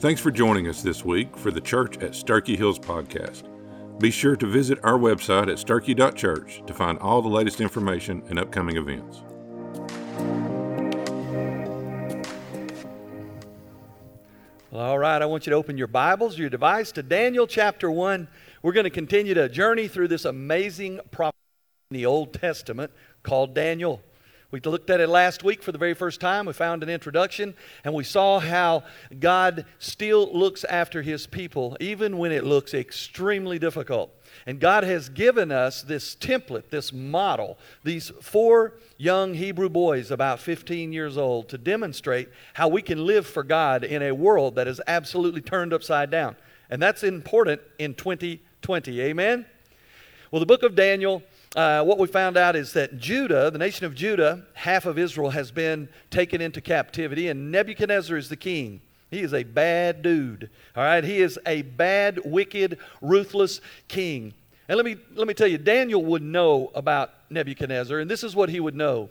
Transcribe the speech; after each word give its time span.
Thanks 0.00 0.18
for 0.22 0.30
joining 0.30 0.66
us 0.66 0.80
this 0.80 1.04
week 1.04 1.36
for 1.36 1.50
the 1.50 1.60
Church 1.60 1.98
at 1.98 2.12
Sterchi 2.12 2.56
Hills 2.56 2.78
podcast. 2.78 3.42
Be 3.98 4.10
sure 4.10 4.34
to 4.34 4.46
visit 4.46 4.78
our 4.82 4.98
website 4.98 5.52
at 5.52 5.58
sterchi.church 5.58 6.62
to 6.66 6.72
find 6.72 6.98
all 7.00 7.20
the 7.20 7.28
latest 7.28 7.60
information 7.60 8.22
and 8.30 8.38
upcoming 8.38 8.78
events. 8.78 9.18
All 14.72 14.98
right, 14.98 15.20
I 15.20 15.26
want 15.26 15.44
you 15.44 15.50
to 15.50 15.56
open 15.56 15.76
your 15.76 15.86
Bibles, 15.86 16.38
your 16.38 16.48
device 16.48 16.92
to 16.92 17.02
Daniel 17.02 17.46
chapter 17.46 17.90
1. 17.90 18.26
We're 18.62 18.72
going 18.72 18.84
to 18.84 18.90
continue 18.90 19.34
to 19.34 19.50
journey 19.50 19.86
through 19.86 20.08
this 20.08 20.24
amazing 20.24 21.00
prophet 21.10 21.36
in 21.90 21.98
the 21.98 22.06
Old 22.06 22.32
Testament 22.32 22.90
called 23.22 23.54
Daniel. 23.54 24.00
We 24.50 24.60
looked 24.60 24.90
at 24.90 25.00
it 25.00 25.08
last 25.08 25.44
week 25.44 25.62
for 25.62 25.70
the 25.70 25.78
very 25.78 25.94
first 25.94 26.20
time. 26.20 26.46
We 26.46 26.52
found 26.52 26.82
an 26.82 26.88
introduction 26.88 27.54
and 27.84 27.94
we 27.94 28.02
saw 28.02 28.40
how 28.40 28.82
God 29.18 29.64
still 29.78 30.36
looks 30.36 30.64
after 30.64 31.02
his 31.02 31.26
people, 31.28 31.76
even 31.78 32.18
when 32.18 32.32
it 32.32 32.42
looks 32.42 32.74
extremely 32.74 33.60
difficult. 33.60 34.12
And 34.46 34.58
God 34.58 34.82
has 34.84 35.08
given 35.08 35.52
us 35.52 35.82
this 35.82 36.16
template, 36.16 36.70
this 36.70 36.92
model, 36.92 37.58
these 37.84 38.10
four 38.20 38.74
young 38.96 39.34
Hebrew 39.34 39.68
boys, 39.68 40.10
about 40.10 40.40
15 40.40 40.92
years 40.92 41.16
old, 41.16 41.48
to 41.50 41.58
demonstrate 41.58 42.28
how 42.54 42.68
we 42.68 42.82
can 42.82 43.06
live 43.06 43.26
for 43.26 43.44
God 43.44 43.84
in 43.84 44.02
a 44.02 44.12
world 44.12 44.56
that 44.56 44.66
is 44.66 44.80
absolutely 44.86 45.40
turned 45.42 45.72
upside 45.72 46.10
down. 46.10 46.34
And 46.70 46.82
that's 46.82 47.02
important 47.02 47.60
in 47.78 47.94
2020. 47.94 49.00
Amen? 49.00 49.46
Well, 50.30 50.40
the 50.40 50.46
book 50.46 50.62
of 50.62 50.74
Daniel 50.74 51.22
uh, 51.56 51.82
what 51.82 51.98
we 51.98 52.06
found 52.06 52.36
out 52.36 52.54
is 52.54 52.72
that 52.74 52.98
Judah, 52.98 53.50
the 53.50 53.58
nation 53.58 53.84
of 53.84 53.94
Judah, 53.94 54.44
half 54.54 54.86
of 54.86 54.98
Israel 54.98 55.30
has 55.30 55.50
been 55.50 55.88
taken 56.10 56.40
into 56.40 56.60
captivity, 56.60 57.28
and 57.28 57.50
Nebuchadnezzar 57.50 58.16
is 58.16 58.28
the 58.28 58.36
king. 58.36 58.80
He 59.10 59.20
is 59.20 59.34
a 59.34 59.42
bad 59.42 60.02
dude. 60.02 60.48
All 60.76 60.84
right, 60.84 61.02
he 61.02 61.20
is 61.20 61.38
a 61.46 61.62
bad, 61.62 62.20
wicked, 62.24 62.78
ruthless 63.00 63.60
king. 63.88 64.32
And 64.68 64.76
let 64.76 64.86
me 64.86 64.96
let 65.16 65.26
me 65.26 65.34
tell 65.34 65.48
you, 65.48 65.58
Daniel 65.58 66.04
would 66.04 66.22
know 66.22 66.70
about 66.76 67.10
Nebuchadnezzar, 67.28 67.98
and 67.98 68.08
this 68.08 68.22
is 68.22 68.36
what 68.36 68.48
he 68.48 68.60
would 68.60 68.76
know. 68.76 69.10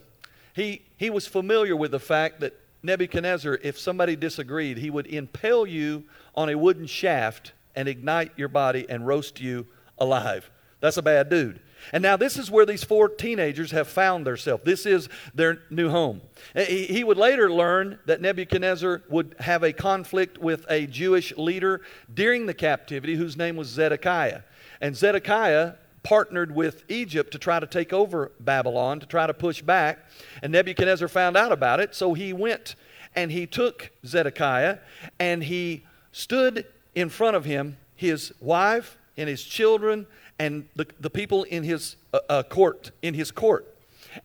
He 0.54 0.84
he 0.96 1.10
was 1.10 1.28
familiar 1.28 1.76
with 1.76 1.92
the 1.92 2.00
fact 2.00 2.40
that 2.40 2.58
Nebuchadnezzar, 2.82 3.60
if 3.62 3.78
somebody 3.78 4.16
disagreed, 4.16 4.78
he 4.78 4.90
would 4.90 5.08
impale 5.08 5.68
you 5.68 6.06
on 6.36 6.48
a 6.48 6.56
wooden 6.58 6.88
shaft 6.88 7.52
and 7.76 7.90
ignite 7.90 8.32
your 8.38 8.48
body 8.48 8.86
and 8.88 9.06
roast 9.06 9.42
you 9.42 9.68
alive. 9.98 10.50
That's 10.80 10.96
a 10.96 11.02
bad 11.02 11.30
dude. 11.30 11.60
And 11.94 12.02
now 12.02 12.18
this 12.18 12.38
is 12.38 12.52
where 12.52 12.66
these 12.66 12.84
four 12.84 13.10
teenagers 13.10 13.72
have 13.72 13.88
found 13.88 14.26
themselves. 14.26 14.64
This 14.64 14.86
is 14.86 15.10
their 15.34 15.60
new 15.70 15.90
home. 15.90 16.22
Eh, 16.56 16.66
he 16.66 17.04
would 17.04 17.18
later 17.18 17.52
learn 17.52 18.00
that 18.06 18.22
Nebuchadnezzar 18.22 19.04
would 19.10 19.36
have 19.40 19.64
a 19.64 19.74
conflict 19.74 20.38
with 20.38 20.66
a 20.70 20.88
Jewish 20.88 21.36
leader 21.38 21.82
during 22.14 22.46
the 22.46 22.54
captivity 22.54 23.16
whose 23.16 23.38
name 23.38 23.56
was 23.56 23.68
Zedekiah. 23.68 24.42
And 24.82 24.96
Zedekiah 24.96 25.74
partnered 26.04 26.56
with 26.56 26.84
Egypt 26.90 27.32
to 27.32 27.38
try 27.38 27.60
to 27.60 27.68
take 27.68 27.92
over 27.94 28.32
Babylon, 28.40 29.00
to 29.00 29.06
try 29.06 29.28
to 29.28 29.34
push 29.34 29.62
back. 29.62 30.00
And 30.42 30.52
Nebuchadnezzar 30.52 31.08
found 31.08 31.36
out 31.36 31.52
about 31.52 31.80
it, 31.80 31.94
so 31.94 32.14
he 32.14 32.34
went 32.34 32.76
and 33.16 33.32
he 33.32 33.46
took 33.46 33.92
Zedekiah 34.06 34.78
and 35.20 35.44
he 35.44 35.86
stood 36.12 36.66
in 36.96 37.10
front 37.10 37.36
of 37.36 37.46
him, 37.46 37.78
his 37.96 38.34
wife 38.40 38.98
and 39.18 39.28
his 39.28 39.44
children 39.44 40.08
and 40.40 40.68
the, 40.76 40.88
the 41.00 41.10
people 41.10 41.44
in 41.44 41.64
his 41.64 41.98
uh, 42.14 42.20
uh, 42.30 42.44
court, 42.44 42.92
in 43.02 43.14
his 43.14 43.30
court, 43.30 43.76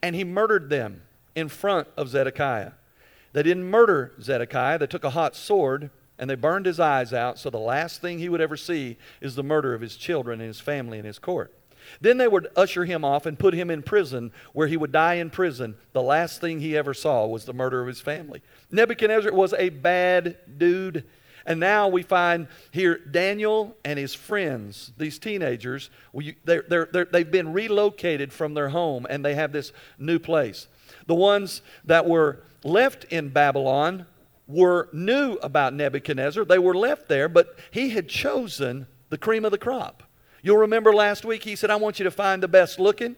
and 0.03 0.15
he 0.15 0.25
murdered 0.25 0.71
them 0.71 1.03
in 1.35 1.49
front 1.49 1.89
of 1.97 2.09
Zedekiah. 2.09 2.73
They 3.33 3.43
didn't 3.43 3.69
murder 3.69 4.13
Zedekiah, 4.23 4.79
they 4.79 4.87
took 4.87 5.05
a 5.05 5.11
hot 5.11 5.35
sword 5.35 5.91
and 6.19 6.31
they 6.31 6.37
burned 6.37 6.67
his 6.67 6.79
eyes 6.79 7.13
out, 7.13 7.39
so 7.41 7.51
the 7.51 7.59
last 7.59 8.01
thing 8.01 8.21
he 8.21 8.29
would 8.29 8.41
ever 8.41 8.57
see 8.57 8.97
is 9.21 9.35
the 9.35 9.43
murder 9.43 9.75
of 9.75 9.81
his 9.81 9.97
children 9.97 10.41
and 10.41 10.47
his 10.47 10.61
family 10.61 10.99
and 10.99 11.07
his 11.07 11.19
court. 11.19 11.53
Then 12.01 12.19
they 12.19 12.29
would 12.29 12.49
usher 12.57 12.85
him 12.85 13.05
off 13.05 13.27
and 13.27 13.39
put 13.39 13.53
him 13.53 13.69
in 13.69 13.83
prison, 13.83 14.33
where 14.53 14.69
he 14.69 14.77
would 14.77 14.93
die 14.93 15.15
in 15.15 15.31
prison. 15.31 15.75
The 15.93 16.03
last 16.03 16.41
thing 16.41 16.61
he 16.61 16.77
ever 16.77 16.95
saw 16.95 17.27
was 17.27 17.45
the 17.45 17.53
murder 17.53 17.81
of 17.81 17.89
his 17.89 18.01
family. 18.01 18.43
Nebuchadnezzar 18.71 19.33
was 19.33 19.53
a 19.55 19.69
bad 19.71 20.37
dude. 20.57 21.05
And 21.47 21.61
now 21.61 21.89
we 21.89 22.03
find 22.03 22.49
here 22.71 22.99
Daniel 22.99 23.77
and 23.85 23.99
his 23.99 24.15
friends, 24.15 24.93
these 24.97 25.19
teenagers, 25.19 25.91
they're, 26.45 27.09
they've 27.13 27.31
been 27.31 27.53
relocated 27.53 28.33
from 28.33 28.55
their 28.55 28.71
home 28.71 29.07
and 29.09 29.25
they 29.25 29.35
have 29.35 29.53
this 29.53 29.73
new 29.99 30.19
place. 30.19 30.69
The 31.07 31.15
ones 31.15 31.63
that 31.85 32.07
were 32.07 32.41
left 32.63 33.05
in 33.05 33.29
Babylon 33.29 34.07
were 34.47 34.89
new 34.93 35.35
about 35.43 35.75
Nebuchadnezzar. 35.75 36.45
They 36.45 36.59
were 36.59 36.75
left 36.75 37.09
there, 37.09 37.29
but 37.29 37.59
he 37.71 37.91
had 37.91 38.09
chosen 38.09 38.87
the 39.11 39.19
cream 39.19 39.45
of 39.45 39.51
the 39.51 39.59
crop. 39.59 40.03
You'll 40.43 40.59
remember 40.59 40.93
last 40.93 41.25
week 41.25 41.43
he 41.45 41.57
said, 41.57 41.71
I 41.71 41.77
want 41.77 41.99
you 41.99 42.05
to 42.05 42.11
find 42.11 42.43
the 42.43 42.49
best 42.49 42.79
looking, 42.79 43.17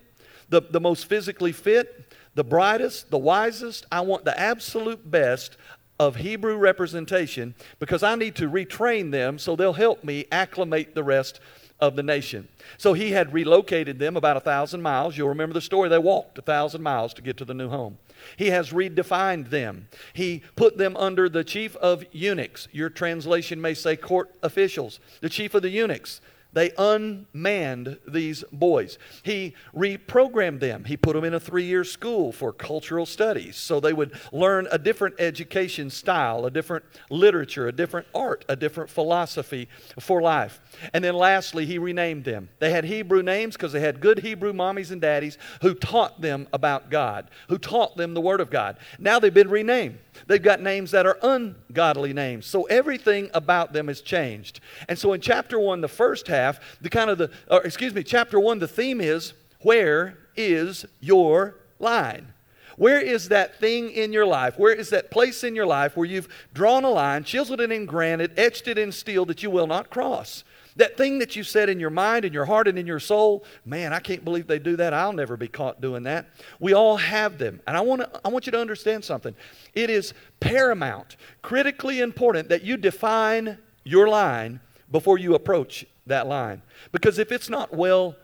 the, 0.48 0.60
the 0.60 0.81
most 0.81 1.06
physically 1.06 1.53
fit, 1.53 2.12
the 2.36 2.44
brightest, 2.44 3.10
the 3.10 3.19
wisest. 3.19 3.86
I 3.91 4.03
want 4.03 4.25
the 4.25 4.38
absolute 4.38 5.10
best 5.10 5.56
of 5.99 6.17
Hebrew 6.17 6.57
representation 6.57 7.55
because 7.79 8.03
I 8.03 8.15
need 8.15 8.34
to 8.37 8.49
retrain 8.49 9.11
them 9.11 9.39
so 9.39 9.57
they'll 9.57 9.73
help 9.73 10.05
me 10.05 10.27
acclimate 10.31 10.95
the 10.95 11.05
rest 11.05 11.41
of 11.81 11.97
the 11.97 12.03
nation. 12.03 12.49
So 12.79 12.95
he 12.95 13.11
had 13.11 13.33
relocated 13.33 13.99
them 13.99 14.17
about 14.17 14.37
a 14.37 14.41
thousand 14.41 14.83
miles. 14.83 15.17
You'll 15.17 15.29
remember 15.29 15.55
the 15.55 15.61
story. 15.61 15.89
They 15.89 15.99
walked 15.99 16.39
a 16.39 16.43
thousand 16.43 16.83
miles 16.83 17.12
to 17.15 17.23
get 17.23 17.37
to 17.39 17.45
the 17.45 17.55
new 17.55 17.69
home. 17.69 17.99
He 18.37 18.49
has 18.49 18.71
redefined 18.71 19.51
them. 19.51 19.89
He 20.15 20.43
put 20.57 20.79
them 20.79 20.97
under 20.97 21.29
the 21.29 21.45
chief 21.45 21.77
of 21.77 22.05
eunuchs. 22.13 22.69
Your 22.73 22.89
translation 22.89 23.61
may 23.61 23.75
say 23.75 23.97
court 23.97 24.34
officials. 24.43 25.01
The 25.21 25.28
chief 25.28 25.55
of 25.55 25.63
the 25.63 25.69
eunuchs. 25.69 26.21
They 26.56 26.72
unmanned 26.78 27.99
these 28.09 28.43
boys. 28.50 28.97
He 29.22 29.53
reprogrammed 29.77 30.61
them. 30.61 30.84
He 30.84 30.97
put 30.97 31.12
them 31.12 31.22
in 31.22 31.34
a 31.34 31.39
three 31.39 31.65
year 31.65 31.84
school 31.84 32.33
for 32.33 32.50
cultural 32.50 33.05
studies 33.05 33.56
so 33.56 33.78
they 33.78 33.93
would 33.93 34.19
learn 34.33 34.66
a 34.72 34.78
different 34.78 35.16
education 35.19 35.91
style, 35.91 36.47
a 36.47 36.50
different 36.50 36.87
literature, 37.11 37.69
a 37.69 37.72
different 37.72 38.06
art, 38.15 38.47
a 38.49 38.56
different 38.56 38.89
philosophy 38.89 39.69
for 40.00 40.22
life. 40.22 40.62
And 40.95 41.05
then 41.05 41.15
lastly, 41.15 41.66
he 41.66 41.77
renamed 41.77 42.25
them. 42.25 42.49
They 42.59 42.71
had 42.71 42.84
Hebrew 42.84 43.22
names 43.22 43.55
because 43.55 43.72
they 43.72 43.81
had 43.81 44.00
good 44.00 44.21
Hebrew 44.21 44.55
mommies 44.55 44.91
and 44.91 45.00
daddies 45.03 45.37
who 45.61 45.75
taught 45.75 46.22
them 46.22 46.49
about 46.55 46.89
God, 46.89 47.31
who 47.50 47.59
taught 47.59 47.99
them 47.99 48.15
the 48.15 48.22
Word 48.22 48.41
of 48.41 48.49
God. 48.49 48.78
Now 48.99 49.19
they've 49.19 49.34
been 49.34 49.50
renamed. 49.50 49.99
They've 50.27 50.43
got 50.43 50.60
names 50.60 50.91
that 50.91 51.06
are 51.06 51.19
ungodly 51.22 52.12
names. 52.12 52.47
So 52.47 52.65
everything 52.65 53.31
about 53.34 53.72
them 53.72 53.88
has 53.88 54.00
changed. 54.00 54.60
And 54.88 54.99
so 54.99 55.12
in 55.12 55.21
chapter 55.21 55.59
1, 55.59 55.81
the 55.81 55.88
first 55.88 56.27
half, 56.27 56.60
the 56.81 56.91
kind 56.91 57.10
of 57.10 57.19
the, 57.19 57.31
or 57.50 57.62
excuse 57.62 57.94
me, 57.94 58.03
chapter 58.03 58.41
1, 58.41 58.59
the 58.59 58.69
theme 58.69 59.00
is 59.00 59.32
where 59.60 60.19
is 60.37 60.87
your 61.00 61.56
line? 61.78 62.32
Where 62.77 63.00
is 63.00 63.31
that 63.31 63.59
thing 63.59 63.91
in 63.91 64.12
your 64.12 64.27
life? 64.27 64.59
Where 64.59 64.75
is 64.75 64.91
that 64.91 65.10
place 65.10 65.43
in 65.44 65.54
your 65.54 65.66
life 65.66 65.97
where 65.97 66.06
you've 66.06 66.28
drawn 66.53 66.84
a 66.84 66.91
line, 66.91 67.25
chiseled 67.25 67.60
it 67.60 67.72
in 67.72 67.87
granite, 67.87 68.38
etched 68.38 68.69
it 68.69 68.78
in 68.78 68.93
steel 68.93 69.25
that 69.27 69.43
you 69.43 69.50
will 69.50 69.66
not 69.66 69.91
cross? 69.91 70.44
That 70.76 70.97
thing 70.97 71.19
that 71.20 71.34
you 71.34 71.42
said 71.42 71.69
in 71.69 71.81
your 71.81 71.91
mind, 71.91 72.25
in 72.25 72.32
your 72.32 72.44
heart, 72.44 72.69
and 72.69 72.78
in 72.78 72.87
your 72.87 73.00
soul, 73.00 73.44
man, 73.64 73.92
I 73.92 73.98
can't 73.98 74.25
believe 74.25 74.47
they 74.47 74.59
do 74.59 74.76
that. 74.76 74.92
I'll 74.92 75.12
never 75.12 75.37
be 75.37 75.48
caught 75.48 75.81
doing 75.81 76.03
that. 76.04 76.26
We 76.60 76.75
all 76.75 76.97
have 76.98 77.38
them. 77.38 77.60
And 77.66 77.76
I 77.76 77.81
want, 77.81 78.03
to, 78.03 78.20
I 78.25 78.28
want 78.28 78.47
you 78.47 78.53
to 78.53 78.60
understand 78.60 79.04
something. 79.04 79.34
It 79.75 79.88
is 79.88 80.12
paramount, 80.41 81.16
critically 81.42 82.00
important 82.00 82.48
that 82.50 82.62
you 82.62 82.76
define 82.76 83.59
your 83.84 84.09
line 84.09 84.60
before 84.91 85.19
you 85.19 85.34
approach 85.34 85.86
that 86.06 86.26
line. 86.26 86.62
Because 86.92 87.19
if 87.19 87.32
it's 87.32 87.48
not 87.48 87.75
well 87.75 88.15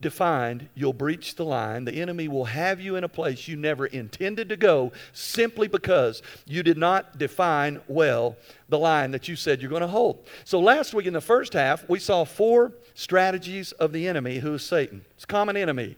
defined, 0.00 0.68
you'll 0.74 0.92
breach 0.92 1.34
the 1.34 1.44
line. 1.44 1.84
The 1.84 2.00
enemy 2.00 2.28
will 2.28 2.44
have 2.44 2.80
you 2.80 2.96
in 2.96 3.04
a 3.04 3.08
place 3.08 3.48
you 3.48 3.56
never 3.56 3.86
intended 3.86 4.48
to 4.48 4.56
go 4.56 4.92
simply 5.12 5.66
because 5.66 6.22
you 6.46 6.62
did 6.62 6.78
not 6.78 7.18
define 7.18 7.80
well 7.88 8.36
the 8.68 8.78
line 8.78 9.10
that 9.10 9.26
you 9.26 9.34
said 9.34 9.60
you're 9.60 9.70
going 9.70 9.82
to 9.82 9.88
hold. 9.88 10.24
So 10.44 10.60
last 10.60 10.94
week 10.94 11.06
in 11.06 11.14
the 11.14 11.20
first 11.20 11.52
half, 11.52 11.88
we 11.88 11.98
saw 11.98 12.24
four 12.24 12.72
strategies 12.94 13.72
of 13.72 13.92
the 13.92 14.06
enemy 14.06 14.38
who 14.38 14.54
is 14.54 14.62
Satan. 14.62 15.04
It's 15.14 15.24
a 15.24 15.26
common 15.26 15.56
enemy. 15.56 15.96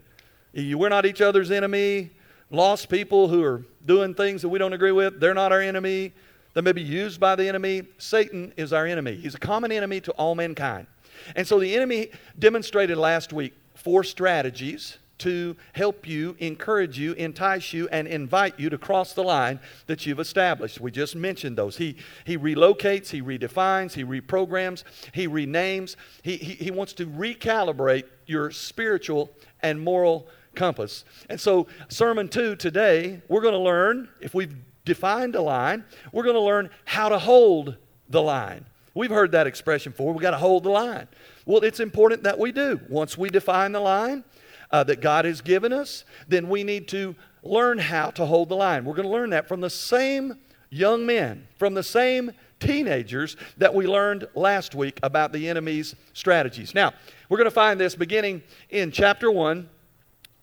We're 0.55 0.89
not 0.89 1.05
each 1.05 1.21
other's 1.21 1.51
enemy. 1.51 2.11
Lost 2.51 2.89
people 2.89 3.29
who 3.29 3.45
are 3.45 3.65
doing 3.87 4.15
things 4.15 4.43
that 4.43 4.49
we 4.49 4.59
don't 4.59 4.73
agree 4.73 4.93
with, 4.93 5.21
they're 5.21 5.35
not 5.35 5.53
our 5.53 5.61
enemy. 5.61 6.13
They 6.53 6.63
may 6.63 6.73
be 6.73 6.83
used 6.83 7.21
by 7.21 7.37
the 7.37 7.47
enemy. 7.47 7.85
Satan 7.99 8.53
is 8.57 8.73
our 8.73 8.87
enemy. 8.87 9.15
He's 9.15 9.37
a 9.37 9.39
common 9.39 9.71
enemy 9.71 10.01
to 10.01 10.13
all 10.13 10.35
mankind. 10.35 10.89
And 11.37 11.47
so 11.47 11.61
the 11.61 11.77
enemy 11.77 12.11
demonstrated 12.39 12.99
last 12.99 13.33
week 13.33 13.55
four 13.83 14.05
strategies 14.05 14.99
to 15.19 15.55
help 15.75 16.09
you, 16.09 16.35
encourage 16.39 16.99
you, 16.99 17.13
entice 17.13 17.75
you, 17.75 17.87
and 17.93 18.09
invite 18.09 18.59
you 18.59 18.71
to 18.71 18.79
cross 18.79 19.13
the 19.13 19.23
line 19.23 19.61
that 19.87 20.07
you've 20.07 20.19
established. 20.19 20.81
We 20.81 20.91
just 20.91 21.15
mentioned 21.15 21.59
those. 21.59 21.77
He, 21.77 21.97
he 22.25 22.39
relocates, 22.39 23.11
he 23.11 23.21
redefines, 23.21 23.93
he 23.93 24.03
reprograms, 24.03 24.83
he 25.13 25.29
renames. 25.29 25.97
He, 26.23 26.39
he, 26.39 26.55
he 26.55 26.71
wants 26.71 26.95
to 26.95 27.07
recalibrate 27.07 28.05
your 28.25 28.51
spiritual 28.51 29.31
and 29.61 29.79
moral 29.79 30.27
compass. 30.55 31.05
And 31.29 31.39
so, 31.39 31.67
sermon 31.89 32.29
two 32.29 32.57
today, 32.57 33.21
we're 33.29 33.43
going 33.43 33.53
to 33.53 33.61
learn, 33.61 34.09
if 34.23 34.35
we've 34.35 34.57
defined 34.87 35.35
a 35.35 35.43
line, 35.43 35.85
we're 36.13 36.25
going 36.25 36.35
to 36.35 36.41
learn 36.41 36.71
how 36.87 37.11
to 37.11 37.19
hold 37.19 37.77
the 38.09 38.23
line. 38.23 38.65
We've 38.95 39.11
heard 39.11 39.33
that 39.33 39.47
expression 39.47 39.93
before. 39.93 40.13
We've 40.13 40.23
got 40.23 40.33
to 40.33 40.39
hold 40.39 40.65
the 40.65 40.71
line. 40.71 41.09
Well, 41.51 41.65
it's 41.65 41.81
important 41.81 42.23
that 42.23 42.39
we 42.39 42.53
do. 42.53 42.79
Once 42.89 43.19
we 43.19 43.29
define 43.29 43.73
the 43.73 43.81
line 43.81 44.23
uh, 44.71 44.85
that 44.85 45.01
God 45.01 45.25
has 45.25 45.41
given 45.41 45.73
us, 45.73 46.05
then 46.29 46.49
we 46.49 46.63
need 46.63 46.87
to 46.89 47.17
learn 47.43 47.77
how 47.77 48.11
to 48.11 48.25
hold 48.25 48.51
the 48.51 48.55
line. 48.55 48.85
We're 48.85 48.95
going 48.95 49.09
to 49.09 49.13
learn 49.13 49.31
that 49.31 49.49
from 49.49 49.61
the 49.61 49.69
same 49.69 50.39
young 50.71 51.05
men, 51.05 51.49
from 51.59 51.75
the 51.75 51.83
same 51.83 52.31
teenagers 52.61 53.37
that 53.57 53.75
we 53.75 53.89
learned 53.89 54.29
last 54.37 54.77
week 54.77 55.01
about 55.03 55.33
the 55.33 55.49
enemy's 55.49 55.97
strategies. 56.13 56.73
Now, 56.73 56.93
we're 57.29 57.39
going 57.39 57.47
to 57.47 57.51
find 57.51 57.81
this 57.81 57.97
beginning 57.97 58.45
in 58.69 58.93
chapter 58.93 59.29
1. 59.29 59.69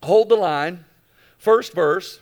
Hold 0.03 0.27
the 0.27 0.35
line, 0.35 0.83
first 1.37 1.73
verse, 1.73 2.19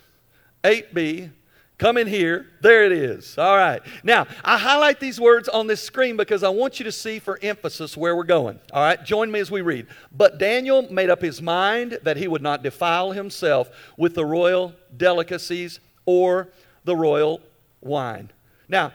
8b, 0.64 1.32
Come 1.78 1.98
in 1.98 2.08
here. 2.08 2.48
There 2.62 2.86
it 2.86 2.94
is. 2.94 3.38
All 3.38 3.58
right. 3.58 3.82
Now, 4.04 4.28
I 4.46 4.58
highlight 4.58 5.02
these 5.02 5.20
words 5.20 5.50
on 5.50 5.68
this 5.68 5.84
screen 5.84 6.16
because 6.16 6.42
I 6.42 6.50
want 6.50 6.80
you 6.80 6.86
to 6.86 6.92
see 6.92 7.20
for 7.20 7.38
emphasis 7.42 7.98
where 7.98 8.16
we're 8.16 8.24
going. 8.24 8.60
All 8.72 8.82
right. 8.82 9.04
Join 9.04 9.30
me 9.30 9.42
as 9.42 9.52
we 9.52 9.62
read. 9.62 9.88
But 10.12 10.38
Daniel 10.38 10.84
made 10.92 11.10
up 11.10 11.22
his 11.22 11.42
mind 11.42 12.00
that 12.04 12.16
he 12.16 12.30
would 12.30 12.42
not 12.42 12.64
defile 12.64 13.12
himself 13.12 13.70
with 13.98 14.16
the 14.16 14.26
royal 14.26 14.74
delicacies 14.96 15.82
or 16.06 16.50
the 16.86 16.96
royal 16.96 17.42
wine. 17.82 18.32
Now, 18.70 18.94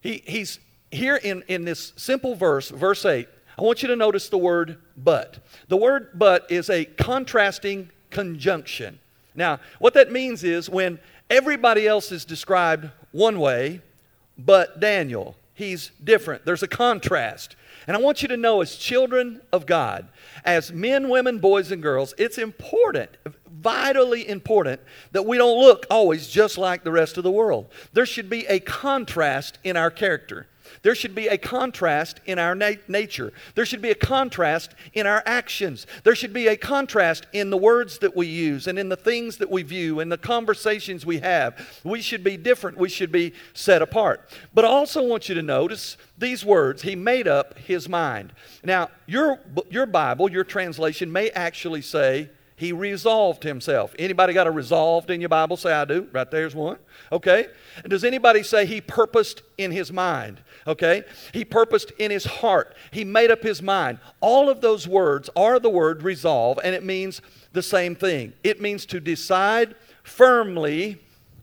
he, 0.00 0.22
he's 0.24 0.60
here 0.92 1.16
in, 1.16 1.42
in 1.48 1.64
this 1.64 1.92
simple 1.96 2.36
verse, 2.36 2.70
verse 2.70 3.04
8. 3.04 3.28
I 3.58 3.62
want 3.62 3.82
you 3.82 3.88
to 3.88 3.96
notice 3.96 4.28
the 4.28 4.38
word 4.38 4.78
but. 4.96 5.38
The 5.66 5.76
word 5.76 6.10
but 6.14 6.48
is 6.48 6.70
a 6.70 6.84
contrasting 6.84 7.90
conjunction. 8.10 9.00
Now, 9.34 9.58
what 9.78 9.94
that 9.94 10.12
means 10.12 10.44
is 10.44 10.70
when 10.70 10.98
Everybody 11.30 11.86
else 11.86 12.10
is 12.10 12.24
described 12.24 12.88
one 13.12 13.38
way, 13.38 13.82
but 14.38 14.80
Daniel, 14.80 15.36
he's 15.54 15.90
different. 16.02 16.44
There's 16.44 16.62
a 16.62 16.68
contrast. 16.68 17.56
And 17.86 17.96
I 17.96 18.00
want 18.00 18.22
you 18.22 18.28
to 18.28 18.36
know, 18.36 18.60
as 18.60 18.76
children 18.76 19.40
of 19.52 19.64
God, 19.64 20.08
as 20.44 20.72
men, 20.72 21.08
women, 21.08 21.38
boys, 21.38 21.72
and 21.72 21.82
girls, 21.82 22.14
it's 22.18 22.38
important, 22.38 23.10
vitally 23.50 24.28
important, 24.28 24.80
that 25.12 25.24
we 25.24 25.38
don't 25.38 25.58
look 25.58 25.86
always 25.90 26.28
just 26.28 26.58
like 26.58 26.84
the 26.84 26.92
rest 26.92 27.16
of 27.16 27.24
the 27.24 27.30
world. 27.30 27.66
There 27.94 28.06
should 28.06 28.28
be 28.28 28.46
a 28.46 28.60
contrast 28.60 29.58
in 29.64 29.76
our 29.76 29.90
character. 29.90 30.46
There 30.82 30.94
should 30.94 31.14
be 31.14 31.28
a 31.28 31.38
contrast 31.38 32.20
in 32.26 32.38
our 32.38 32.54
na- 32.54 32.72
nature. 32.86 33.32
There 33.54 33.66
should 33.66 33.82
be 33.82 33.90
a 33.90 33.94
contrast 33.94 34.74
in 34.92 35.06
our 35.06 35.22
actions. 35.26 35.86
There 36.04 36.14
should 36.14 36.32
be 36.32 36.48
a 36.48 36.56
contrast 36.56 37.26
in 37.32 37.50
the 37.50 37.56
words 37.56 37.98
that 37.98 38.16
we 38.16 38.26
use 38.26 38.66
and 38.66 38.78
in 38.78 38.88
the 38.88 38.96
things 38.96 39.38
that 39.38 39.50
we 39.50 39.62
view 39.62 40.00
and 40.00 40.10
the 40.10 40.18
conversations 40.18 41.04
we 41.04 41.18
have. 41.18 41.80
We 41.84 42.00
should 42.00 42.24
be 42.24 42.36
different. 42.36 42.78
We 42.78 42.88
should 42.88 43.12
be 43.12 43.32
set 43.54 43.82
apart. 43.82 44.28
But 44.54 44.64
I 44.64 44.68
also 44.68 45.02
want 45.02 45.28
you 45.28 45.34
to 45.34 45.42
notice 45.42 45.96
these 46.16 46.44
words. 46.44 46.82
He 46.82 46.96
made 46.96 47.28
up 47.28 47.58
his 47.58 47.88
mind. 47.88 48.32
Now, 48.64 48.90
your, 49.06 49.38
your 49.70 49.86
Bible, 49.86 50.30
your 50.30 50.44
translation 50.44 51.10
may 51.10 51.30
actually 51.30 51.82
say, 51.82 52.30
he 52.58 52.72
resolved 52.72 53.44
himself. 53.44 53.94
Anybody 54.00 54.32
got 54.32 54.48
a 54.48 54.50
resolved 54.50 55.10
in 55.10 55.20
your 55.20 55.28
Bible? 55.28 55.56
Say, 55.56 55.72
I 55.72 55.84
do. 55.84 56.08
Right 56.10 56.28
there's 56.28 56.56
one. 56.56 56.76
Okay. 57.12 57.46
And 57.84 57.88
does 57.88 58.02
anybody 58.02 58.42
say 58.42 58.66
he 58.66 58.80
purposed 58.80 59.42
in 59.58 59.70
his 59.70 59.92
mind? 59.92 60.42
Okay. 60.66 61.04
He 61.32 61.44
purposed 61.44 61.92
in 61.92 62.10
his 62.10 62.24
heart. 62.24 62.74
He 62.90 63.04
made 63.04 63.30
up 63.30 63.44
his 63.44 63.62
mind. 63.62 64.00
All 64.20 64.50
of 64.50 64.60
those 64.60 64.88
words 64.88 65.30
are 65.36 65.60
the 65.60 65.70
word 65.70 66.02
resolve, 66.02 66.58
and 66.64 66.74
it 66.74 66.82
means 66.82 67.22
the 67.52 67.62
same 67.62 67.94
thing. 67.94 68.32
It 68.42 68.60
means 68.60 68.86
to 68.86 68.98
decide 68.98 69.76
firmly 70.02 71.00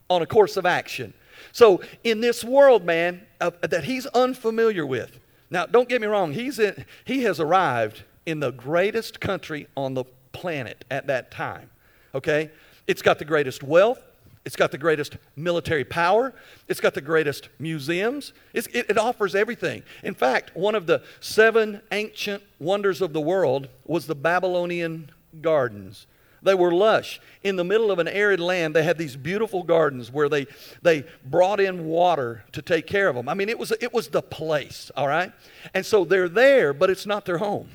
on 0.10 0.22
a 0.22 0.26
course 0.26 0.58
of 0.58 0.66
action. 0.66 1.14
So 1.54 1.80
in 2.04 2.20
this 2.20 2.44
world, 2.44 2.84
man, 2.84 3.26
uh, 3.40 3.52
that 3.62 3.86
he's 3.86 4.06
unfamiliar 4.08 4.86
with. 4.86 5.18
Now, 5.50 5.66
don't 5.66 5.88
get 5.88 6.02
me 6.02 6.08
wrong. 6.08 6.34
He's 6.34 6.60
in, 6.60 6.84
he 7.06 7.24
has 7.24 7.40
arrived 7.40 8.04
in 8.26 8.42
the 8.42 8.52
greatest 8.52 9.22
country 9.22 9.68
on 9.78 9.94
the 9.94 10.04
planet 10.36 10.86
at 10.92 11.08
that 11.08 11.32
time. 11.32 11.70
Okay? 12.14 12.52
It's 12.86 13.02
got 13.02 13.18
the 13.18 13.26
greatest 13.26 13.64
wealth. 13.64 14.00
It's 14.46 14.56
got 14.56 14.72
the 14.72 14.78
greatest 14.78 15.18
military 15.36 15.84
power. 15.84 16.34
It's 16.68 16.80
got 16.80 16.94
the 16.94 17.02
greatest 17.02 17.50
museums. 17.58 18.32
It, 18.54 18.68
it, 18.74 18.98
offers 18.98 19.34
everything. 19.34 19.82
In 20.04 20.14
fact, 20.14 20.56
one 20.56 20.76
of 20.76 20.86
the 20.86 21.02
seven 21.20 21.82
ancient 21.92 22.44
wonders 22.60 23.02
of 23.02 23.12
the 23.12 23.22
world 23.22 23.70
was 23.86 24.06
the 24.06 24.14
Babylonian 24.14 25.10
gardens. 25.42 26.06
They 26.44 26.54
were 26.54 26.72
lush. 26.72 27.20
In 27.42 27.56
the 27.56 27.64
middle 27.64 27.90
of 27.90 27.98
an 27.98 28.08
arid 28.08 28.40
land, 28.40 28.76
they 28.76 28.84
had 28.84 29.00
these 29.00 29.16
beautiful 29.16 29.64
gardens 29.64 30.12
where 30.12 30.30
they, 30.30 30.46
they 30.84 31.06
brought 31.26 31.60
in 31.60 31.86
water 31.86 32.44
to 32.52 32.62
take 32.62 32.86
care 32.86 33.10
of 33.10 33.16
them. 33.16 33.28
I 33.28 33.34
mean, 33.34 33.50
it 33.50 33.58
was, 33.58 33.72
it 33.72 33.92
was 33.92 34.10
the 34.10 34.22
place, 34.22 34.92
all 34.96 35.08
right? 35.08 35.32
And 35.74 35.84
so 35.84 36.06
they're 36.06 36.30
there, 36.30 36.72
but 36.72 36.92
it's 36.92 37.08
not 37.08 37.26
their 37.26 37.40
home. 37.40 37.70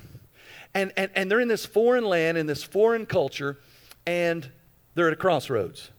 And, 0.73 0.93
and, 0.95 1.11
and 1.15 1.29
they're 1.29 1.39
in 1.39 1.47
this 1.47 1.65
foreign 1.65 2.05
land, 2.05 2.37
in 2.37 2.47
this 2.47 2.63
foreign 2.63 3.05
culture, 3.05 3.59
and 4.05 4.49
they're 4.95 5.07
at 5.07 5.13
a 5.13 5.17
crossroads. 5.17 5.91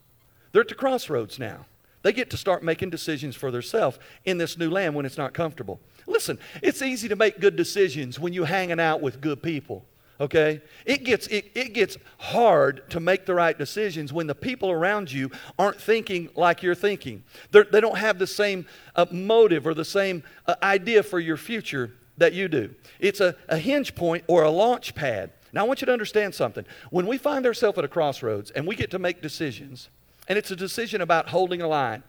They're 0.52 0.62
at 0.62 0.68
the 0.68 0.74
crossroads 0.74 1.38
now. 1.38 1.66
They 2.02 2.12
get 2.12 2.30
to 2.30 2.36
start 2.36 2.62
making 2.62 2.90
decisions 2.90 3.36
for 3.36 3.50
themselves 3.50 3.98
in 4.24 4.38
this 4.38 4.58
new 4.58 4.70
land 4.70 4.94
when 4.94 5.06
it's 5.06 5.18
not 5.18 5.34
comfortable. 5.34 5.80
Listen, 6.06 6.38
it's 6.60 6.82
easy 6.82 7.08
to 7.08 7.16
make 7.16 7.40
good 7.40 7.54
decisions 7.54 8.18
when 8.18 8.32
you're 8.32 8.46
hanging 8.46 8.80
out 8.80 9.00
with 9.00 9.20
good 9.20 9.42
people. 9.42 9.84
Okay? 10.20 10.60
It 10.84 11.04
gets, 11.04 11.26
it, 11.28 11.50
it 11.54 11.72
gets 11.72 11.96
hard 12.18 12.88
to 12.90 13.00
make 13.00 13.24
the 13.24 13.34
right 13.34 13.56
decisions 13.56 14.12
when 14.12 14.26
the 14.26 14.34
people 14.34 14.70
around 14.70 15.10
you 15.10 15.30
aren't 15.58 15.80
thinking 15.80 16.28
like 16.34 16.62
you're 16.62 16.74
thinking. 16.74 17.22
They're, 17.50 17.64
they 17.64 17.80
do 17.80 17.88
not 17.88 17.98
have 17.98 18.18
the 18.18 18.26
same 18.26 18.66
uh, 18.94 19.06
motive 19.10 19.66
or 19.66 19.74
the 19.74 19.84
same 19.84 20.22
uh, 20.46 20.56
idea 20.62 21.02
for 21.02 21.18
your 21.18 21.36
future 21.36 21.92
that 22.18 22.32
you 22.32 22.48
do. 22.48 22.74
It's 23.00 23.20
a, 23.20 23.36
a 23.48 23.58
hinge 23.58 23.94
point 23.94 24.24
or 24.26 24.42
a 24.42 24.50
launch 24.50 24.94
pad. 24.94 25.30
Now, 25.52 25.64
I 25.64 25.68
want 25.68 25.82
you 25.82 25.86
to 25.86 25.92
understand 25.92 26.34
something. 26.34 26.64
When 26.90 27.06
we 27.06 27.18
find 27.18 27.44
ourselves 27.44 27.78
at 27.78 27.84
a 27.84 27.88
crossroads 27.88 28.50
and 28.50 28.66
we 28.66 28.74
get 28.74 28.90
to 28.92 28.98
make 28.98 29.20
decisions, 29.20 29.90
and 30.28 30.38
it's 30.38 30.50
a 30.50 30.56
decision 30.56 31.00
about 31.00 31.28
holding 31.28 31.60
a 31.60 31.68
line, 31.68 32.02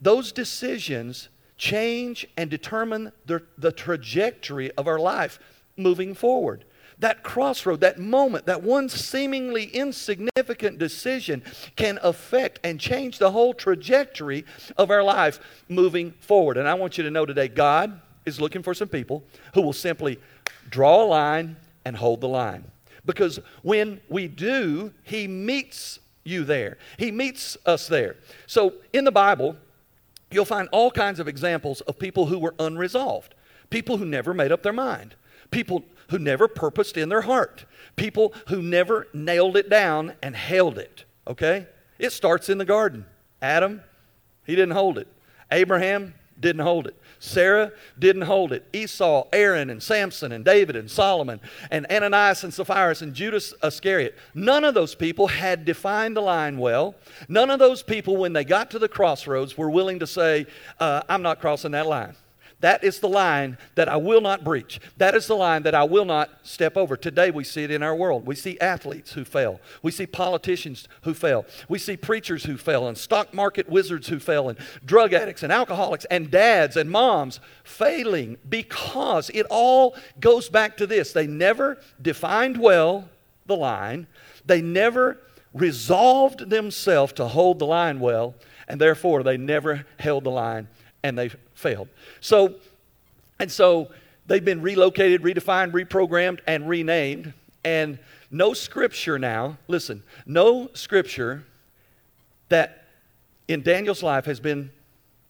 those 0.00 0.32
decisions 0.32 1.28
change 1.56 2.26
and 2.36 2.50
determine 2.50 3.12
the, 3.26 3.42
the 3.58 3.72
trajectory 3.72 4.70
of 4.72 4.86
our 4.86 4.98
life 4.98 5.38
moving 5.76 6.14
forward. 6.14 6.64
That 6.98 7.22
crossroad, 7.22 7.80
that 7.80 7.98
moment, 7.98 8.44
that 8.44 8.62
one 8.62 8.90
seemingly 8.90 9.64
insignificant 9.64 10.78
decision 10.78 11.42
can 11.76 11.98
affect 12.02 12.60
and 12.62 12.78
change 12.78 13.18
the 13.18 13.30
whole 13.30 13.54
trajectory 13.54 14.44
of 14.76 14.90
our 14.90 15.02
life 15.02 15.40
moving 15.68 16.12
forward. 16.20 16.58
And 16.58 16.68
I 16.68 16.74
want 16.74 16.98
you 16.98 17.04
to 17.04 17.10
know 17.10 17.24
today 17.24 17.48
God 17.48 18.00
is 18.26 18.40
looking 18.40 18.62
for 18.62 18.74
some 18.74 18.88
people 18.88 19.24
who 19.54 19.62
will 19.62 19.72
simply 19.72 20.18
draw 20.68 21.02
a 21.02 21.06
line 21.06 21.56
and 21.84 21.96
hold 21.96 22.20
the 22.20 22.28
line. 22.28 22.64
Because 23.04 23.40
when 23.62 24.00
we 24.08 24.28
do, 24.28 24.92
He 25.02 25.26
meets 25.26 25.98
you 26.24 26.44
there. 26.44 26.78
He 26.98 27.10
meets 27.10 27.56
us 27.66 27.88
there. 27.88 28.16
So 28.46 28.74
in 28.92 29.04
the 29.04 29.12
Bible, 29.12 29.56
you'll 30.30 30.44
find 30.44 30.68
all 30.70 30.90
kinds 30.90 31.18
of 31.20 31.28
examples 31.28 31.80
of 31.82 31.98
people 31.98 32.26
who 32.26 32.38
were 32.38 32.54
unresolved, 32.58 33.34
people 33.70 33.96
who 33.96 34.04
never 34.04 34.34
made 34.34 34.52
up 34.52 34.62
their 34.62 34.72
mind, 34.72 35.14
people 35.50 35.84
who 36.08 36.18
never 36.18 36.48
purposed 36.48 36.96
in 36.96 37.08
their 37.08 37.22
heart, 37.22 37.64
people 37.96 38.34
who 38.48 38.62
never 38.62 39.08
nailed 39.12 39.56
it 39.56 39.68
down 39.68 40.14
and 40.22 40.36
held 40.36 40.78
it. 40.78 41.04
Okay? 41.26 41.66
It 41.98 42.12
starts 42.12 42.48
in 42.48 42.58
the 42.58 42.64
garden. 42.64 43.06
Adam, 43.42 43.82
he 44.44 44.54
didn't 44.54 44.74
hold 44.74 44.98
it. 44.98 45.08
Abraham 45.50 46.14
didn't 46.38 46.62
hold 46.62 46.86
it. 46.86 46.96
Sarah 47.22 47.70
didn't 47.98 48.22
hold 48.22 48.50
it. 48.50 48.66
Esau, 48.72 49.28
Aaron, 49.32 49.68
and 49.68 49.82
Samson, 49.82 50.32
and 50.32 50.42
David, 50.42 50.74
and 50.74 50.90
Solomon, 50.90 51.38
and 51.70 51.86
Ananias, 51.90 52.42
and 52.44 52.52
Sapphira, 52.52 52.96
and 53.02 53.14
Judas 53.14 53.52
Iscariot. 53.62 54.16
None 54.34 54.64
of 54.64 54.72
those 54.72 54.94
people 54.94 55.28
had 55.28 55.66
defined 55.66 56.16
the 56.16 56.22
line 56.22 56.56
well. 56.56 56.94
None 57.28 57.50
of 57.50 57.58
those 57.58 57.82
people, 57.82 58.16
when 58.16 58.32
they 58.32 58.42
got 58.42 58.70
to 58.70 58.78
the 58.78 58.88
crossroads, 58.88 59.56
were 59.58 59.70
willing 59.70 59.98
to 59.98 60.06
say, 60.06 60.46
uh, 60.80 61.02
I'm 61.10 61.20
not 61.20 61.40
crossing 61.40 61.72
that 61.72 61.86
line. 61.86 62.16
That 62.60 62.84
is 62.84 63.00
the 63.00 63.08
line 63.08 63.56
that 63.74 63.88
I 63.88 63.96
will 63.96 64.20
not 64.20 64.44
breach. 64.44 64.80
That 64.98 65.14
is 65.14 65.26
the 65.26 65.34
line 65.34 65.62
that 65.62 65.74
I 65.74 65.84
will 65.84 66.04
not 66.04 66.30
step 66.42 66.76
over. 66.76 66.94
Today 66.94 67.30
we 67.30 67.42
see 67.42 67.64
it 67.64 67.70
in 67.70 67.82
our 67.82 67.94
world. 67.94 68.26
We 68.26 68.34
see 68.34 68.58
athletes 68.60 69.12
who 69.12 69.24
fail. 69.24 69.60
We 69.82 69.90
see 69.90 70.06
politicians 70.06 70.86
who 71.02 71.14
fail. 71.14 71.46
We 71.68 71.78
see 71.78 71.96
preachers 71.96 72.44
who 72.44 72.58
fail 72.58 72.86
and 72.86 72.98
stock 72.98 73.32
market 73.32 73.68
wizards 73.68 74.08
who 74.08 74.18
fail 74.18 74.50
and 74.50 74.58
drug 74.84 75.14
addicts 75.14 75.42
and 75.42 75.50
alcoholics 75.50 76.04
and 76.06 76.30
dads 76.30 76.76
and 76.76 76.90
moms 76.90 77.40
failing 77.64 78.36
because 78.46 79.30
it 79.30 79.46
all 79.48 79.96
goes 80.20 80.50
back 80.50 80.76
to 80.76 80.86
this. 80.86 81.12
They 81.12 81.26
never 81.26 81.78
defined 82.00 82.58
well 82.58 83.08
the 83.46 83.56
line. 83.56 84.06
They 84.44 84.60
never 84.60 85.18
resolved 85.54 86.50
themselves 86.50 87.14
to 87.14 87.26
hold 87.26 87.58
the 87.58 87.66
line 87.66 88.00
well, 88.00 88.34
and 88.68 88.80
therefore 88.80 89.22
they 89.22 89.36
never 89.36 89.86
held 89.98 90.24
the 90.24 90.30
line 90.30 90.68
and 91.02 91.18
they 91.18 91.30
failed. 91.60 91.88
So, 92.20 92.54
and 93.38 93.50
so 93.50 93.90
they've 94.26 94.44
been 94.44 94.62
relocated, 94.62 95.22
redefined, 95.22 95.72
reprogrammed, 95.72 96.40
and 96.46 96.68
renamed. 96.68 97.32
And 97.64 97.98
no 98.30 98.54
scripture 98.54 99.18
now, 99.18 99.58
listen, 99.68 100.02
no 100.26 100.70
scripture 100.72 101.44
that 102.48 102.84
in 103.48 103.62
Daniel's 103.62 104.02
life 104.02 104.24
has 104.24 104.40
been 104.40 104.70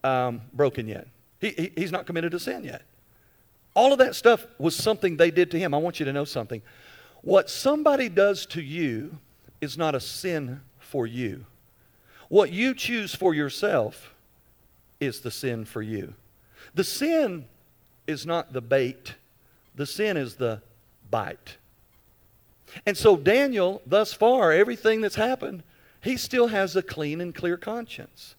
um, 0.05 0.43
broken 0.53 0.87
yet. 0.87 1.07
He, 1.41 1.51
he, 1.51 1.73
he's 1.77 1.93
not 1.93 2.07
committed 2.07 2.35
a 2.35 2.41
sin 2.41 2.65
yet. 2.65 2.83
All 3.75 3.93
of 3.93 3.99
that 3.99 4.15
stuff 4.15 4.47
was 4.59 4.75
something 4.75 5.17
they 5.17 5.31
did 5.31 5.51
to 5.53 5.59
him. 5.59 5.75
I 5.75 5.79
want 5.79 6.01
you 6.01 6.07
to 6.07 6.13
know 6.13 6.25
something. 6.25 6.63
What 7.23 7.51
somebody 7.51 8.09
does 8.09 8.47
to 8.47 8.63
you 8.63 9.19
is 9.61 9.77
not 9.77 9.95
a 9.95 10.01
sin 10.01 10.61
for 10.79 11.07
you. 11.07 11.47
What 12.29 12.53
you 12.53 12.75
choose 12.75 13.15
for 13.15 13.35
yourself 13.35 14.10
is 15.01 15.21
the 15.21 15.31
sin 15.31 15.65
for 15.65 15.83
you. 15.83 16.15
The 16.75 16.85
sin 16.85 17.47
is 18.07 18.27
not 18.27 18.53
the 18.53 18.61
bait, 18.61 19.15
the 19.75 19.87
sin 19.87 20.17
is 20.17 20.37
the 20.37 20.63
bite. 21.11 21.57
And 22.87 22.97
so, 22.97 23.17
Daniel, 23.17 23.83
thus 23.85 24.13
far, 24.13 24.53
everything 24.53 25.01
that's 25.01 25.17
happened, 25.17 25.63
he 26.03 26.17
still 26.17 26.49
has 26.49 26.77
a 26.77 26.83
clean 26.83 27.21
and 27.21 27.35
clear 27.35 27.57
conscience. 27.57 28.37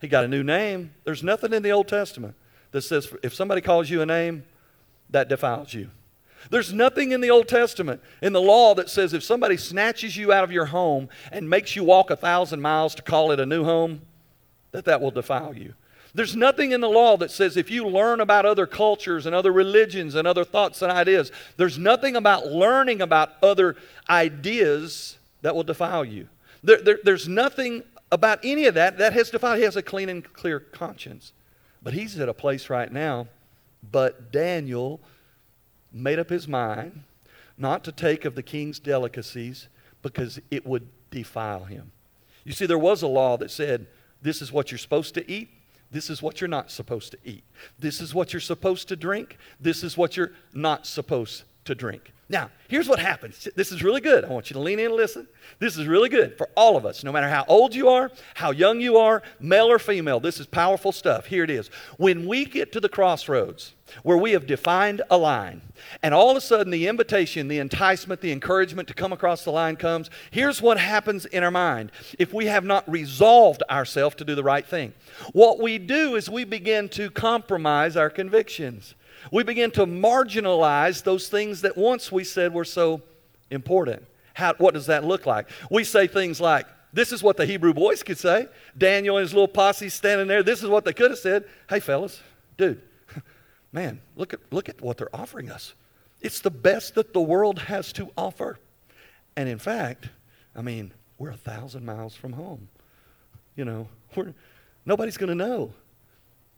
He 0.00 0.08
got 0.08 0.24
a 0.24 0.28
new 0.28 0.42
name. 0.42 0.92
There's 1.04 1.22
nothing 1.22 1.52
in 1.52 1.62
the 1.62 1.72
Old 1.72 1.88
Testament 1.88 2.34
that 2.70 2.82
says 2.82 3.12
if 3.22 3.34
somebody 3.34 3.60
calls 3.60 3.90
you 3.90 4.02
a 4.02 4.06
name, 4.06 4.44
that 5.10 5.28
defiles 5.28 5.74
you. 5.74 5.90
There's 6.50 6.72
nothing 6.72 7.12
in 7.12 7.20
the 7.20 7.30
Old 7.30 7.48
Testament, 7.48 8.02
in 8.20 8.32
the 8.32 8.40
law, 8.40 8.74
that 8.74 8.90
says 8.90 9.14
if 9.14 9.22
somebody 9.22 9.56
snatches 9.56 10.16
you 10.16 10.32
out 10.32 10.44
of 10.44 10.52
your 10.52 10.66
home 10.66 11.08
and 11.32 11.48
makes 11.48 11.74
you 11.74 11.84
walk 11.84 12.10
a 12.10 12.16
thousand 12.16 12.60
miles 12.60 12.94
to 12.96 13.02
call 13.02 13.30
it 13.30 13.40
a 13.40 13.46
new 13.46 13.64
home, 13.64 14.02
that 14.72 14.84
that 14.84 15.00
will 15.00 15.10
defile 15.10 15.54
you. 15.54 15.74
There's 16.14 16.36
nothing 16.36 16.70
in 16.70 16.80
the 16.80 16.88
law 16.88 17.16
that 17.16 17.32
says 17.32 17.56
if 17.56 17.70
you 17.70 17.86
learn 17.86 18.20
about 18.20 18.46
other 18.46 18.66
cultures 18.66 19.26
and 19.26 19.34
other 19.34 19.52
religions 19.52 20.14
and 20.14 20.28
other 20.28 20.44
thoughts 20.44 20.80
and 20.80 20.92
ideas, 20.92 21.32
there's 21.56 21.76
nothing 21.76 22.14
about 22.14 22.46
learning 22.46 23.02
about 23.02 23.32
other 23.42 23.76
ideas 24.08 25.18
that 25.42 25.56
will 25.56 25.64
defile 25.64 26.04
you. 26.04 26.28
There, 26.62 26.80
there, 26.80 26.98
there's 27.02 27.28
nothing 27.28 27.82
about 28.12 28.38
any 28.44 28.66
of 28.66 28.74
that 28.74 28.96
that 28.98 29.12
has 29.12 29.30
defiled. 29.30 29.58
He 29.58 29.64
has 29.64 29.76
a 29.76 29.82
clean 29.82 30.08
and 30.08 30.24
clear 30.32 30.60
conscience. 30.60 31.32
But 31.82 31.94
he's 31.94 32.18
at 32.18 32.28
a 32.28 32.34
place 32.34 32.70
right 32.70 32.90
now. 32.90 33.26
But 33.90 34.30
Daniel 34.30 35.00
made 35.92 36.18
up 36.18 36.30
his 36.30 36.46
mind 36.46 37.02
not 37.58 37.84
to 37.84 37.92
take 37.92 38.24
of 38.24 38.36
the 38.36 38.42
king's 38.42 38.78
delicacies 38.78 39.68
because 40.00 40.40
it 40.50 40.66
would 40.66 40.88
defile 41.10 41.64
him. 41.64 41.90
You 42.44 42.52
see, 42.52 42.66
there 42.66 42.78
was 42.78 43.02
a 43.02 43.06
law 43.06 43.36
that 43.38 43.50
said 43.50 43.86
this 44.22 44.40
is 44.40 44.52
what 44.52 44.70
you're 44.70 44.78
supposed 44.78 45.14
to 45.14 45.30
eat, 45.30 45.50
this 45.94 46.10
is 46.10 46.20
what 46.20 46.40
you're 46.40 46.48
not 46.48 46.72
supposed 46.72 47.12
to 47.12 47.18
eat. 47.24 47.44
This 47.78 48.00
is 48.00 48.12
what 48.12 48.32
you're 48.32 48.40
supposed 48.40 48.88
to 48.88 48.96
drink. 48.96 49.38
This 49.60 49.84
is 49.84 49.96
what 49.96 50.16
you're 50.16 50.32
not 50.52 50.86
supposed 50.86 51.44
to 51.64 51.74
drink. 51.74 52.12
Now, 52.28 52.50
here's 52.68 52.88
what 52.88 52.98
happens. 52.98 53.48
This 53.54 53.70
is 53.70 53.82
really 53.82 54.00
good. 54.00 54.24
I 54.24 54.28
want 54.28 54.48
you 54.48 54.54
to 54.54 54.60
lean 54.60 54.78
in 54.78 54.86
and 54.86 54.94
listen. 54.94 55.28
This 55.58 55.76
is 55.76 55.86
really 55.86 56.08
good 56.08 56.38
for 56.38 56.48
all 56.56 56.74
of 56.76 56.86
us, 56.86 57.04
no 57.04 57.12
matter 57.12 57.28
how 57.28 57.44
old 57.48 57.74
you 57.74 57.90
are, 57.90 58.10
how 58.34 58.50
young 58.50 58.80
you 58.80 58.96
are, 58.96 59.22
male 59.38 59.70
or 59.70 59.78
female. 59.78 60.20
This 60.20 60.40
is 60.40 60.46
powerful 60.46 60.90
stuff. 60.90 61.26
Here 61.26 61.44
it 61.44 61.50
is. 61.50 61.68
When 61.98 62.26
we 62.26 62.46
get 62.46 62.72
to 62.72 62.80
the 62.80 62.88
crossroads 62.88 63.74
where 64.02 64.16
we 64.16 64.32
have 64.32 64.46
defined 64.46 65.02
a 65.10 65.18
line, 65.18 65.60
and 66.02 66.14
all 66.14 66.30
of 66.30 66.36
a 66.38 66.40
sudden 66.40 66.70
the 66.70 66.88
invitation, 66.88 67.48
the 67.48 67.58
enticement, 67.58 68.22
the 68.22 68.32
encouragement 68.32 68.88
to 68.88 68.94
come 68.94 69.12
across 69.12 69.44
the 69.44 69.52
line 69.52 69.76
comes, 69.76 70.08
here's 70.30 70.62
what 70.62 70.80
happens 70.80 71.26
in 71.26 71.44
our 71.44 71.50
mind 71.50 71.92
if 72.18 72.32
we 72.32 72.46
have 72.46 72.64
not 72.64 72.90
resolved 72.90 73.62
ourselves 73.70 74.16
to 74.16 74.24
do 74.24 74.34
the 74.34 74.42
right 74.42 74.66
thing. 74.66 74.94
What 75.34 75.60
we 75.60 75.76
do 75.76 76.16
is 76.16 76.30
we 76.30 76.44
begin 76.44 76.88
to 76.90 77.10
compromise 77.10 77.98
our 77.98 78.08
convictions 78.08 78.94
we 79.30 79.42
begin 79.42 79.70
to 79.72 79.86
marginalize 79.86 81.02
those 81.02 81.28
things 81.28 81.62
that 81.62 81.76
once 81.76 82.10
we 82.12 82.24
said 82.24 82.52
were 82.52 82.64
so 82.64 83.02
important. 83.50 84.04
How, 84.34 84.54
what 84.54 84.74
does 84.74 84.86
that 84.86 85.04
look 85.04 85.26
like? 85.26 85.48
We 85.70 85.84
say 85.84 86.06
things 86.06 86.40
like, 86.40 86.66
this 86.92 87.12
is 87.12 87.22
what 87.22 87.36
the 87.36 87.46
Hebrew 87.46 87.74
boys 87.74 88.02
could 88.02 88.18
say. 88.18 88.48
Daniel 88.76 89.16
and 89.16 89.24
his 89.24 89.32
little 89.32 89.48
posse 89.48 89.88
standing 89.88 90.28
there. 90.28 90.42
This 90.42 90.62
is 90.62 90.68
what 90.68 90.84
they 90.84 90.92
could 90.92 91.10
have 91.10 91.18
said. 91.18 91.44
Hey, 91.68 91.80
fellas, 91.80 92.20
dude, 92.56 92.80
man, 93.72 94.00
look 94.16 94.32
at, 94.32 94.40
look 94.52 94.68
at 94.68 94.80
what 94.80 94.98
they're 94.98 95.14
offering 95.14 95.50
us. 95.50 95.74
It's 96.20 96.40
the 96.40 96.50
best 96.50 96.94
that 96.94 97.12
the 97.12 97.20
world 97.20 97.58
has 97.58 97.92
to 97.94 98.10
offer. 98.16 98.58
And 99.36 99.48
in 99.48 99.58
fact, 99.58 100.08
I 100.54 100.62
mean, 100.62 100.92
we're 101.18 101.30
a 101.30 101.36
thousand 101.36 101.84
miles 101.84 102.14
from 102.14 102.32
home. 102.32 102.68
You 103.56 103.64
know, 103.64 103.88
we're, 104.16 104.32
nobody's 104.86 105.16
going 105.16 105.28
to 105.30 105.34
know. 105.34 105.72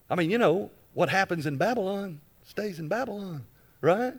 I 0.08 0.14
mean, 0.14 0.30
you 0.30 0.38
know, 0.38 0.70
what 0.92 1.08
happens 1.08 1.46
in 1.46 1.56
Babylon 1.56 2.20
stays 2.46 2.78
in 2.78 2.88
Babylon, 2.88 3.44
right? 3.80 4.14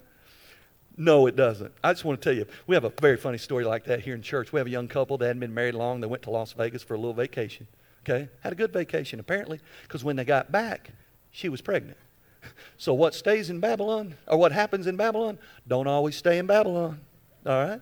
No, 0.95 1.27
it 1.27 1.35
doesn't. 1.35 1.71
I 1.83 1.93
just 1.93 2.05
want 2.05 2.21
to 2.21 2.29
tell 2.29 2.37
you, 2.37 2.45
we 2.65 2.75
have 2.75 2.83
a 2.83 2.91
very 3.01 3.17
funny 3.17 3.37
story 3.37 3.63
like 3.63 3.85
that 3.85 4.01
here 4.01 4.15
in 4.15 4.21
church. 4.21 4.51
We 4.51 4.59
have 4.59 4.67
a 4.67 4.71
young 4.71 4.87
couple 4.87 5.17
that 5.17 5.25
hadn't 5.27 5.39
been 5.39 5.53
married 5.53 5.75
long. 5.75 6.01
They 6.01 6.07
went 6.07 6.23
to 6.23 6.31
Las 6.31 6.53
Vegas 6.53 6.83
for 6.83 6.95
a 6.95 6.97
little 6.97 7.13
vacation. 7.13 7.67
Okay? 8.03 8.29
Had 8.41 8.53
a 8.53 8.55
good 8.55 8.73
vacation, 8.73 9.19
apparently, 9.19 9.59
because 9.83 10.03
when 10.03 10.15
they 10.15 10.25
got 10.25 10.51
back, 10.51 10.91
she 11.31 11.49
was 11.49 11.61
pregnant. 11.61 11.97
So 12.77 12.93
what 12.93 13.13
stays 13.13 13.49
in 13.49 13.59
Babylon, 13.59 14.15
or 14.27 14.37
what 14.37 14.51
happens 14.53 14.87
in 14.87 14.95
Babylon, 14.95 15.37
don't 15.67 15.87
always 15.87 16.15
stay 16.15 16.37
in 16.37 16.45
Babylon. 16.45 17.01
All 17.45 17.65
right? 17.65 17.81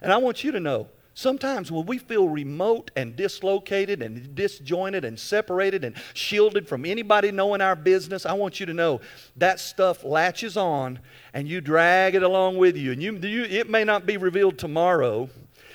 And 0.00 0.12
I 0.12 0.16
want 0.16 0.44
you 0.44 0.52
to 0.52 0.60
know 0.60 0.88
Sometimes 1.18 1.72
when 1.72 1.84
we 1.86 1.98
feel 1.98 2.28
remote 2.28 2.92
and 2.94 3.16
dislocated 3.16 4.02
and 4.02 4.36
disjointed 4.36 5.04
and 5.04 5.18
separated 5.18 5.82
and 5.82 5.96
shielded 6.14 6.68
from 6.68 6.84
anybody 6.84 7.32
knowing 7.32 7.60
our 7.60 7.74
business, 7.74 8.24
I 8.24 8.34
want 8.34 8.60
you 8.60 8.66
to 8.66 8.72
know 8.72 9.00
that 9.34 9.58
stuff 9.58 10.04
latches 10.04 10.56
on 10.56 11.00
and 11.34 11.48
you 11.48 11.60
drag 11.60 12.14
it 12.14 12.22
along 12.22 12.58
with 12.58 12.76
you. 12.76 12.92
And 12.92 13.02
you, 13.02 13.16
you, 13.16 13.42
it 13.42 13.68
may 13.68 13.82
not 13.82 14.06
be 14.06 14.16
revealed 14.16 14.58
tomorrow. 14.58 15.28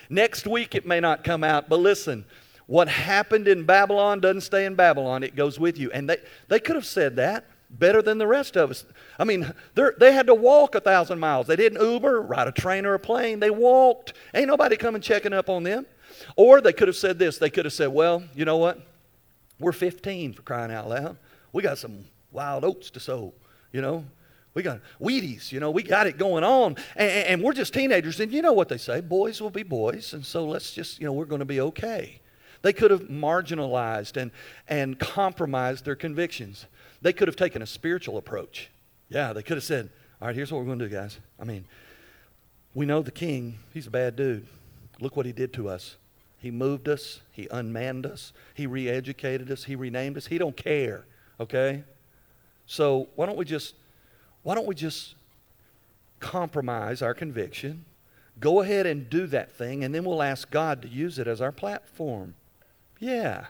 Next 0.10 0.48
week 0.48 0.76
it 0.76 0.86
may 0.86 1.02
not 1.02 1.26
come 1.26 1.44
out. 1.44 1.68
But 1.68 1.82
listen, 1.82 2.24
what 2.66 2.88
happened 2.88 3.50
in 3.50 3.66
Babylon 3.66 4.22
doesn't 4.22 4.42
stay 4.42 4.64
in 4.64 4.76
Babylon, 4.76 5.24
it 5.24 5.36
goes 5.36 5.60
with 5.60 5.78
you. 5.78 5.92
And 5.92 6.10
they, 6.10 6.20
they 6.48 6.62
could 6.62 6.78
have 6.78 6.86
said 6.86 7.18
that 7.18 7.44
better 7.74 8.02
than 8.02 8.18
the 8.18 8.28
rest 8.28 8.56
of 8.56 8.72
us. 8.72 8.86
I 9.18 9.24
mean, 9.24 9.52
they 9.76 10.14
had 10.14 10.28
to 10.28 10.36
walk 10.36 10.76
a 10.76 10.80
thousand 10.80 11.20
miles. 11.20 11.48
They 11.48 11.56
didn't 11.56 11.82
Uber, 11.82 12.22
ride 12.22 12.48
a 12.48 12.52
train 12.52 12.86
or 12.86 12.94
a 12.94 13.00
plane. 13.00 13.40
They 13.40 13.50
walked. 13.50 14.14
Ain't 14.34 14.48
nobody 14.48 14.78
coming 14.78 15.02
checking 15.02 15.34
up 15.34 15.50
on 15.50 15.64
them. 15.64 15.86
Or 16.36 16.62
they 16.62 16.74
could 16.74 16.88
have 16.88 16.98
said 16.98 17.20
this. 17.20 17.38
They 17.38 17.50
could 17.50 17.66
have 17.66 17.74
said, 17.74 17.88
well, 17.88 18.24
you 18.36 18.46
know 18.46 18.58
what? 18.58 18.80
We're 19.60 19.72
15 19.72 20.34
for 20.34 20.42
crying 20.44 20.72
out 20.72 20.90
loud. 20.90 21.18
We 21.52 21.64
got 21.64 21.78
some 21.78 22.06
wild 22.32 22.64
oats 22.64 22.90
to 22.92 23.00
sow, 23.00 23.34
you 23.72 23.82
know. 23.82 24.06
We 24.54 24.62
got 24.62 24.82
Wheaties, 25.02 25.52
you 25.52 25.60
know, 25.60 25.72
we 25.72 25.82
got 25.82 26.06
it 26.06 26.20
going 26.20 26.44
on. 26.44 26.76
And, 26.96 27.10
and 27.10 27.44
we're 27.44 27.54
just 27.54 27.74
teenagers. 27.74 28.20
And 28.20 28.32
you 28.32 28.44
know 28.44 28.54
what 28.54 28.70
they 28.70 28.78
say 28.78 29.02
boys 29.02 29.42
will 29.42 29.50
be 29.50 29.64
boys. 29.64 30.14
And 30.14 30.24
so 30.24 30.46
let's 30.46 30.74
just, 30.74 31.00
you 31.00 31.08
know, 31.08 31.14
we're 31.14 31.26
going 31.26 31.40
to 31.40 31.46
be 31.46 31.60
okay. 31.60 32.22
They 32.62 32.72
could 32.72 32.92
have 32.92 33.04
marginalized 33.04 34.16
and, 34.16 34.32
and 34.68 34.98
compromised 34.98 35.86
their 35.86 35.96
convictions. 35.96 36.66
They 37.04 37.14
could 37.14 37.28
have 37.28 37.36
taken 37.36 37.62
a 37.62 37.68
spiritual 37.68 38.18
approach. 38.18 38.70
Yeah, 39.10 39.34
they 39.34 39.44
could 39.44 39.58
have 39.58 39.64
said, 39.64 39.90
all 40.22 40.28
right, 40.28 40.36
here's 40.36 40.52
what 40.52 40.60
we're 40.60 40.66
going 40.66 40.80
to 40.80 40.90
do, 40.90 40.96
guys. 40.96 41.20
I 41.40 41.44
mean, 41.44 41.66
we 42.74 42.86
know 42.86 43.02
the 43.02 43.12
king, 43.12 43.60
he's 43.74 43.86
a 43.86 43.92
bad 43.92 44.16
dude. 44.16 44.48
Look 45.02 45.18
what 45.18 45.26
he 45.26 45.34
did 45.34 45.54
to 45.54 45.68
us. 45.68 45.98
He 46.38 46.50
moved 46.50 46.88
us, 46.88 47.20
he 47.32 47.48
unmanned 47.52 48.06
us, 48.06 48.34
he 48.54 48.68
re-educated 48.68 49.52
us, 49.52 49.66
he 49.66 49.76
renamed 49.76 50.18
us. 50.18 50.28
He 50.28 50.38
don't 50.38 50.56
care, 50.58 51.06
okay? 51.40 51.84
So 52.66 53.10
why 53.16 53.26
don't 53.26 53.38
we 53.38 53.46
just 53.46 53.76
why 54.44 54.56
don't 54.56 54.68
we 54.68 54.76
just 54.76 55.16
compromise 56.20 57.02
our 57.02 57.14
conviction? 57.14 57.86
Go 58.40 58.62
ahead 58.62 58.86
and 58.86 59.10
do 59.10 59.28
that 59.28 59.54
thing, 59.54 59.84
and 59.84 59.94
then 59.94 60.04
we'll 60.04 60.24
ask 60.24 60.50
God 60.50 60.82
to 60.82 60.88
use 60.88 61.20
it 61.20 61.28
as 61.28 61.40
our 61.40 61.52
platform. 61.52 62.36
Yeah, 63.00 63.46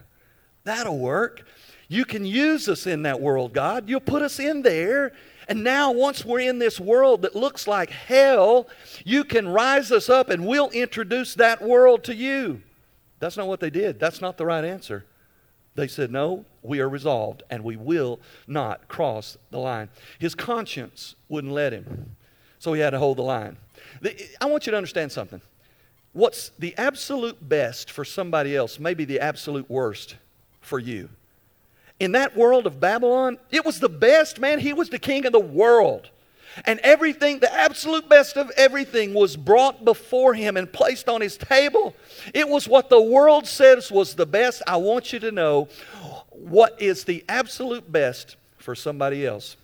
that'll 0.63 0.99
work. 0.99 1.45
You 1.87 2.05
can 2.05 2.25
use 2.25 2.69
us 2.69 2.87
in 2.87 3.03
that 3.03 3.21
world, 3.21 3.53
God. 3.53 3.89
You'll 3.89 3.99
put 3.99 4.21
us 4.21 4.39
in 4.39 4.61
there. 4.61 5.13
And 5.47 5.63
now, 5.63 5.91
once 5.91 6.23
we're 6.23 6.39
in 6.39 6.57
this 6.57 6.79
world 6.79 7.23
that 7.23 7.35
looks 7.35 7.67
like 7.67 7.89
hell, 7.89 8.67
you 9.05 9.23
can 9.23 9.47
rise 9.47 9.91
us 9.91 10.09
up 10.09 10.29
and 10.29 10.47
we'll 10.47 10.69
introduce 10.69 11.35
that 11.35 11.61
world 11.61 12.05
to 12.05 12.15
you. 12.15 12.61
That's 13.19 13.35
not 13.37 13.47
what 13.47 13.59
they 13.59 13.69
did. 13.69 13.99
That's 13.99 14.21
not 14.21 14.37
the 14.37 14.45
right 14.45 14.63
answer. 14.63 15.05
They 15.75 15.87
said, 15.87 16.11
No, 16.11 16.45
we 16.61 16.79
are 16.79 16.89
resolved 16.89 17.43
and 17.49 17.63
we 17.63 17.75
will 17.75 18.19
not 18.47 18.87
cross 18.87 19.37
the 19.51 19.59
line. 19.59 19.89
His 20.19 20.33
conscience 20.33 21.15
wouldn't 21.27 21.53
let 21.53 21.73
him, 21.73 22.15
so 22.59 22.73
he 22.73 22.81
had 22.81 22.91
to 22.91 22.99
hold 22.99 23.17
the 23.17 23.23
line. 23.23 23.57
I 24.39 24.45
want 24.45 24.65
you 24.65 24.71
to 24.71 24.77
understand 24.77 25.11
something. 25.11 25.41
What's 26.13 26.49
the 26.59 26.77
absolute 26.77 27.47
best 27.49 27.91
for 27.91 28.05
somebody 28.05 28.55
else 28.55 28.79
may 28.79 28.93
be 28.93 29.03
the 29.03 29.19
absolute 29.19 29.69
worst 29.69 30.15
for 30.63 30.79
you 30.79 31.09
in 32.03 32.11
that 32.13 32.35
world 32.35 32.67
of 32.67 32.79
Babylon, 32.79 33.37
it 33.49 33.65
was 33.65 33.79
the 33.79 33.89
best, 33.89 34.39
man. 34.39 34.59
He 34.59 34.73
was 34.73 34.89
the 34.89 34.99
king 34.99 35.25
of 35.25 35.31
the 35.31 35.39
world. 35.39 36.09
And 36.65 36.79
everything, 36.81 37.39
the 37.39 37.51
absolute 37.51 38.07
best 38.09 38.35
of 38.37 38.51
everything, 38.57 39.13
was 39.13 39.35
brought 39.35 39.85
before 39.85 40.33
him 40.33 40.57
and 40.57 40.71
placed 40.71 41.07
on 41.07 41.21
his 41.21 41.37
table. 41.37 41.95
It 42.33 42.47
was 42.47 42.67
what 42.67 42.89
the 42.89 43.01
world 43.01 43.47
says 43.47 43.91
was 43.91 44.15
the 44.15 44.25
best. 44.25 44.61
I 44.67 44.77
want 44.77 45.13
you 45.13 45.19
to 45.19 45.31
know 45.31 45.69
what 46.29 46.79
is 46.79 47.05
the 47.05 47.23
absolute 47.27 47.89
best 47.91 48.35
for 48.57 48.75
somebody 48.75 49.25
else, 49.25 49.55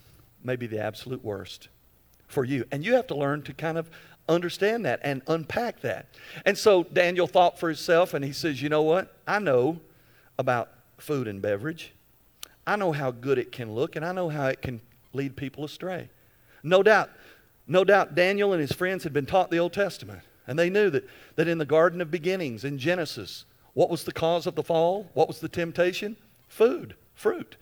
maybe 0.43 0.65
the 0.65 0.79
absolute 0.79 1.23
worst 1.23 1.67
for 2.27 2.43
you. 2.43 2.65
And 2.71 2.85
you 2.85 2.93
have 2.93 3.07
to 3.07 3.15
learn 3.15 3.43
to 3.43 3.53
kind 3.53 3.77
of 3.77 3.89
understand 4.27 4.85
that 4.85 4.99
and 5.03 5.21
unpack 5.27 5.81
that. 5.81 6.07
And 6.45 6.57
so 6.57 6.83
Daniel 6.83 7.27
thought 7.27 7.59
for 7.59 7.67
himself 7.67 8.13
and 8.13 8.23
he 8.23 8.31
says, 8.31 8.61
You 8.61 8.69
know 8.69 8.83
what? 8.83 9.15
I 9.27 9.39
know 9.39 9.79
about 10.39 10.69
food 11.01 11.27
and 11.27 11.41
beverage. 11.41 11.93
I 12.65 12.75
know 12.75 12.91
how 12.91 13.11
good 13.11 13.37
it 13.37 13.51
can 13.51 13.73
look, 13.73 13.95
and 13.95 14.05
I 14.05 14.11
know 14.11 14.29
how 14.29 14.47
it 14.47 14.61
can 14.61 14.81
lead 15.13 15.35
people 15.35 15.65
astray. 15.65 16.09
No 16.61 16.83
doubt, 16.83 17.09
no 17.67 17.83
doubt 17.83 18.15
Daniel 18.15 18.53
and 18.53 18.61
his 18.61 18.71
friends 18.71 19.03
had 19.03 19.13
been 19.13 19.25
taught 19.25 19.49
the 19.49 19.59
Old 19.59 19.73
Testament. 19.73 20.21
And 20.47 20.57
they 20.57 20.69
knew 20.69 20.89
that, 20.89 21.07
that 21.35 21.47
in 21.47 21.59
the 21.59 21.65
Garden 21.65 22.01
of 22.01 22.09
Beginnings, 22.09 22.63
in 22.63 22.79
Genesis, 22.79 23.45
what 23.73 23.89
was 23.89 24.03
the 24.03 24.11
cause 24.11 24.47
of 24.47 24.55
the 24.55 24.63
fall? 24.63 25.09
What 25.13 25.27
was 25.27 25.39
the 25.39 25.49
temptation? 25.49 26.17
Food, 26.47 26.95
fruit. 27.13 27.55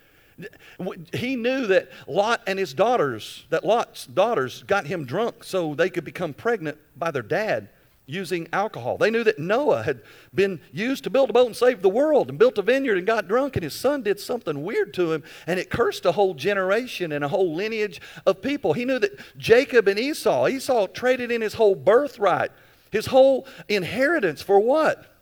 He 1.14 1.36
knew 1.36 1.68
that 1.68 1.90
Lot 2.08 2.42
and 2.48 2.60
his 2.60 2.74
daughters, 2.74 3.46
that 3.50 3.66
Lot's 3.66 4.06
daughters 4.06 4.64
got 4.64 4.88
him 4.88 5.06
drunk 5.06 5.44
so 5.44 5.74
they 5.74 5.90
could 5.90 6.06
become 6.06 6.34
pregnant 6.34 6.78
by 6.96 7.12
their 7.12 7.24
dad 7.24 7.70
using 8.08 8.48
alcohol. 8.54 8.98
They 8.98 9.12
knew 9.12 9.24
that 9.26 9.38
Noah 9.38 9.84
had 9.84 10.02
been 10.34 10.62
used 10.72 11.04
to 11.04 11.10
build 11.10 11.30
a 11.30 11.34
boat 11.34 11.48
and 11.48 11.56
save 11.56 11.82
the 11.82 11.90
world 11.90 12.30
and 12.30 12.40
built 12.40 12.58
a 12.58 12.62
vineyard 12.62 12.98
and 12.98 13.06
got 13.06 13.28
drunk, 13.28 13.56
and 13.58 13.64
his 13.64 13.74
son 13.74 14.02
did 14.02 14.20
something 14.20 14.64
weird 14.64 14.94
to 14.96 15.12
him, 15.12 15.24
and 15.46 15.60
it 15.60 15.70
cursed 15.70 16.06
a 16.06 16.14
whole 16.14 16.34
generation 16.34 17.12
and 17.12 17.24
a 17.24 17.28
whole 17.28 17.54
lineage 17.54 18.02
of 18.26 18.42
people. 18.42 18.74
He 18.74 18.86
knew 18.86 18.98
that 18.98 19.20
Jacob 19.38 19.88
and 19.88 20.00
Esau, 20.00 20.48
Esau 20.48 20.88
traded 20.88 21.32
in 21.32 21.42
his 21.42 21.54
whole 21.54 21.76
birthright, 21.76 22.52
his 22.92 23.08
whole 23.08 23.46
inheritance 23.68 24.42
for 24.42 24.60
what? 24.60 25.14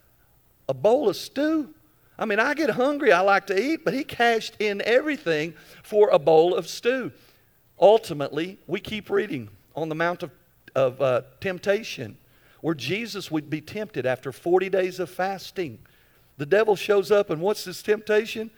A 0.68 0.74
bowl 0.74 1.08
of 1.08 1.16
stew. 1.16 1.74
I 2.18 2.24
mean, 2.24 2.38
I 2.38 2.54
get 2.54 2.70
hungry, 2.70 3.12
I 3.12 3.20
like 3.20 3.48
to 3.48 3.60
eat, 3.60 3.84
but 3.84 3.92
he 3.92 4.04
cashed 4.04 4.54
in 4.60 4.80
everything 4.82 5.54
for 5.82 6.08
a 6.10 6.18
bowl 6.18 6.54
of 6.54 6.68
stew. 6.68 7.12
Ultimately, 7.78 8.58
we 8.66 8.80
keep 8.80 9.10
reading 9.10 9.50
on 9.74 9.88
the 9.88 9.94
Mount 9.94 10.22
of, 10.22 10.30
of 10.74 11.02
uh, 11.02 11.22
Temptation 11.40 12.16
where 12.66 12.74
Jesus 12.74 13.30
would 13.30 13.48
be 13.48 13.60
tempted 13.60 14.06
after 14.06 14.32
40 14.32 14.70
days 14.70 14.98
of 14.98 15.08
fasting. 15.08 15.78
The 16.36 16.46
devil 16.46 16.74
shows 16.74 17.12
up, 17.12 17.30
and 17.30 17.40
what's 17.40 17.62
his 17.62 17.80
temptation? 17.80 18.50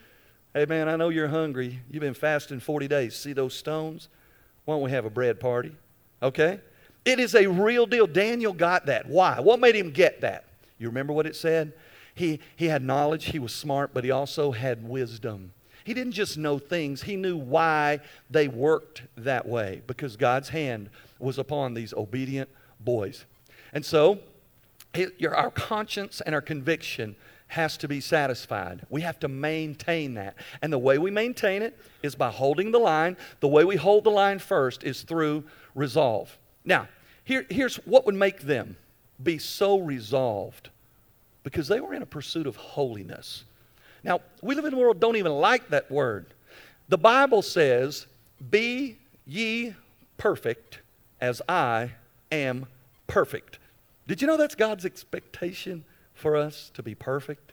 Hey, 0.54 0.64
man, 0.64 0.88
I 0.88 0.96
know 0.96 1.10
you're 1.10 1.28
hungry. 1.28 1.80
You've 1.90 2.00
been 2.00 2.14
fasting 2.14 2.58
40 2.58 2.88
days. 2.88 3.14
See 3.14 3.34
those 3.34 3.52
stones? 3.52 4.08
Why 4.64 4.76
don't 4.76 4.82
we 4.82 4.92
have 4.92 5.04
a 5.04 5.10
bread 5.10 5.38
party? 5.38 5.76
Okay? 6.22 6.58
It 7.04 7.20
is 7.20 7.34
a 7.34 7.48
real 7.48 7.84
deal. 7.84 8.06
Daniel 8.06 8.54
got 8.54 8.86
that. 8.86 9.06
Why? 9.06 9.40
What 9.40 9.60
made 9.60 9.76
him 9.76 9.90
get 9.90 10.22
that? 10.22 10.46
You 10.78 10.88
remember 10.88 11.12
what 11.12 11.26
it 11.26 11.36
said? 11.36 11.74
He, 12.14 12.40
he 12.56 12.68
had 12.68 12.82
knowledge, 12.82 13.26
he 13.26 13.38
was 13.38 13.54
smart, 13.54 13.92
but 13.92 14.04
he 14.04 14.10
also 14.10 14.52
had 14.52 14.88
wisdom. 14.88 15.52
He 15.84 15.92
didn't 15.92 16.12
just 16.12 16.38
know 16.38 16.58
things, 16.58 17.02
he 17.02 17.16
knew 17.16 17.36
why 17.36 18.00
they 18.30 18.48
worked 18.48 19.02
that 19.18 19.46
way 19.46 19.82
because 19.86 20.16
God's 20.16 20.48
hand 20.48 20.88
was 21.18 21.36
upon 21.36 21.74
these 21.74 21.92
obedient 21.92 22.48
boys. 22.80 23.26
And 23.72 23.84
so, 23.84 24.18
your, 25.18 25.34
our 25.34 25.50
conscience 25.50 26.20
and 26.20 26.34
our 26.34 26.40
conviction 26.40 27.16
has 27.48 27.76
to 27.78 27.88
be 27.88 28.00
satisfied. 28.00 28.86
We 28.90 29.00
have 29.02 29.18
to 29.20 29.28
maintain 29.28 30.14
that. 30.14 30.36
And 30.60 30.72
the 30.72 30.78
way 30.78 30.98
we 30.98 31.10
maintain 31.10 31.62
it 31.62 31.78
is 32.02 32.14
by 32.14 32.30
holding 32.30 32.72
the 32.72 32.78
line. 32.78 33.16
The 33.40 33.48
way 33.48 33.64
we 33.64 33.76
hold 33.76 34.04
the 34.04 34.10
line 34.10 34.38
first 34.38 34.84
is 34.84 35.02
through 35.02 35.44
resolve. 35.74 36.36
Now, 36.64 36.88
here, 37.24 37.46
here's 37.48 37.76
what 37.86 38.04
would 38.06 38.14
make 38.14 38.40
them 38.40 38.76
be 39.22 39.38
so 39.38 39.78
resolved 39.78 40.68
because 41.42 41.68
they 41.68 41.80
were 41.80 41.94
in 41.94 42.02
a 42.02 42.06
pursuit 42.06 42.46
of 42.46 42.56
holiness. 42.56 43.44
Now, 44.04 44.20
we 44.42 44.54
live 44.54 44.66
in 44.66 44.74
a 44.74 44.76
world 44.76 45.00
don't 45.00 45.16
even 45.16 45.32
like 45.32 45.68
that 45.70 45.90
word. 45.90 46.26
The 46.88 46.98
Bible 46.98 47.42
says, 47.42 48.06
Be 48.50 48.98
ye 49.26 49.74
perfect 50.18 50.80
as 51.20 51.40
I 51.48 51.92
am 52.30 52.66
perfect. 53.08 53.58
Did 54.06 54.22
you 54.22 54.28
know 54.28 54.36
that's 54.36 54.54
God's 54.54 54.84
expectation 54.84 55.84
for 56.14 56.36
us 56.36 56.70
to 56.74 56.82
be 56.82 56.94
perfect? 56.94 57.52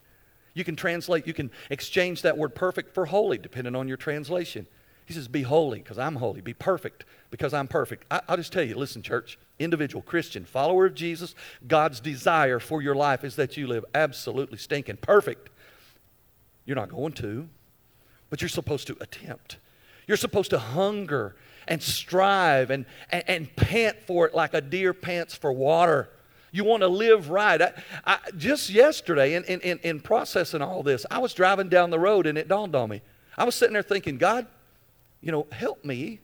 You 0.54 0.64
can 0.64 0.76
translate, 0.76 1.28
you 1.28 1.34
can 1.34 1.52
exchange 1.70 2.22
that 2.22 2.38
word 2.38 2.56
perfect 2.56 2.94
for 2.94 3.08
holy, 3.08 3.38
depending 3.38 3.76
on 3.76 3.88
your 3.88 3.98
translation. 3.98 4.68
He 5.06 5.14
says, 5.14 5.28
Be 5.28 5.44
holy 5.44 5.80
because 5.80 6.00
I'm 6.00 6.16
holy. 6.16 6.42
Be 6.42 6.54
perfect 6.54 7.04
because 7.30 7.54
I'm 7.54 7.68
perfect. 7.68 8.06
I, 8.10 8.22
will 8.30 8.38
just 8.38 8.54
tell 8.54 8.64
you 8.64 8.76
listen, 8.76 9.02
church, 9.02 9.38
individual, 9.60 10.02
Christian, 10.02 10.46
follower 10.46 10.86
of 10.86 10.96
Jesus, 10.96 11.36
God's 11.68 12.00
desire 12.00 12.60
for 12.60 12.82
your 12.82 12.96
life 12.96 13.24
is 13.24 13.36
that 13.36 13.58
you 13.58 13.68
live 13.68 13.86
absolutely 13.94 14.58
stinking 14.58 14.98
perfect. 14.98 15.50
You're 16.66 16.76
not 16.76 16.90
going 16.90 17.14
to, 17.14 17.50
but 18.30 18.42
you're 18.42 18.50
supposed 18.50 18.88
to 18.88 18.98
attempt. 19.02 19.58
You're 20.08 20.18
supposed 20.18 20.52
to 20.52 20.60
hunger 20.60 21.36
and 21.68 21.82
strive 21.82 22.70
and, 22.70 22.86
and, 23.10 23.24
and 23.28 23.56
pant 23.56 23.98
for 24.06 24.28
it 24.28 24.34
like 24.34 24.54
a 24.54 24.62
deer 24.62 24.94
pants 24.94 25.36
for 25.36 25.52
water. 25.52 26.10
You 26.52 26.64
want 26.64 26.82
to 26.82 26.88
live 26.88 27.30
right. 27.30 27.62
I, 27.62 27.74
I, 28.06 28.18
just 28.38 28.70
yesterday, 28.70 29.34
in, 29.36 29.44
in, 29.44 29.80
in 29.80 30.00
processing 30.00 30.62
all 30.62 30.84
this, 30.84 31.06
I 31.12 31.20
was 31.20 31.34
driving 31.34 31.68
down 31.70 31.90
the 31.90 32.00
road 32.00 32.28
and 32.28 32.38
it 32.38 32.48
dawned 32.48 32.76
on 32.76 32.90
me. 32.90 33.02
I 33.38 33.44
was 33.44 33.56
sitting 33.56 33.74
there 33.74 33.84
thinking, 33.84 34.18
God, 34.18 34.48
you 35.22 35.32
know, 35.32 35.48
help 35.52 35.84
me 35.84 36.20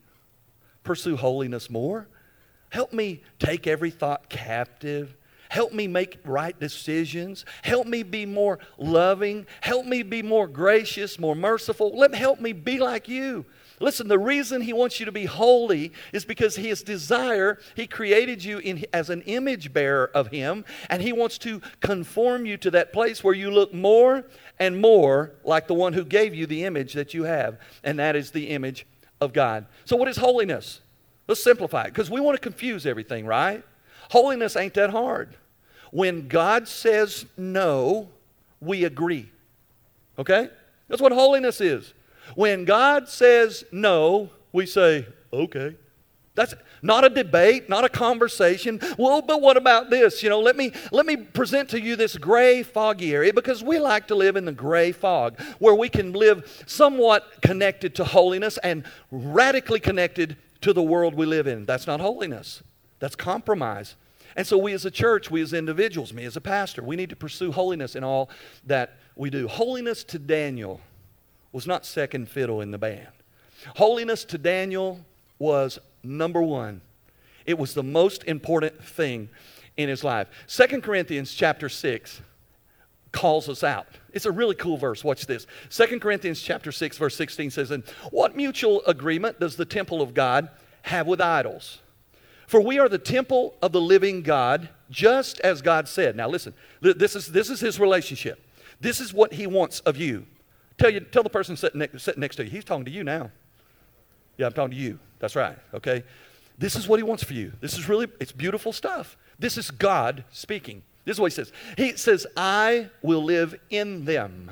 pursue 0.84 1.18
holiness 1.18 1.70
more. 1.70 2.08
Help 2.70 2.94
me 2.94 3.22
take 3.40 3.68
every 3.68 3.92
thought 3.92 4.30
captive. 4.30 5.16
Help 5.50 5.74
me 5.74 5.86
make 5.86 6.18
right 6.24 6.58
decisions. 6.58 7.44
Help 7.62 7.86
me 7.86 8.04
be 8.04 8.26
more 8.26 8.58
loving. 8.78 9.46
Help 9.60 9.86
me 9.86 10.02
be 10.02 10.22
more 10.22 10.48
gracious, 10.48 11.20
more 11.20 11.36
merciful. 11.36 11.92
Let 11.94 12.16
help 12.16 12.40
me 12.40 12.54
be 12.54 12.80
like 12.80 13.10
you. 13.10 13.46
Listen, 13.82 14.08
the 14.08 14.20
reason 14.20 14.62
he 14.62 14.74
wants 14.74 15.00
you 15.00 15.06
to 15.08 15.12
be 15.12 15.26
holy 15.26 15.92
is 16.14 16.24
because 16.24 16.56
his 16.56 16.84
desire, 16.84 17.60
he 17.76 17.88
created 17.88 18.44
you 18.44 18.60
in, 18.60 18.86
as 18.94 19.10
an 19.10 19.24
image 19.24 19.74
bearer 19.74 20.12
of 20.14 20.28
him, 20.28 20.64
and 20.90 21.02
he 21.02 21.12
wants 21.12 21.38
to 21.40 21.62
conform 21.80 22.46
you 22.46 22.58
to 22.58 22.72
that 22.72 22.94
place 22.94 23.24
where 23.24 23.34
you 23.34 23.50
look 23.50 23.74
more 23.74 24.24
and 24.60 24.80
more 24.80 25.32
like 25.44 25.68
the 25.68 25.74
one 25.74 25.94
who 25.94 26.06
gave 26.06 26.36
you 26.36 26.46
the 26.46 26.64
image 26.64 26.94
that 26.94 27.14
you 27.14 27.24
have, 27.24 27.60
and 27.84 27.98
that 27.98 28.16
is 28.16 28.32
the 28.32 28.50
image 28.50 28.86
of 29.20 29.34
God. 29.34 29.66
So, 29.86 29.96
what 29.96 30.08
is 30.08 30.18
holiness? 30.18 30.82
Let's 31.28 31.44
simplify 31.44 31.84
it 31.84 31.88
because 31.88 32.12
we 32.12 32.22
want 32.22 32.36
to 32.36 32.42
confuse 32.42 32.86
everything, 32.86 33.26
right? 33.26 33.64
Holiness 34.12 34.56
ain't 34.56 34.76
that 34.76 34.92
hard. 34.92 35.36
When 35.92 36.28
God 36.28 36.68
says 36.68 37.26
no, 37.36 38.10
we 38.60 38.84
agree. 38.84 39.32
Okay? 40.20 40.50
That's 40.88 41.02
what 41.02 41.12
holiness 41.12 41.62
is. 41.62 41.94
When 42.36 42.66
God 42.66 43.08
says 43.08 43.64
no, 43.72 44.30
we 44.52 44.66
say, 44.66 45.08
okay. 45.32 45.76
That's 46.34 46.54
not 46.82 47.04
a 47.04 47.10
debate, 47.10 47.68
not 47.68 47.84
a 47.84 47.90
conversation. 47.90 48.80
Well, 48.98 49.22
but 49.22 49.42
what 49.42 49.58
about 49.58 49.90
this? 49.90 50.24
You 50.24 50.30
know, 50.30 50.40
let 50.40 50.56
me 50.56 50.72
let 50.92 51.06
me 51.06 51.18
present 51.18 51.70
to 51.70 51.82
you 51.82 51.98
this 51.98 52.18
gray, 52.18 52.64
foggy 52.64 53.14
area 53.14 53.34
because 53.34 53.64
we 53.64 53.80
like 53.80 54.08
to 54.08 54.16
live 54.16 54.38
in 54.38 54.46
the 54.46 54.54
gray 54.54 54.94
fog 54.94 55.40
where 55.60 55.76
we 55.76 55.90
can 55.90 56.14
live 56.14 56.64
somewhat 56.66 57.42
connected 57.42 57.96
to 57.96 58.06
holiness 58.06 58.58
and 58.60 58.86
radically 59.12 59.80
connected 59.80 60.38
to 60.62 60.72
the 60.72 60.82
world 60.82 61.16
we 61.16 61.26
live 61.26 61.48
in. 61.48 61.66
That's 61.66 61.86
not 61.86 62.00
holiness. 62.00 62.64
That's 63.00 63.16
compromise. 63.16 63.96
And 64.38 64.48
so 64.48 64.58
we 64.58 64.72
as 64.72 64.86
a 64.86 64.92
church, 64.92 65.30
we 65.30 65.42
as 65.42 65.52
individuals, 65.52 66.14
me 66.14 66.24
as 66.24 66.38
a 66.38 66.42
pastor, 66.42 66.82
we 66.82 66.96
need 66.96 67.10
to 67.10 67.16
pursue 67.18 67.52
holiness 67.52 67.96
in 67.96 68.06
all 68.06 68.30
that 68.66 68.98
we 69.18 69.30
do. 69.30 69.50
Holiness 69.50 70.06
to 70.06 70.20
Daniel 70.20 70.80
was 71.52 71.68
not 71.68 71.86
second 71.86 72.30
fiddle 72.30 72.62
in 72.62 72.72
the 72.72 72.78
band. 72.78 73.08
Holiness 73.76 74.26
to 74.26 74.38
Daniel 74.38 75.06
was 75.40 75.80
number 76.04 76.42
one. 76.42 76.82
It 77.46 77.58
was 77.58 77.74
the 77.74 77.84
most 77.84 78.24
important 78.26 78.84
thing 78.84 79.30
in 79.78 79.90
his 79.90 80.04
life. 80.04 80.28
Second 80.48 80.84
Corinthians 80.84 81.34
chapter 81.34 81.70
6 81.70 82.22
calls 83.12 83.50
us 83.50 83.64
out. 83.64 83.88
It's 84.14 84.26
a 84.26 84.32
really 84.32 84.56
cool 84.56 84.78
verse. 84.78 85.04
Watch 85.04 85.26
this. 85.26 85.48
Second 85.70 86.02
Corinthians 86.02 86.42
chapter 86.42 86.72
6 86.72 86.98
verse 86.98 87.16
16 87.16 87.52
says, 87.52 87.72
"And 87.72 87.84
what 88.10 88.36
mutual 88.36 88.84
agreement 88.86 89.40
does 89.40 89.58
the 89.58 89.66
temple 89.66 90.02
of 90.02 90.14
God 90.14 90.50
have 90.84 91.08
with 91.08 91.20
idols? 91.20 91.80
For 92.48 92.62
we 92.62 92.80
are 92.80 92.90
the 92.90 92.98
temple 92.98 93.58
of 93.62 93.72
the 93.72 93.82
living 93.82 94.22
God, 94.22 94.70
just 94.90 95.40
as 95.42 95.62
God 95.62 95.88
said." 95.88 96.16
Now 96.16 96.30
listen. 96.30 96.54
This 96.82 97.16
is 97.16 97.28
this 97.28 97.50
is 97.50 97.60
his 97.60 97.80
relationship. 97.80 98.42
This 98.80 99.00
is 99.00 99.14
what 99.14 99.34
he 99.34 99.46
wants 99.46 99.80
of 99.82 99.98
you. 99.98 100.26
Tell, 100.82 100.90
you, 100.90 101.00
tell 101.00 101.22
the 101.22 101.30
person 101.30 101.56
sitting 101.56 101.78
next, 101.78 102.02
sitting 102.02 102.22
next 102.22 102.38
to 102.38 102.44
you, 102.44 102.50
he's 102.50 102.64
talking 102.64 102.86
to 102.86 102.92
you 102.92 103.04
now. 103.04 103.30
Yeah, 104.38 104.48
I'm 104.48 104.54
talking 104.54 104.76
to 104.76 104.82
you. 104.84 104.98
That's 105.20 105.36
right, 105.36 105.56
okay? 105.76 106.04
This 106.58 106.76
is 106.76 106.88
what 106.88 106.98
he 106.98 107.04
wants 107.04 107.24
for 107.24 107.34
you. 107.34 107.54
This 107.62 107.78
is 107.78 107.88
really, 107.88 108.08
it's 108.20 108.32
beautiful 108.32 108.74
stuff. 108.74 109.16
This 109.38 109.60
is 109.60 109.70
God 109.70 110.24
speaking. 110.32 110.82
This 111.06 111.18
is 111.18 111.20
what 111.20 111.32
he 111.32 111.36
says. 111.36 111.52
He 111.78 111.96
says, 111.98 112.26
I 112.36 112.90
will 113.04 113.24
live 113.24 113.54
in 113.70 114.06
them. 114.06 114.50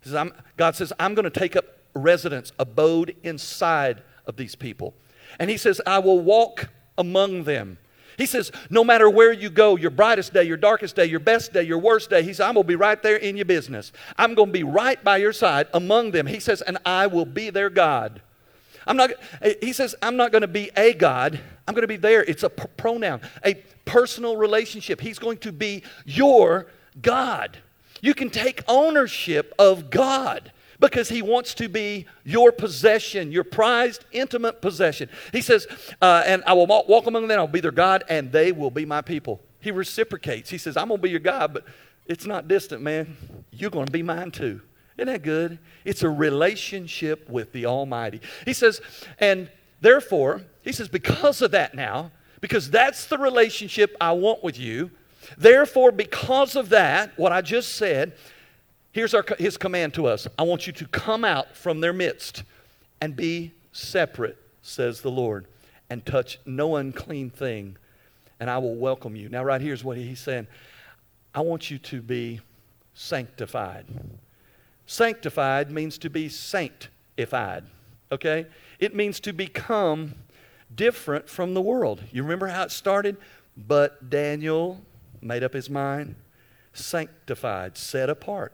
Says, 0.00 0.30
God 0.56 0.74
says, 0.74 0.90
I'm 0.98 1.14
going 1.14 1.24
to 1.24 1.30
take 1.30 1.54
up 1.54 1.66
residence, 1.92 2.52
abode 2.58 3.14
inside 3.22 4.02
of 4.24 4.36
these 4.38 4.54
people. 4.54 4.94
And 5.38 5.50
he 5.50 5.58
says, 5.58 5.82
I 5.86 5.98
will 5.98 6.20
walk 6.20 6.70
among 6.96 7.44
them. 7.44 7.76
He 8.22 8.26
says, 8.26 8.52
no 8.70 8.84
matter 8.84 9.10
where 9.10 9.32
you 9.32 9.50
go, 9.50 9.74
your 9.74 9.90
brightest 9.90 10.32
day, 10.32 10.44
your 10.44 10.56
darkest 10.56 10.94
day, 10.94 11.06
your 11.06 11.18
best 11.18 11.52
day, 11.52 11.64
your 11.64 11.80
worst 11.80 12.08
day, 12.08 12.22
he 12.22 12.32
says, 12.32 12.46
I'm 12.46 12.54
going 12.54 12.62
to 12.62 12.68
be 12.68 12.76
right 12.76 13.02
there 13.02 13.16
in 13.16 13.36
your 13.36 13.46
business. 13.46 13.90
I'm 14.16 14.36
going 14.36 14.50
to 14.50 14.52
be 14.52 14.62
right 14.62 15.02
by 15.02 15.16
your 15.16 15.32
side 15.32 15.66
among 15.74 16.12
them. 16.12 16.28
He 16.28 16.38
says, 16.38 16.62
and 16.62 16.78
I 16.86 17.08
will 17.08 17.24
be 17.24 17.50
their 17.50 17.68
God. 17.68 18.20
I'm 18.86 18.96
not, 18.96 19.10
he 19.60 19.72
says, 19.72 19.96
I'm 20.00 20.16
not 20.16 20.30
going 20.30 20.42
to 20.42 20.46
be 20.46 20.70
a 20.76 20.92
God. 20.92 21.40
I'm 21.66 21.74
going 21.74 21.82
to 21.82 21.88
be 21.88 21.96
there. 21.96 22.22
It's 22.22 22.44
a 22.44 22.48
pronoun, 22.48 23.22
a 23.44 23.54
personal 23.86 24.36
relationship. 24.36 25.00
He's 25.00 25.18
going 25.18 25.38
to 25.38 25.50
be 25.50 25.82
your 26.06 26.68
God. 27.02 27.58
You 28.02 28.14
can 28.14 28.30
take 28.30 28.62
ownership 28.68 29.52
of 29.58 29.90
God 29.90 30.52
because 30.82 31.08
he 31.08 31.22
wants 31.22 31.54
to 31.54 31.68
be 31.68 32.06
your 32.24 32.50
possession, 32.50 33.30
your 33.30 33.44
prized, 33.44 34.04
intimate 34.10 34.60
possession. 34.60 35.08
He 35.32 35.40
says, 35.40 35.68
uh, 36.02 36.24
And 36.26 36.42
I 36.44 36.54
will 36.54 36.66
walk 36.66 37.06
among 37.06 37.28
them, 37.28 37.38
I'll 37.38 37.46
be 37.46 37.60
their 37.60 37.70
God, 37.70 38.02
and 38.08 38.32
they 38.32 38.50
will 38.50 38.70
be 38.70 38.84
my 38.84 39.00
people. 39.00 39.40
He 39.60 39.70
reciprocates. 39.70 40.50
He 40.50 40.58
says, 40.58 40.76
I'm 40.76 40.88
going 40.88 40.98
to 40.98 41.02
be 41.02 41.10
your 41.10 41.20
God, 41.20 41.54
but 41.54 41.64
it's 42.06 42.26
not 42.26 42.48
distant, 42.48 42.82
man. 42.82 43.16
You're 43.52 43.70
going 43.70 43.86
to 43.86 43.92
be 43.92 44.02
mine 44.02 44.32
too. 44.32 44.60
Isn't 44.98 45.06
that 45.06 45.22
good? 45.22 45.60
It's 45.84 46.02
a 46.02 46.10
relationship 46.10 47.30
with 47.30 47.52
the 47.52 47.66
Almighty. 47.66 48.20
He 48.44 48.52
says, 48.52 48.80
and 49.20 49.48
therefore, 49.80 50.42
he 50.62 50.72
says, 50.72 50.88
because 50.88 51.42
of 51.42 51.52
that 51.52 51.76
now, 51.76 52.10
because 52.40 52.68
that's 52.68 53.06
the 53.06 53.18
relationship 53.18 53.96
I 54.00 54.12
want 54.12 54.42
with 54.42 54.58
you, 54.58 54.90
therefore, 55.38 55.92
because 55.92 56.56
of 56.56 56.70
that, 56.70 57.16
what 57.16 57.30
I 57.30 57.40
just 57.40 57.76
said, 57.76 58.14
Here's 58.92 59.14
our, 59.14 59.24
his 59.38 59.56
command 59.56 59.94
to 59.94 60.06
us 60.06 60.28
I 60.38 60.42
want 60.42 60.66
you 60.66 60.72
to 60.74 60.86
come 60.86 61.24
out 61.24 61.56
from 61.56 61.80
their 61.80 61.92
midst 61.92 62.44
and 63.00 63.16
be 63.16 63.52
separate, 63.72 64.36
says 64.60 65.00
the 65.00 65.10
Lord, 65.10 65.46
and 65.90 66.04
touch 66.04 66.38
no 66.44 66.76
unclean 66.76 67.30
thing, 67.30 67.76
and 68.38 68.50
I 68.50 68.58
will 68.58 68.74
welcome 68.74 69.16
you. 69.16 69.28
Now, 69.28 69.42
right 69.42 69.60
here's 69.60 69.82
what 69.82 69.96
he's 69.96 70.20
saying 70.20 70.46
I 71.34 71.40
want 71.40 71.70
you 71.70 71.78
to 71.78 72.02
be 72.02 72.40
sanctified. 72.94 73.86
Sanctified 74.86 75.70
means 75.70 75.96
to 75.98 76.10
be 76.10 76.28
sanctified, 76.28 77.64
okay? 78.10 78.46
It 78.78 78.94
means 78.94 79.20
to 79.20 79.32
become 79.32 80.14
different 80.74 81.28
from 81.28 81.54
the 81.54 81.62
world. 81.62 82.02
You 82.12 82.22
remember 82.22 82.48
how 82.48 82.64
it 82.64 82.70
started? 82.70 83.16
But 83.56 84.10
Daniel 84.10 84.80
made 85.22 85.42
up 85.42 85.54
his 85.54 85.70
mind 85.70 86.14
sanctified, 86.74 87.76
set 87.76 88.10
apart. 88.10 88.52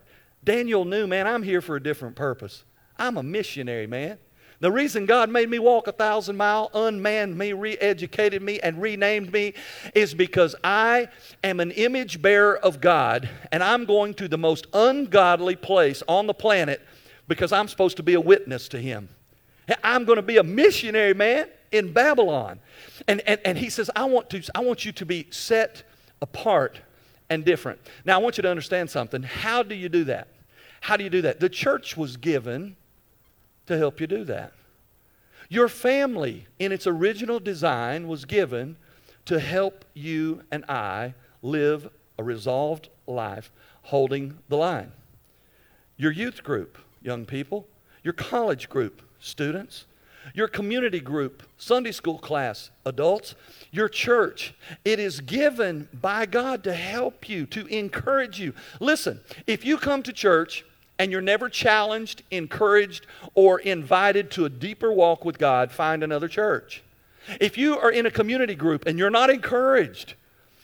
Daniel 0.49 0.87
knew, 0.87 1.07
man, 1.07 1.27
I'm 1.27 1.43
here 1.43 1.61
for 1.61 1.77
a 1.77 1.83
different 1.83 2.17
purpose. 2.17 2.65
I'm 2.97 3.19
a 3.19 3.23
missionary, 3.23 3.87
man. 3.87 4.17
The 4.61 4.73
reason 4.73 5.05
God 5.05 5.29
made 5.29 5.51
me 5.51 5.59
walk 5.59 5.89
a 5.89 5.93
thousand 5.93 6.39
mile, 6.39 6.71
unmanned 6.73 7.37
me, 7.37 7.53
re 7.53 7.77
educated 7.77 8.41
me, 8.41 8.59
and 8.61 8.81
renamed 8.81 9.31
me 9.31 9.53
is 9.95 10.15
because 10.15 10.57
I 10.65 11.09
am 11.45 11.61
an 11.61 11.71
image 11.73 12.23
bearer 12.23 12.57
of 12.57 12.81
God, 12.81 13.29
and 13.53 13.63
I'm 13.63 13.85
going 13.85 14.15
to 14.15 14.27
the 14.27 14.39
most 14.39 14.67
ungodly 14.73 15.55
place 15.55 16.03
on 16.09 16.27
the 16.27 16.33
planet 16.33 16.81
because 17.29 17.53
I'm 17.53 17.69
supposed 17.69 17.99
to 17.99 18.03
be 18.03 18.15
a 18.15 18.21
witness 18.21 18.69
to 18.69 18.81
Him. 18.81 19.11
I'm 19.85 20.07
going 20.07 20.17
to 20.17 20.23
be 20.23 20.39
a 20.39 20.43
missionary, 20.43 21.13
man, 21.13 21.51
in 21.73 21.93
Babylon. 21.93 22.59
And, 23.07 23.21
and, 23.27 23.39
and 23.45 23.59
He 23.59 23.69
says, 23.69 23.91
I 23.95 24.07
want, 24.07 24.31
to, 24.31 24.43
I 24.55 24.61
want 24.61 24.87
you 24.87 24.93
to 24.93 25.05
be 25.05 25.27
set 25.29 25.83
apart 26.23 26.81
and 27.29 27.45
different. 27.45 27.81
Now, 28.07 28.15
I 28.15 28.23
want 28.23 28.39
you 28.39 28.43
to 28.45 28.51
understand 28.51 28.89
something. 28.89 29.23
How 29.23 29.63
do 29.63 29.75
you 29.75 29.91
do 29.91 30.05
that? 30.05 30.29
How 30.81 30.97
do 30.97 31.05
you 31.05 31.11
do 31.11 31.23
that? 31.23 31.41
The 31.41 31.49
church 31.49 31.97
was 31.97 32.17
given 32.17 32.77
to 33.67 33.77
help 33.77 34.01
you 34.01 34.07
do 34.07 34.25
that. 34.25 34.53
Your 35.49 35.69
family, 35.69 36.47
in 36.59 36.73
its 36.73 36.87
original 36.87 37.41
design, 37.41 38.07
was 38.07 38.25
given 38.25 38.77
to 39.25 39.41
help 39.41 39.85
you 39.95 40.43
and 40.51 40.65
I 40.69 41.15
live 41.43 41.89
a 42.19 42.23
resolved 42.23 42.89
life 43.07 43.51
holding 43.83 44.39
the 44.49 44.57
line. 44.57 44.93
Your 45.97 46.13
youth 46.13 46.43
group, 46.43 46.79
young 47.03 47.25
people, 47.25 47.67
your 48.03 48.13
college 48.13 48.69
group, 48.69 49.03
students, 49.21 49.87
your 50.35 50.49
community 50.49 51.01
group, 51.01 51.43
Sunday 51.57 51.93
school 51.93 52.19
class, 52.19 52.71
adults, 52.85 53.35
your 53.71 53.89
church. 53.89 54.55
It 54.85 54.99
is 54.99 55.21
given 55.21 55.89
by 55.93 56.27
God 56.27 56.65
to 56.65 56.75
help 56.75 57.29
you, 57.29 57.47
to 57.47 57.67
encourage 57.67 58.39
you. 58.39 58.53
Listen, 58.81 59.21
if 59.47 59.65
you 59.65 59.79
come 59.79 60.03
to 60.03 60.13
church 60.13 60.65
and 60.99 61.13
you're 61.13 61.21
never 61.21 61.49
challenged, 61.49 62.23
encouraged, 62.31 63.07
or 63.35 63.61
invited 63.61 64.31
to 64.33 64.45
a 64.45 64.49
deeper 64.49 64.93
walk 64.93 65.25
with 65.25 65.39
God, 65.39 65.71
find 65.71 66.03
another 66.03 66.29
church. 66.29 66.83
If 67.41 67.59
you 67.59 67.79
are 67.79 67.91
in 67.91 68.07
a 68.07 68.11
community 68.11 68.55
group 68.55 68.87
and 68.87 68.99
you're 68.99 69.11
not 69.11 69.31
encouraged, 69.31 70.15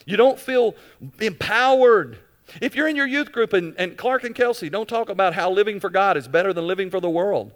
you 0.05 0.17
don't 0.17 0.39
feel 0.39 0.75
empowered, 1.19 2.17
if 2.61 2.75
you're 2.75 2.87
in 2.87 2.95
your 2.95 3.07
youth 3.07 3.31
group 3.31 3.53
and, 3.53 3.73
and 3.77 3.97
Clark 3.97 4.23
and 4.23 4.35
Kelsey 4.35 4.69
don't 4.69 4.87
talk 4.87 5.09
about 5.09 5.33
how 5.33 5.49
living 5.49 5.79
for 5.79 5.89
God 5.89 6.17
is 6.17 6.27
better 6.27 6.53
than 6.53 6.67
living 6.67 6.89
for 6.89 6.99
the 6.99 7.09
world, 7.09 7.51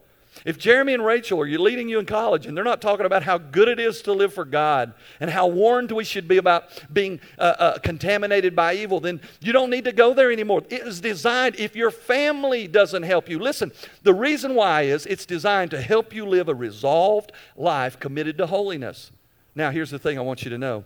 if 0.46 0.58
Jeremy 0.58 0.94
and 0.94 1.06
Rachel 1.06 1.42
are 1.42 1.48
leading 1.48 1.90
you 1.90 2.00
in 2.00 2.06
college 2.06 2.46
and 2.46 2.56
they're 2.56 2.64
not 2.64 2.82
talking 2.82 3.06
about 3.06 3.24
how 3.24 3.38
good 3.38 3.68
it 3.68 3.80
is 3.80 4.02
to 4.04 4.14
live 4.14 4.34
for 4.34 4.46
God 4.46 4.94
and 5.20 5.30
how 5.30 5.48
warned 5.48 5.92
we 5.92 6.04
should 6.04 6.28
be 6.28 6.38
about 6.38 6.66
being 6.94 7.20
uh, 7.38 7.56
uh, 7.60 7.80
contaminated 7.80 8.56
by 8.56 8.76
evil, 8.76 9.00
then 9.00 9.22
you 9.42 9.52
don't 9.52 9.70
need 9.70 9.86
to 9.86 9.92
go 9.92 10.14
there 10.14 10.32
anymore. 10.32 10.64
It 10.70 10.82
is 10.82 11.02
designed, 11.02 11.56
if 11.58 11.76
your 11.76 11.92
family 11.92 12.68
doesn't 12.68 13.04
help 13.04 13.28
you, 13.28 13.40
listen, 13.40 13.72
the 14.04 14.14
reason 14.14 14.56
why 14.56 14.84
is 14.84 15.06
it's 15.06 15.26
designed 15.26 15.72
to 15.72 15.82
help 15.82 16.14
you 16.14 16.26
live 16.26 16.48
a 16.48 16.56
resolved 16.56 17.32
life 17.56 18.00
committed 18.00 18.38
to 18.38 18.48
holiness. 18.48 19.12
Now, 19.56 19.72
here's 19.72 19.92
the 19.92 20.00
thing 20.00 20.18
I 20.18 20.22
want 20.22 20.44
you 20.44 20.50
to 20.52 20.58
know 20.58 20.86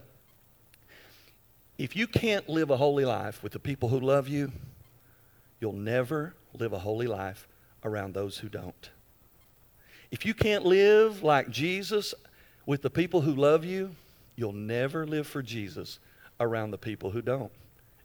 if 1.78 1.96
you 1.96 2.08
can't 2.08 2.48
live 2.48 2.70
a 2.70 2.78
holy 2.78 3.06
life 3.06 3.44
with 3.44 3.52
the 3.52 3.60
people 3.60 3.90
who 3.90 4.00
love 4.00 4.28
you, 4.28 4.52
you'll 5.60 5.74
never 5.74 6.34
live 6.54 6.72
a 6.72 6.80
holy 6.80 7.08
life 7.08 7.48
around 7.84 8.14
those 8.14 8.38
who 8.38 8.50
don't. 8.50 8.90
If 10.14 10.28
you 10.28 10.36
can't 10.36 10.64
live 10.64 11.24
like 11.24 11.50
Jesus 11.50 12.14
with 12.68 12.84
the 12.84 12.90
people 12.92 13.22
who 13.22 13.34
love 13.34 13.66
you, 13.66 13.96
you'll 14.36 14.54
never 14.54 15.08
live 15.08 15.26
for 15.26 15.42
Jesus 15.42 15.98
around 16.40 16.70
the 16.70 16.78
people 16.78 17.10
who 17.10 17.24
don't. 17.24 17.52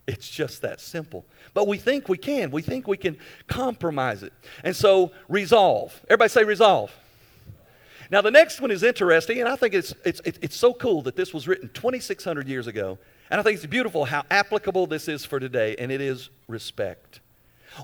It's 0.06 0.26
just 0.26 0.62
that 0.62 0.80
simple. 0.80 1.26
But 1.52 1.68
we 1.68 1.76
think 1.76 2.08
we 2.08 2.16
can. 2.16 2.50
We 2.50 2.62
think 2.62 2.88
we 2.88 2.96
can 2.96 3.18
compromise 3.46 4.22
it. 4.22 4.32
And 4.64 4.74
so, 4.74 5.12
resolve. 5.28 6.00
Everybody 6.04 6.30
say 6.30 6.44
resolve. 6.44 6.90
Now, 8.10 8.22
the 8.22 8.30
next 8.30 8.62
one 8.62 8.70
is 8.70 8.82
interesting, 8.82 9.40
and 9.40 9.46
I 9.46 9.56
think 9.56 9.74
it's, 9.74 9.94
it's, 10.02 10.22
it's 10.24 10.56
so 10.56 10.72
cool 10.72 11.02
that 11.02 11.14
this 11.14 11.34
was 11.34 11.46
written 11.46 11.68
2,600 11.74 12.48
years 12.48 12.66
ago. 12.66 12.96
And 13.30 13.38
I 13.38 13.42
think 13.42 13.56
it's 13.56 13.66
beautiful 13.66 14.06
how 14.06 14.24
applicable 14.30 14.86
this 14.86 15.08
is 15.08 15.26
for 15.26 15.38
today, 15.38 15.76
and 15.78 15.92
it 15.92 16.00
is 16.00 16.30
respect. 16.46 17.20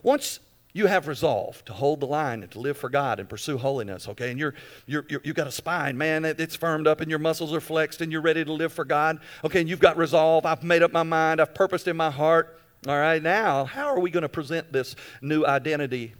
Once 0.03 0.41
you 0.75 0.89
have 0.89 1.07
resolve 1.07 1.65
to 1.65 1.73
hold 1.73 2.01
the 2.01 2.07
line 2.07 2.43
and 2.43 2.51
to 2.51 2.59
live 2.59 2.77
for 2.77 2.91
God 2.91 3.21
and 3.21 3.29
pursue 3.29 3.57
holiness, 3.57 4.09
okay? 4.09 4.31
And 4.31 4.41
you're, 4.41 4.55
you're, 4.87 5.07
you're, 5.09 5.21
you've 5.23 5.37
got 5.37 5.47
a 5.47 5.53
spine, 5.53 5.97
man, 5.97 6.25
it's 6.25 6.57
firmed 6.57 6.89
up 6.89 7.01
and 7.01 7.09
your 7.09 7.21
muscles 7.21 7.55
are 7.55 7.61
flexed 7.61 8.01
and 8.01 8.11
you're 8.11 8.21
ready 8.21 8.45
to 8.45 8.53
live 8.53 8.73
for 8.73 8.85
God, 8.85 9.21
okay? 9.45 9.61
And 9.61 9.69
you've 9.69 9.79
got 9.79 9.97
resolve. 9.97 10.45
I've 10.45 10.65
made 10.65 10.83
up 10.83 10.93
my 10.93 11.05
mind, 11.05 11.41
I've 11.41 11.55
purposed 11.55 11.87
in 11.87 11.97
my 11.97 12.11
heart. 12.11 12.61
All 12.89 12.99
right, 12.99 13.23
now, 13.23 13.65
how 13.65 13.87
are 13.87 14.01
we 14.01 14.11
going 14.11 14.23
to 14.23 14.29
present 14.29 14.73
this 14.73 14.97
new 15.23 15.47
identity, 15.47 16.15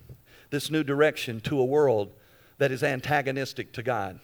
this 0.51 0.71
new 0.71 0.85
direction 0.85 1.41
to 1.43 1.59
a 1.59 1.65
world 1.65 2.13
that 2.59 2.71
is 2.71 2.85
antagonistic 2.85 3.73
to 3.73 3.83
God? 3.83 4.21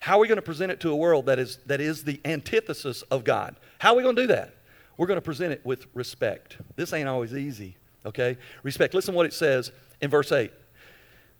How 0.00 0.16
are 0.16 0.20
we 0.20 0.26
going 0.26 0.36
to 0.36 0.42
present 0.42 0.72
it 0.72 0.80
to 0.80 0.90
a 0.90 0.96
world 0.96 1.26
that 1.26 1.38
is, 1.38 1.58
that 1.66 1.82
is 1.82 2.02
the 2.02 2.18
antithesis 2.24 3.02
of 3.02 3.24
God? 3.24 3.56
How 3.78 3.92
are 3.92 3.96
we 3.96 4.02
going 4.02 4.16
to 4.16 4.22
do 4.22 4.28
that? 4.28 4.54
We're 4.96 5.06
going 5.06 5.18
to 5.18 5.22
present 5.22 5.52
it 5.52 5.64
with 5.66 5.86
respect. 5.92 6.56
This 6.76 6.94
ain't 6.94 7.08
always 7.08 7.34
easy. 7.34 7.76
Okay? 8.06 8.38
Respect. 8.62 8.94
Listen 8.94 9.12
to 9.12 9.16
what 9.16 9.26
it 9.26 9.32
says 9.32 9.72
in 10.00 10.10
verse 10.10 10.32
8. 10.32 10.52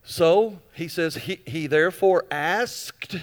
So 0.05 0.61
he 0.73 0.89
says, 0.89 1.15
he, 1.15 1.41
he 1.47 1.67
therefore 1.67 2.25
asked 2.31 3.17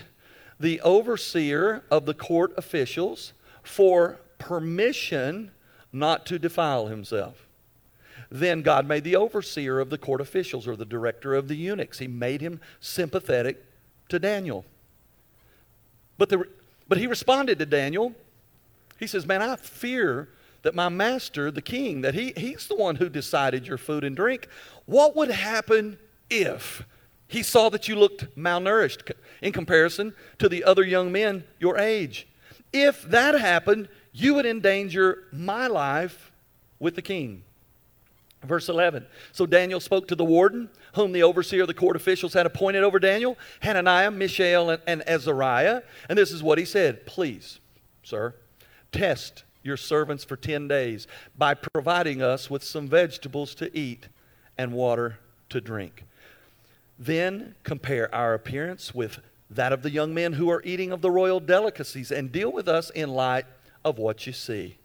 the 0.60 0.82
overseer 0.82 1.84
of 1.92 2.06
the 2.06 2.14
court 2.14 2.54
officials 2.58 3.34
for 3.62 4.20
permission 4.38 5.52
not 5.92 6.26
to 6.26 6.40
defile 6.40 6.88
himself. 6.88 7.48
Then 8.30 8.64
God 8.64 8.88
made 8.88 9.04
the 9.04 9.16
overseer 9.16 9.80
of 9.80 9.90
the 9.90 9.98
court 9.98 10.20
officials 10.20 10.68
or 10.68 10.76
the 10.76 10.86
director 10.86 11.36
of 11.36 11.48
the 11.48 11.56
eunuchs. 11.56 12.00
He 12.00 12.08
made 12.08 12.42
him 12.42 12.60
sympathetic 12.80 13.64
to 14.10 14.20
Daniel. 14.20 14.66
But, 16.18 16.30
the, 16.30 16.48
but 16.88 16.98
he 16.98 17.08
responded 17.08 17.60
to 17.60 17.66
Daniel. 17.66 18.14
He 19.00 19.08
says, 19.08 19.26
Man, 19.26 19.42
I 19.42 19.56
fear 19.56 20.30
that 20.64 20.74
my 20.74 20.90
master, 20.90 21.52
the 21.52 21.62
king, 21.62 22.02
that 22.02 22.16
he, 22.16 22.34
he's 22.36 22.68
the 22.68 22.76
one 22.76 22.96
who 22.96 23.10
decided 23.10 23.68
your 23.68 23.78
food 23.78 24.04
and 24.04 24.16
drink. 24.16 24.48
What 24.86 25.16
would 25.16 25.30
happen 25.30 26.00
if 26.30 26.86
he 27.28 27.44
saw 27.44 27.70
that 27.70 27.88
you 27.88 27.96
looked 27.96 28.36
malnourished 28.36 29.12
in 29.42 29.52
comparison 29.52 30.14
to 30.40 30.50
the 30.50 30.64
other 30.64 30.84
young 30.84 31.12
men 31.12 31.44
your 31.60 31.78
age? 31.78 32.28
If 32.72 33.04
that 33.04 33.40
happened, 33.40 33.90
you 34.14 34.34
would 34.36 34.46
endanger 34.46 35.26
my 35.32 35.68
life 35.68 36.32
with 36.80 36.96
the 36.96 37.02
king. 37.02 37.44
Verse 38.42 38.68
11. 38.68 39.06
So 39.32 39.46
Daniel 39.46 39.80
spoke 39.80 40.08
to 40.10 40.16
the 40.16 40.26
warden, 40.26 40.70
whom 40.96 41.12
the 41.12 41.24
overseer 41.24 41.62
of 41.62 41.68
the 41.68 41.74
court 41.74 41.96
officials 41.96 42.34
had 42.34 42.46
appointed 42.46 42.84
over 42.84 43.00
Daniel, 43.00 43.38
Hananiah, 43.62 44.12
Mishael, 44.12 44.70
and, 44.70 44.82
and 44.86 45.04
Azariah. 45.08 45.82
And 46.10 46.18
this 46.18 46.32
is 46.32 46.44
what 46.44 46.58
he 46.58 46.66
said 46.66 47.06
Please, 47.06 47.60
sir, 48.04 48.36
test 48.92 49.44
your 49.64 49.78
servants 49.78 50.24
for 50.24 50.36
10 50.36 50.68
days 50.68 51.08
by 51.38 51.54
providing 51.54 52.22
us 52.22 52.50
with 52.50 52.64
some 52.64 52.88
vegetables 52.88 53.56
to 53.56 53.76
eat 53.78 54.08
and 54.58 54.74
water 54.74 55.18
to 55.50 55.62
drink. 55.62 56.04
Then 57.00 57.56
compare 57.64 58.14
our 58.14 58.34
appearance 58.34 58.94
with 58.94 59.20
that 59.50 59.74
of 59.74 59.84
the 59.84 59.92
young 59.92 60.14
men 60.14 60.34
who 60.34 60.50
are 60.50 60.62
eating 60.64 60.92
of 60.92 61.02
the 61.02 61.12
royal 61.12 61.40
delicacies 61.40 62.12
and 62.12 62.32
deal 62.32 62.52
with 62.52 62.68
us 62.68 62.90
in 62.90 63.10
light 63.10 63.46
of 63.84 63.98
what 63.98 64.26
you 64.26 64.34
see. 64.34 64.78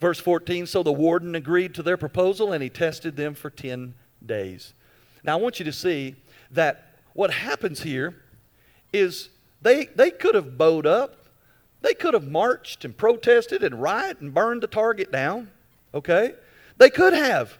Verse 0.00 0.20
14 0.20 0.66
So 0.66 0.82
the 0.82 0.92
warden 0.92 1.34
agreed 1.34 1.74
to 1.74 1.82
their 1.82 1.96
proposal 1.96 2.52
and 2.52 2.62
he 2.62 2.68
tested 2.68 3.16
them 3.16 3.34
for 3.34 3.50
10 3.50 3.94
days. 4.24 4.74
Now, 5.24 5.38
I 5.38 5.40
want 5.40 5.58
you 5.58 5.64
to 5.64 5.72
see 5.72 6.16
that 6.50 6.94
what 7.14 7.32
happens 7.32 7.82
here 7.82 8.14
is 8.92 9.30
they, 9.62 9.86
they 9.86 10.10
could 10.10 10.34
have 10.34 10.56
bowed 10.56 10.86
up, 10.86 11.25
they 11.82 11.94
could 11.94 12.14
have 12.14 12.26
marched 12.26 12.84
and 12.84 12.96
protested 12.96 13.62
and 13.62 13.80
rioted 13.80 14.22
and 14.22 14.34
burned 14.34 14.62
the 14.62 14.66
target 14.66 15.12
down, 15.12 15.50
okay? 15.94 16.34
They 16.78 16.90
could 16.90 17.12
have. 17.12 17.58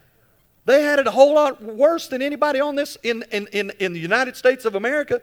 They 0.65 0.83
had 0.83 0.99
it 0.99 1.07
a 1.07 1.13
whole 1.13 1.35
lot 1.35 1.63
worse 1.63 2.09
than 2.09 2.21
anybody 2.23 2.61
on 2.61 2.75
this 2.75 2.97
in, 3.03 3.25
in, 3.31 3.47
in, 3.53 3.71
in 3.79 3.93
the 3.93 4.01
United 4.01 4.37
States 4.37 4.65
of 4.65 4.75
America. 4.75 5.23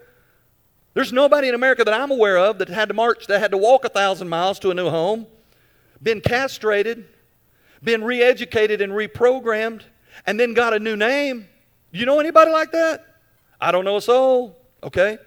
There's 0.94 1.12
nobody 1.12 1.50
in 1.50 1.56
America 1.56 1.84
that 1.84 1.94
I'm 1.94 2.12
aware 2.12 2.38
of 2.38 2.60
that 2.60 2.70
had 2.70 2.88
to 2.88 2.94
march, 2.94 3.28
that 3.28 3.40
had 3.40 3.52
to 3.52 3.58
walk 3.58 3.84
a 3.84 3.90
thousand 3.90 4.30
miles 4.30 4.60
to 4.60 4.72
a 4.72 4.74
new 4.74 4.90
home, 4.90 5.28
been 6.02 6.22
castrated, 6.22 7.06
been 7.84 8.04
re 8.04 8.22
educated 8.22 8.80
and 8.80 8.94
reprogrammed, 8.94 9.82
and 10.26 10.40
then 10.40 10.54
got 10.54 10.74
a 10.74 10.80
new 10.80 10.96
name. 10.96 11.48
You 11.92 12.06
know 12.06 12.20
anybody 12.20 12.52
like 12.52 12.72
that? 12.72 13.06
I 13.60 13.72
don't 13.72 13.86
know 13.86 13.98
a 13.98 14.02
soul, 14.02 14.58
okay? 14.84 15.18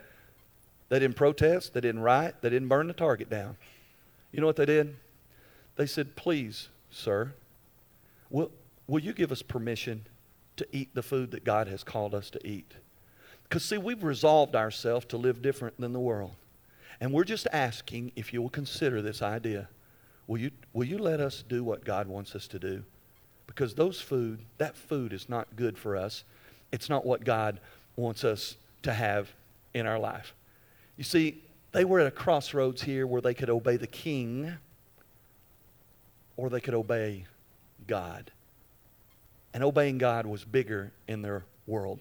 They 0.88 0.98
didn't 0.98 1.16
protest, 1.16 1.74
they 1.74 1.80
didn't 1.80 2.02
riot, 2.02 2.36
they 2.40 2.50
didn't 2.50 2.68
burn 2.68 2.86
the 2.86 2.92
target 2.92 3.28
down. 3.28 3.56
You 4.32 4.40
know 4.40 4.46
what 4.46 4.56
they 4.56 4.66
did? 4.66 4.96
They 5.76 5.86
said, 5.86 6.16
Please, 6.16 6.68
sir, 6.90 7.32
will, 8.30 8.50
will 8.86 9.00
you 9.00 9.12
give 9.12 9.32
us 9.32 9.42
permission 9.42 10.06
to 10.56 10.66
eat 10.72 10.94
the 10.94 11.02
food 11.02 11.30
that 11.32 11.44
God 11.44 11.68
has 11.68 11.82
called 11.82 12.14
us 12.14 12.30
to 12.30 12.46
eat? 12.46 12.72
Because, 13.42 13.64
see, 13.64 13.78
we've 13.78 14.02
resolved 14.02 14.56
ourselves 14.56 15.06
to 15.06 15.16
live 15.16 15.42
different 15.42 15.80
than 15.80 15.92
the 15.92 16.00
world. 16.00 16.32
And 17.00 17.12
we're 17.12 17.24
just 17.24 17.46
asking 17.52 18.12
if 18.16 18.32
you 18.32 18.42
will 18.42 18.48
consider 18.48 19.02
this 19.02 19.22
idea. 19.22 19.68
Will 20.26 20.38
you, 20.38 20.50
will 20.72 20.86
you 20.86 20.98
let 20.98 21.20
us 21.20 21.44
do 21.46 21.62
what 21.62 21.84
God 21.84 22.08
wants 22.08 22.34
us 22.34 22.48
to 22.48 22.58
do? 22.58 22.82
Because 23.46 23.74
those 23.74 24.00
food, 24.00 24.40
that 24.58 24.76
food 24.76 25.12
is 25.12 25.28
not 25.28 25.54
good 25.56 25.78
for 25.78 25.96
us. 25.96 26.24
It's 26.72 26.88
not 26.88 27.06
what 27.06 27.24
God 27.24 27.60
wants 27.94 28.24
us 28.24 28.56
to 28.82 28.92
have 28.92 29.32
in 29.72 29.86
our 29.86 29.98
life. 29.98 30.34
You 30.96 31.04
see, 31.04 31.42
they 31.72 31.84
were 31.84 32.00
at 32.00 32.06
a 32.06 32.10
crossroads 32.10 32.82
here 32.82 33.06
where 33.06 33.20
they 33.20 33.34
could 33.34 33.50
obey 33.50 33.76
the 33.76 33.86
king 33.86 34.56
or 36.36 36.48
they 36.50 36.60
could 36.60 36.74
obey 36.74 37.26
God. 37.86 38.30
And 39.52 39.62
obeying 39.64 39.98
God 39.98 40.26
was 40.26 40.44
bigger 40.44 40.92
in 41.08 41.22
their 41.22 41.44
world. 41.66 42.00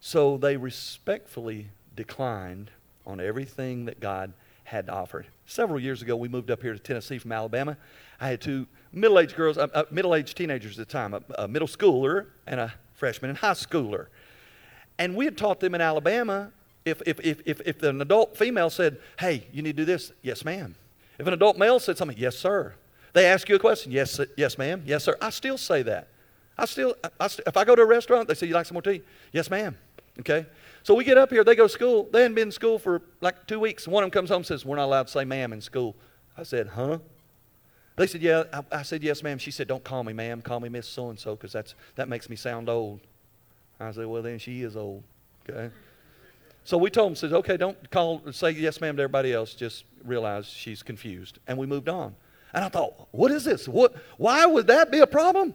So 0.00 0.36
they 0.36 0.56
respectfully 0.56 1.68
declined 1.94 2.70
on 3.06 3.20
everything 3.20 3.86
that 3.86 4.00
God 4.00 4.32
had 4.64 4.88
offered. 4.88 5.26
Several 5.46 5.78
years 5.78 6.02
ago, 6.02 6.16
we 6.16 6.28
moved 6.28 6.50
up 6.50 6.60
here 6.60 6.72
to 6.72 6.78
Tennessee 6.78 7.18
from 7.18 7.30
Alabama. 7.30 7.76
I 8.20 8.28
had 8.28 8.40
two 8.40 8.66
middle 8.92 9.18
aged 9.18 9.36
girls, 9.36 9.58
uh, 9.58 9.68
uh, 9.72 9.84
middle 9.90 10.14
aged 10.14 10.36
teenagers 10.36 10.78
at 10.78 10.88
the 10.88 10.92
time, 10.92 11.14
a, 11.14 11.22
a 11.38 11.48
middle 11.48 11.68
schooler 11.68 12.26
and 12.46 12.58
a 12.58 12.74
freshman 12.94 13.30
and 13.30 13.38
high 13.38 13.52
schooler. 13.52 14.06
And 14.98 15.14
we 15.14 15.24
had 15.24 15.36
taught 15.36 15.60
them 15.60 15.74
in 15.74 15.80
Alabama 15.80 16.50
if, 16.86 17.02
if, 17.04 17.20
if, 17.20 17.40
if, 17.44 17.60
if 17.66 17.82
an 17.82 18.00
adult 18.00 18.36
female 18.36 18.70
said, 18.70 18.98
Hey, 19.18 19.46
you 19.52 19.62
need 19.62 19.76
to 19.76 19.82
do 19.82 19.84
this, 19.84 20.12
yes, 20.22 20.44
ma'am. 20.44 20.74
If 21.18 21.26
an 21.26 21.32
adult 21.32 21.58
male 21.58 21.78
said 21.80 21.98
something, 21.98 22.16
yes, 22.16 22.36
sir. 22.36 22.74
They 23.12 23.26
ask 23.26 23.48
you 23.48 23.56
a 23.56 23.58
question, 23.58 23.92
yes, 23.92 24.20
yes, 24.36 24.58
ma'am, 24.58 24.82
yes, 24.86 25.04
sir. 25.04 25.16
I 25.20 25.30
still 25.30 25.58
say 25.58 25.82
that. 25.82 26.08
I 26.58 26.64
still, 26.66 26.94
I, 27.02 27.08
I, 27.20 27.24
if 27.46 27.56
I 27.56 27.64
go 27.64 27.74
to 27.74 27.82
a 27.82 27.86
restaurant, 27.86 28.28
they 28.28 28.34
say, 28.34 28.46
You 28.46 28.54
like 28.54 28.66
some 28.66 28.74
more 28.74 28.82
tea? 28.82 29.02
Yes, 29.32 29.50
ma'am. 29.50 29.76
Okay? 30.20 30.46
So 30.82 30.94
we 30.94 31.04
get 31.04 31.18
up 31.18 31.30
here, 31.30 31.44
they 31.44 31.54
go 31.54 31.64
to 31.64 31.68
school. 31.72 32.08
They 32.12 32.22
hadn't 32.22 32.34
been 32.34 32.48
in 32.48 32.52
school 32.52 32.78
for 32.78 33.02
like 33.20 33.46
two 33.46 33.60
weeks. 33.60 33.88
One 33.88 34.04
of 34.04 34.10
them 34.10 34.12
comes 34.12 34.30
home 34.30 34.38
and 34.38 34.46
says, 34.46 34.64
We're 34.64 34.76
not 34.76 34.84
allowed 34.84 35.06
to 35.08 35.12
say 35.12 35.24
ma'am 35.24 35.52
in 35.52 35.60
school. 35.60 35.96
I 36.36 36.44
said, 36.44 36.68
Huh? 36.68 36.98
They 37.96 38.06
said, 38.06 38.22
Yeah. 38.22 38.44
I, 38.52 38.62
I 38.78 38.82
said, 38.82 39.02
Yes, 39.02 39.22
ma'am. 39.22 39.38
She 39.38 39.50
said, 39.50 39.68
Don't 39.68 39.84
call 39.84 40.04
me 40.04 40.12
ma'am. 40.12 40.40
Call 40.42 40.60
me 40.60 40.68
Miss 40.68 40.86
So 40.86 41.10
and 41.10 41.18
so 41.18 41.36
because 41.36 41.74
that 41.96 42.08
makes 42.08 42.30
me 42.30 42.36
sound 42.36 42.68
old. 42.68 43.00
I 43.80 43.90
said, 43.92 44.06
Well, 44.06 44.22
then 44.22 44.38
she 44.38 44.62
is 44.62 44.76
old. 44.76 45.02
Okay? 45.48 45.70
So 46.66 46.76
we 46.76 46.90
told 46.90 47.12
him, 47.12 47.14
says, 47.14 47.32
okay, 47.32 47.56
don't 47.56 47.90
call, 47.92 48.20
say 48.32 48.50
yes, 48.50 48.80
ma'am 48.80 48.96
to 48.96 49.02
everybody 49.04 49.32
else. 49.32 49.54
Just 49.54 49.84
realize 50.02 50.48
she's 50.48 50.82
confused. 50.82 51.38
And 51.46 51.56
we 51.56 51.64
moved 51.64 51.88
on. 51.88 52.16
And 52.52 52.64
I 52.64 52.68
thought, 52.68 53.06
what 53.12 53.30
is 53.30 53.44
this? 53.44 53.68
What, 53.68 53.94
why 54.16 54.44
would 54.46 54.66
that 54.66 54.90
be 54.90 54.98
a 54.98 55.06
problem? 55.06 55.54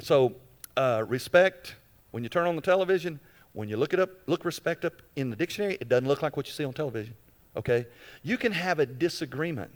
So 0.00 0.34
uh, 0.76 1.04
respect, 1.08 1.76
when 2.10 2.22
you 2.22 2.28
turn 2.28 2.46
on 2.46 2.54
the 2.54 2.60
television, 2.60 3.18
when 3.54 3.70
you 3.70 3.78
look 3.78 3.94
it 3.94 3.98
up, 3.98 4.10
look 4.26 4.44
respect 4.44 4.84
up 4.84 4.92
in 5.16 5.30
the 5.30 5.36
dictionary, 5.36 5.78
it 5.80 5.88
doesn't 5.88 6.06
look 6.06 6.20
like 6.20 6.36
what 6.36 6.46
you 6.46 6.52
see 6.52 6.66
on 6.66 6.74
television. 6.74 7.14
Okay? 7.56 7.86
You 8.22 8.36
can 8.36 8.52
have 8.52 8.80
a 8.80 8.84
disagreement. 8.86 9.70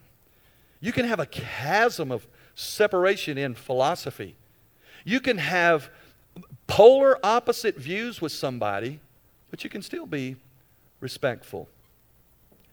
You 0.80 0.92
can 0.92 1.06
have 1.06 1.20
a 1.20 1.26
chasm 1.26 2.12
of 2.12 2.28
separation 2.54 3.38
in 3.38 3.54
philosophy. 3.54 4.36
You 5.06 5.20
can 5.20 5.38
have 5.38 5.88
polar 6.66 7.18
opposite 7.24 7.78
views 7.78 8.20
with 8.20 8.32
somebody, 8.32 9.00
but 9.50 9.64
you 9.64 9.70
can 9.70 9.82
still 9.82 10.06
be 10.06 10.36
respectful. 11.00 11.68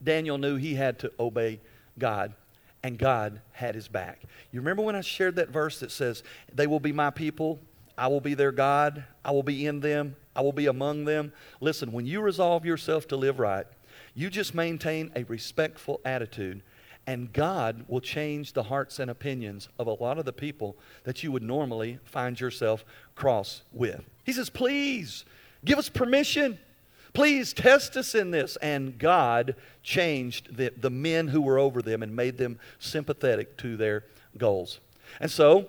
Daniel 0.03 0.37
knew 0.37 0.55
he 0.55 0.75
had 0.75 0.99
to 0.99 1.11
obey 1.19 1.59
God, 1.97 2.33
and 2.83 2.97
God 2.97 3.41
had 3.51 3.75
his 3.75 3.87
back. 3.87 4.23
You 4.51 4.59
remember 4.59 4.83
when 4.83 4.95
I 4.95 5.01
shared 5.01 5.35
that 5.37 5.49
verse 5.49 5.79
that 5.79 5.91
says, 5.91 6.23
They 6.53 6.67
will 6.67 6.79
be 6.79 6.91
my 6.91 7.09
people, 7.09 7.59
I 7.97 8.07
will 8.07 8.21
be 8.21 8.33
their 8.33 8.51
God, 8.51 9.05
I 9.23 9.31
will 9.31 9.43
be 9.43 9.65
in 9.65 9.79
them, 9.79 10.15
I 10.35 10.41
will 10.41 10.51
be 10.51 10.67
among 10.67 11.05
them. 11.05 11.31
Listen, 11.61 11.91
when 11.91 12.05
you 12.05 12.21
resolve 12.21 12.65
yourself 12.65 13.07
to 13.07 13.15
live 13.15 13.39
right, 13.39 13.65
you 14.13 14.29
just 14.29 14.53
maintain 14.53 15.11
a 15.15 15.23
respectful 15.23 16.01
attitude, 16.05 16.61
and 17.07 17.31
God 17.31 17.85
will 17.87 18.01
change 18.01 18.53
the 18.53 18.63
hearts 18.63 18.99
and 18.99 19.09
opinions 19.09 19.69
of 19.79 19.87
a 19.87 19.93
lot 19.93 20.17
of 20.17 20.25
the 20.25 20.33
people 20.33 20.75
that 21.03 21.23
you 21.23 21.31
would 21.31 21.43
normally 21.43 21.99
find 22.03 22.39
yourself 22.39 22.83
cross 23.15 23.61
with. 23.71 24.03
He 24.23 24.33
says, 24.33 24.49
Please 24.49 25.23
give 25.63 25.79
us 25.79 25.89
permission. 25.89 26.59
Please 27.15 27.53
test 27.53 27.97
us 27.97 28.13
in 28.13 28.29
this. 28.29 28.55
And 28.57 28.99
God 28.99 29.55
changed 29.81 30.55
the, 30.55 30.71
the 30.77 30.91
men 30.91 31.29
who 31.29 31.41
were 31.41 31.57
over 31.57 31.81
them 31.81 32.03
and 32.03 32.15
made 32.15 32.37
them 32.37 32.59
sympathetic 32.77 33.57
to 33.57 33.75
their 33.75 34.03
goals. 34.37 34.79
And 35.19 35.31
so 35.31 35.67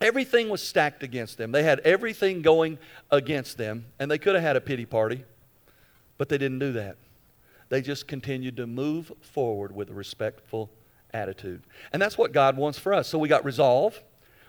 Everything 0.00 0.48
was 0.48 0.62
stacked 0.62 1.02
against 1.02 1.38
them. 1.38 1.50
They 1.50 1.64
had 1.64 1.80
everything 1.80 2.40
going 2.40 2.78
against 3.10 3.58
them, 3.58 3.86
and 3.98 4.10
they 4.10 4.18
could 4.18 4.34
have 4.34 4.44
had 4.44 4.54
a 4.54 4.60
pity 4.60 4.86
party, 4.86 5.24
but 6.18 6.28
they 6.28 6.38
didn't 6.38 6.60
do 6.60 6.72
that. 6.72 6.96
They 7.68 7.82
just 7.82 8.06
continued 8.06 8.56
to 8.58 8.66
move 8.66 9.10
forward 9.20 9.74
with 9.74 9.90
a 9.90 9.94
respectful 9.94 10.70
attitude. 11.12 11.62
And 11.92 12.00
that's 12.00 12.16
what 12.16 12.32
God 12.32 12.56
wants 12.56 12.78
for 12.78 12.94
us. 12.94 13.08
So 13.08 13.18
we 13.18 13.28
got 13.28 13.44
resolve, 13.44 14.00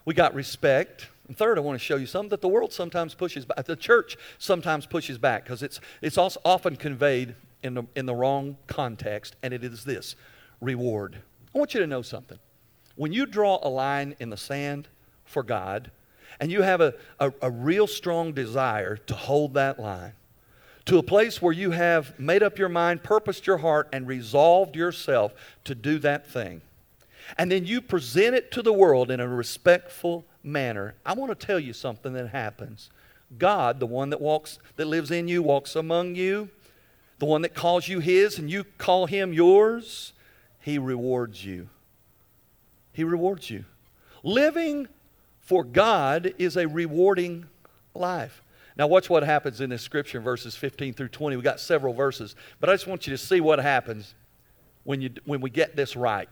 we 0.05 0.13
got 0.13 0.35
respect. 0.35 1.09
And 1.29 1.37
third, 1.37 1.59
I 1.59 1.61
want 1.61 1.79
to 1.79 1.85
show 1.85 1.95
you 1.95 2.07
something 2.07 2.29
that 2.29 2.41
the 2.41 2.47
world 2.47 2.73
sometimes 2.73 3.13
pushes 3.13 3.45
back, 3.45 3.63
the 3.65 3.75
church 3.75 4.17
sometimes 4.39 4.87
pushes 4.87 5.19
back 5.19 5.43
because 5.43 5.61
it's, 5.61 5.79
it's 6.01 6.17
also 6.17 6.41
often 6.43 6.75
conveyed 6.75 7.35
in 7.61 7.75
the, 7.75 7.83
in 7.95 8.07
the 8.07 8.15
wrong 8.15 8.57
context, 8.65 9.35
and 9.43 9.53
it 9.53 9.63
is 9.63 9.83
this 9.83 10.15
reward. 10.59 11.21
I 11.53 11.57
want 11.59 11.75
you 11.75 11.79
to 11.81 11.87
know 11.87 12.01
something. 12.01 12.39
When 12.95 13.13
you 13.13 13.27
draw 13.27 13.59
a 13.61 13.69
line 13.69 14.15
in 14.19 14.31
the 14.31 14.37
sand, 14.37 14.87
for 15.23 15.43
God, 15.43 15.91
and 16.39 16.51
you 16.51 16.63
have 16.63 16.81
a, 16.81 16.95
a, 17.19 17.31
a, 17.43 17.51
real 17.51 17.85
strong 17.85 18.33
desire 18.33 18.97
to 18.97 19.13
hold 19.13 19.53
that 19.53 19.79
line 19.79 20.13
to 20.85 20.97
a 20.97 21.03
place 21.03 21.39
where 21.39 21.53
you 21.53 21.69
have 21.69 22.19
made 22.19 22.41
up 22.41 22.57
your 22.57 22.69
mind, 22.69 23.03
purposed 23.03 23.45
your 23.45 23.59
heart, 23.59 23.87
and 23.93 24.07
resolved 24.07 24.75
yourself 24.75 25.33
to 25.65 25.75
do 25.75 25.99
that 25.99 26.25
thing. 26.25 26.61
And 27.37 27.51
then 27.51 27.67
you 27.67 27.79
present 27.79 28.33
it 28.33 28.51
to 28.53 28.63
the 28.63 28.73
world 28.73 29.11
in 29.11 29.19
a 29.19 29.27
respectful 29.27 30.25
manner. 30.43 30.95
I 31.05 31.13
want 31.13 31.37
to 31.37 31.45
tell 31.45 31.59
you 31.59 31.73
something 31.73 32.13
that 32.13 32.29
happens. 32.29 32.89
God, 33.37 33.79
the 33.79 33.85
one 33.85 34.09
that 34.09 34.21
walks, 34.21 34.59
that 34.75 34.85
lives 34.85 35.11
in 35.11 35.27
you, 35.27 35.43
walks 35.43 35.75
among 35.75 36.15
you, 36.15 36.49
the 37.19 37.25
one 37.25 37.41
that 37.43 37.53
calls 37.53 37.87
you 37.87 37.99
his 37.99 38.39
and 38.39 38.49
you 38.49 38.63
call 38.63 39.05
him 39.05 39.33
yours, 39.33 40.13
he 40.61 40.77
rewards 40.77 41.45
you. 41.45 41.69
He 42.93 43.03
rewards 43.03 43.49
you. 43.49 43.65
Living 44.23 44.87
for 45.39 45.63
God 45.63 46.33
is 46.37 46.57
a 46.57 46.67
rewarding 46.67 47.45
life. 47.93 48.41
Now, 48.77 48.87
watch 48.87 49.09
what 49.09 49.23
happens 49.23 49.59
in 49.59 49.69
this 49.69 49.81
scripture 49.81 50.21
verses 50.21 50.55
15 50.55 50.93
through 50.93 51.09
20. 51.09 51.35
we 51.35 51.41
got 51.41 51.59
several 51.59 51.93
verses, 51.93 52.35
but 52.59 52.69
I 52.69 52.73
just 52.73 52.87
want 52.87 53.07
you 53.07 53.11
to 53.11 53.17
see 53.17 53.41
what 53.41 53.59
happens 53.59 54.15
when, 54.83 55.01
you, 55.01 55.11
when 55.25 55.41
we 55.41 55.49
get 55.49 55.75
this 55.75 55.95
right. 55.95 56.29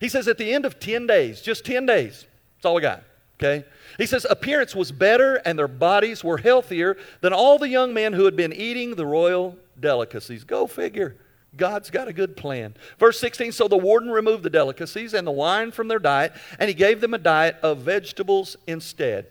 He 0.00 0.08
says, 0.08 0.26
at 0.26 0.38
the 0.38 0.52
end 0.52 0.64
of 0.64 0.80
10 0.80 1.06
days, 1.06 1.42
just 1.42 1.64
10 1.64 1.84
days, 1.84 2.26
that's 2.56 2.64
all 2.64 2.74
we 2.74 2.80
got, 2.80 3.02
okay? 3.40 3.64
He 3.98 4.06
says, 4.06 4.26
appearance 4.28 4.74
was 4.74 4.92
better 4.92 5.36
and 5.44 5.58
their 5.58 5.68
bodies 5.68 6.22
were 6.22 6.38
healthier 6.38 6.96
than 7.20 7.32
all 7.32 7.58
the 7.58 7.68
young 7.68 7.92
men 7.92 8.12
who 8.12 8.24
had 8.24 8.36
been 8.36 8.52
eating 8.52 8.94
the 8.94 9.06
royal 9.06 9.56
delicacies. 9.78 10.44
Go 10.44 10.66
figure. 10.66 11.16
God's 11.56 11.90
got 11.90 12.06
a 12.06 12.12
good 12.12 12.36
plan. 12.36 12.74
Verse 12.98 13.18
16 13.18 13.52
So 13.52 13.66
the 13.66 13.76
warden 13.76 14.10
removed 14.10 14.42
the 14.42 14.50
delicacies 14.50 15.14
and 15.14 15.26
the 15.26 15.32
wine 15.32 15.72
from 15.72 15.88
their 15.88 15.98
diet, 15.98 16.32
and 16.58 16.68
he 16.68 16.74
gave 16.74 17.00
them 17.00 17.14
a 17.14 17.18
diet 17.18 17.56
of 17.62 17.78
vegetables 17.78 18.56
instead. 18.66 19.26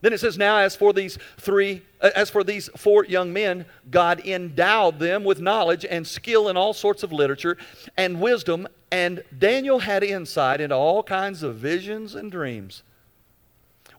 Then 0.00 0.12
it 0.12 0.18
says, 0.18 0.36
Now 0.36 0.58
as 0.58 0.74
for 0.74 0.92
these 0.92 1.18
three, 1.38 1.82
uh, 2.00 2.10
as 2.16 2.30
for 2.30 2.42
these 2.42 2.68
four 2.76 3.04
young 3.04 3.32
men, 3.32 3.64
God 3.90 4.26
endowed 4.26 4.98
them 4.98 5.22
with 5.22 5.40
knowledge 5.40 5.86
and 5.88 6.04
skill 6.04 6.48
in 6.48 6.56
all 6.56 6.74
sorts 6.74 7.04
of 7.04 7.12
literature 7.12 7.56
and 7.96 8.20
wisdom, 8.20 8.66
and 8.90 9.22
Daniel 9.38 9.78
had 9.78 10.02
insight 10.02 10.60
into 10.60 10.74
all 10.74 11.04
kinds 11.04 11.44
of 11.44 11.56
visions 11.56 12.16
and 12.16 12.32
dreams. 12.32 12.82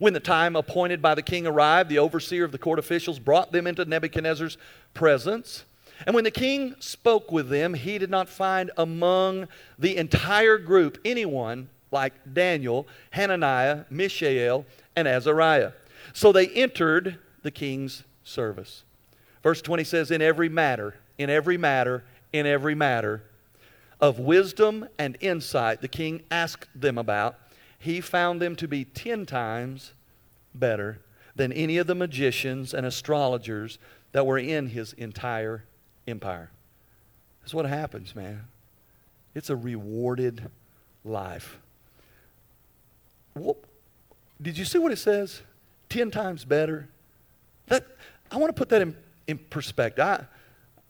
When 0.03 0.11
the 0.11 0.19
time 0.19 0.57
appointed 0.57 1.01
by 1.01 1.15
the 1.15 1.21
king 1.21 1.47
arrived, 1.47 1.89
the 1.89 1.99
overseer 1.99 2.43
of 2.43 2.51
the 2.51 2.57
court 2.57 2.77
officials 2.77 3.19
brought 3.19 3.53
them 3.53 3.65
into 3.65 3.85
Nebuchadnezzar's 3.85 4.57
presence. 4.93 5.63
And 6.05 6.13
when 6.13 6.25
the 6.25 6.29
king 6.29 6.75
spoke 6.79 7.31
with 7.31 7.47
them, 7.47 7.73
he 7.73 7.97
did 7.97 8.09
not 8.09 8.27
find 8.27 8.69
among 8.75 9.47
the 9.79 9.95
entire 9.95 10.57
group 10.57 10.97
anyone 11.05 11.69
like 11.89 12.11
Daniel, 12.33 12.85
Hananiah, 13.11 13.85
Mishael, 13.89 14.65
and 14.93 15.07
Azariah. 15.07 15.71
So 16.11 16.33
they 16.33 16.49
entered 16.49 17.17
the 17.43 17.51
king's 17.51 18.03
service. 18.25 18.83
Verse 19.41 19.61
20 19.61 19.85
says, 19.85 20.11
In 20.11 20.21
every 20.21 20.49
matter, 20.49 20.95
in 21.17 21.29
every 21.29 21.55
matter, 21.55 22.03
in 22.33 22.45
every 22.45 22.75
matter 22.75 23.23
of 24.01 24.19
wisdom 24.19 24.85
and 24.99 25.15
insight 25.21 25.79
the 25.79 25.87
king 25.87 26.23
asked 26.29 26.67
them 26.75 26.97
about, 26.97 27.37
he 27.83 27.99
found 27.99 28.41
them 28.41 28.55
to 28.55 28.67
be 28.67 28.85
ten 28.85 29.25
times 29.25 29.91
better 30.55 30.99
than 31.35 31.51
any 31.51 31.77
of 31.77 31.85
the 31.85 31.95
magicians 31.95 32.73
and 32.73 32.85
astrologers 32.85 33.77
that 34.13 34.25
were 34.25 34.37
in 34.37 34.67
his 34.67 34.93
entire 34.93 35.65
empire. 36.07 36.49
That's 37.41 37.53
what 37.53 37.65
happens, 37.65 38.15
man. 38.15 38.45
It's 39.35 39.49
a 39.49 39.55
rewarded 39.55 40.49
life. 41.03 41.57
did 44.41 44.57
you 44.57 44.63
see 44.63 44.79
what 44.79 44.93
it 44.93 44.99
says? 44.99 45.41
Ten 45.89 46.09
times 46.09 46.45
better. 46.45 46.87
That 47.67 47.85
I 48.31 48.37
want 48.37 48.55
to 48.55 48.57
put 48.57 48.69
that 48.69 48.81
in, 48.81 48.95
in 49.27 49.39
perspective. 49.39 50.05
I, 50.05 50.25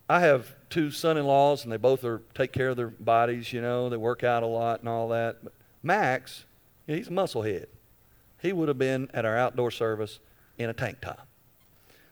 I 0.07 0.19
have 0.19 0.53
two 0.69 0.91
son-in-laws, 0.91 1.63
and 1.63 1.71
they 1.71 1.77
both 1.77 2.03
are 2.03 2.21
take 2.35 2.51
care 2.51 2.69
of 2.69 2.77
their 2.77 2.89
bodies. 2.89 3.51
You 3.51 3.61
know, 3.61 3.89
they 3.89 3.97
work 3.97 4.23
out 4.23 4.43
a 4.43 4.47
lot 4.47 4.81
and 4.81 4.89
all 4.89 5.07
that. 5.07 5.37
But 5.43 5.53
Max, 5.81 6.45
he's 6.87 7.07
a 7.07 7.11
musclehead. 7.11 7.65
He 8.41 8.53
would 8.53 8.67
have 8.67 8.77
been 8.77 9.09
at 9.13 9.25
our 9.25 9.37
outdoor 9.37 9.71
service 9.71 10.19
in 10.57 10.69
a 10.69 10.73
tank 10.73 11.01
top. 11.01 11.27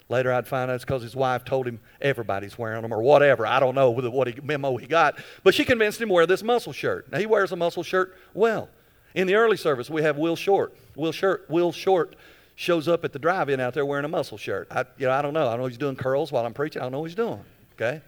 Later, 0.09 0.33
I'd 0.33 0.47
find 0.47 0.69
out 0.69 0.75
it's 0.75 0.83
because 0.83 1.03
his 1.03 1.15
wife 1.15 1.45
told 1.45 1.67
him 1.67 1.79
everybody's 2.01 2.57
wearing 2.57 2.81
them 2.81 2.93
or 2.93 3.01
whatever. 3.01 3.47
I 3.47 3.61
don't 3.61 3.75
know 3.75 3.91
what 3.91 4.27
he, 4.27 4.41
memo 4.41 4.75
he 4.75 4.85
got, 4.85 5.17
but 5.43 5.53
she 5.53 5.63
convinced 5.63 6.01
him 6.01 6.09
to 6.09 6.13
wear 6.13 6.25
this 6.25 6.43
muscle 6.43 6.73
shirt. 6.73 7.09
Now 7.11 7.19
he 7.19 7.25
wears 7.25 7.51
a 7.53 7.55
muscle 7.55 7.83
shirt 7.83 8.17
well. 8.33 8.69
In 9.13 9.27
the 9.27 9.35
early 9.35 9.57
service, 9.57 9.89
we 9.89 10.03
have 10.03 10.17
Will 10.17 10.35
Short. 10.35 10.75
Will 10.95 11.11
Short, 11.11 11.45
Will 11.49 11.71
Short 11.71 12.15
shows 12.55 12.87
up 12.87 13.05
at 13.05 13.13
the 13.13 13.19
drive-in 13.19 13.59
out 13.59 13.73
there 13.73 13.85
wearing 13.85 14.05
a 14.05 14.09
muscle 14.09 14.37
shirt. 14.37 14.67
I, 14.69 14.85
you 14.97 15.07
know, 15.07 15.13
I 15.13 15.21
don't 15.21 15.33
know. 15.33 15.47
I 15.47 15.51
don't 15.51 15.61
know 15.61 15.67
he's 15.67 15.77
doing 15.77 15.95
curls 15.95 16.31
while 16.31 16.45
I'm 16.45 16.53
preaching. 16.53 16.81
I 16.81 16.85
don't 16.85 16.91
know 16.91 16.99
what 16.99 17.09
he's 17.09 17.15
doing. 17.15 17.43
Okay. 17.73 18.01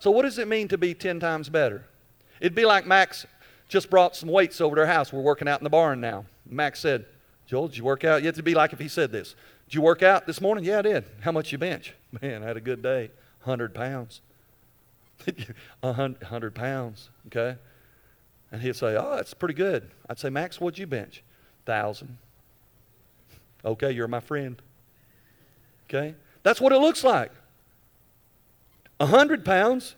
So 0.00 0.10
what 0.10 0.22
does 0.22 0.38
it 0.38 0.48
mean 0.48 0.68
to 0.68 0.78
be 0.78 0.94
ten 0.94 1.20
times 1.20 1.48
better? 1.48 1.84
It'd 2.40 2.54
be 2.54 2.64
like 2.64 2.86
Max 2.86 3.26
just 3.72 3.88
brought 3.88 4.14
some 4.14 4.28
weights 4.28 4.60
over 4.60 4.76
to 4.76 4.82
our 4.82 4.86
house. 4.86 5.14
We're 5.14 5.22
working 5.22 5.48
out 5.48 5.58
in 5.58 5.64
the 5.64 5.70
barn 5.70 5.98
now. 5.98 6.26
Max 6.44 6.78
said, 6.78 7.06
Joel, 7.46 7.68
did 7.68 7.78
you 7.78 7.84
work 7.84 8.04
out? 8.04 8.22
It'd 8.22 8.44
be 8.44 8.54
like 8.54 8.74
if 8.74 8.78
he 8.78 8.86
said 8.86 9.10
this. 9.10 9.34
Did 9.66 9.74
you 9.74 9.80
work 9.80 10.02
out 10.02 10.26
this 10.26 10.42
morning? 10.42 10.62
Yeah, 10.62 10.80
I 10.80 10.82
did. 10.82 11.04
How 11.20 11.32
much 11.32 11.52
you 11.52 11.58
bench? 11.58 11.94
Man, 12.20 12.42
I 12.42 12.46
had 12.46 12.58
a 12.58 12.60
good 12.60 12.82
day. 12.82 13.10
100 13.44 13.74
pounds. 13.74 14.20
100 15.80 16.54
pounds, 16.54 17.08
okay? 17.28 17.56
And 18.50 18.60
he'd 18.60 18.76
say, 18.76 18.94
oh, 18.94 19.16
that's 19.16 19.32
pretty 19.32 19.54
good. 19.54 19.90
I'd 20.06 20.18
say, 20.18 20.28
Max, 20.28 20.60
what'd 20.60 20.78
you 20.78 20.86
bench? 20.86 21.22
1,000. 21.64 22.18
Okay, 23.64 23.92
you're 23.92 24.08
my 24.08 24.18
friend. 24.18 24.60
Okay? 25.88 26.16
That's 26.42 26.60
what 26.60 26.72
it 26.72 26.78
looks 26.78 27.04
like. 27.04 27.30
100 28.96 29.44
pounds 29.44 29.94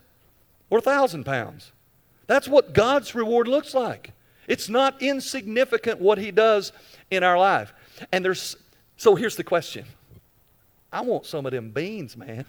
or 0.68 0.80
1,000 0.80 1.24
pounds. 1.24 1.72
That's 2.26 2.48
what 2.48 2.72
God's 2.72 3.14
reward 3.14 3.48
looks 3.48 3.74
like. 3.74 4.12
It's 4.46 4.68
not 4.68 5.00
insignificant 5.00 6.00
what 6.00 6.18
He 6.18 6.30
does 6.30 6.72
in 7.10 7.22
our 7.22 7.38
life. 7.38 7.72
And 8.12 8.24
there's 8.24 8.56
so 8.96 9.14
here's 9.14 9.36
the 9.36 9.44
question 9.44 9.84
I 10.92 11.00
want 11.00 11.26
some 11.26 11.46
of 11.46 11.52
them 11.52 11.70
beans, 11.70 12.16
man. 12.16 12.46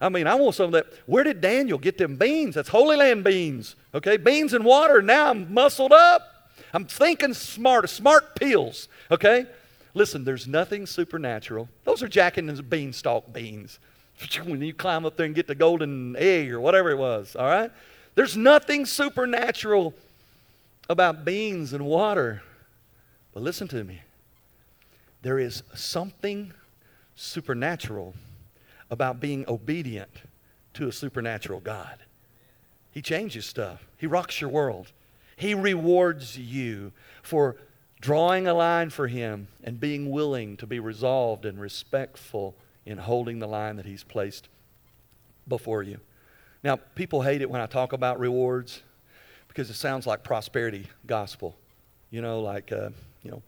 I 0.00 0.08
mean, 0.08 0.26
I 0.26 0.34
want 0.34 0.56
some 0.56 0.66
of 0.66 0.72
that. 0.72 0.86
Where 1.06 1.22
did 1.22 1.40
Daniel 1.40 1.78
get 1.78 1.96
them 1.96 2.16
beans? 2.16 2.56
That's 2.56 2.68
Holy 2.68 2.96
Land 2.96 3.24
beans. 3.24 3.76
Okay, 3.94 4.16
beans 4.16 4.52
and 4.52 4.64
water. 4.64 5.00
Now 5.00 5.30
I'm 5.30 5.52
muscled 5.52 5.92
up. 5.92 6.50
I'm 6.72 6.86
thinking 6.86 7.34
smart, 7.34 7.88
smart 7.88 8.34
pills. 8.34 8.88
Okay? 9.10 9.46
Listen, 9.94 10.24
there's 10.24 10.48
nothing 10.48 10.86
supernatural. 10.86 11.68
Those 11.84 12.02
are 12.02 12.08
Jack 12.08 12.36
and 12.36 12.48
the 12.48 12.62
beanstalk 12.62 13.32
beans. 13.32 13.78
When 14.44 14.60
you 14.60 14.74
climb 14.74 15.04
up 15.04 15.16
there 15.16 15.26
and 15.26 15.34
get 15.34 15.46
the 15.46 15.54
golden 15.54 16.16
egg 16.16 16.52
or 16.52 16.60
whatever 16.60 16.90
it 16.90 16.98
was, 16.98 17.34
all 17.34 17.46
right? 17.46 17.70
There's 18.14 18.36
nothing 18.36 18.86
supernatural 18.86 19.94
about 20.88 21.24
beans 21.24 21.72
and 21.72 21.84
water. 21.84 22.42
But 23.32 23.42
listen 23.42 23.68
to 23.68 23.84
me. 23.84 24.02
There 25.22 25.38
is 25.38 25.62
something 25.74 26.52
supernatural 27.14 28.14
about 28.90 29.20
being 29.20 29.44
obedient 29.48 30.10
to 30.74 30.88
a 30.88 30.92
supernatural 30.92 31.60
God. 31.60 31.98
He 32.90 33.00
changes 33.00 33.46
stuff, 33.46 33.86
He 33.96 34.06
rocks 34.06 34.40
your 34.40 34.50
world. 34.50 34.92
He 35.34 35.54
rewards 35.54 36.38
you 36.38 36.92
for 37.22 37.56
drawing 38.00 38.46
a 38.46 38.54
line 38.54 38.90
for 38.90 39.08
Him 39.08 39.48
and 39.64 39.80
being 39.80 40.10
willing 40.10 40.56
to 40.58 40.66
be 40.66 40.78
resolved 40.78 41.44
and 41.44 41.58
respectful 41.58 42.54
in 42.84 42.98
holding 42.98 43.38
the 43.38 43.48
line 43.48 43.76
that 43.76 43.86
He's 43.86 44.04
placed 44.04 44.48
before 45.48 45.82
you. 45.82 45.98
Now, 46.62 46.76
people 46.76 47.22
hate 47.22 47.42
it 47.42 47.50
when 47.50 47.60
I 47.60 47.66
talk 47.66 47.92
about 47.92 48.20
rewards 48.20 48.82
because 49.48 49.68
it 49.68 49.74
sounds 49.74 50.06
like 50.06 50.22
prosperity 50.22 50.88
gospel. 51.06 51.56
You 52.10 52.22
know, 52.22 52.40
like, 52.40 52.70
uh, 52.72 52.90
you 53.22 53.30
know, 53.30 53.42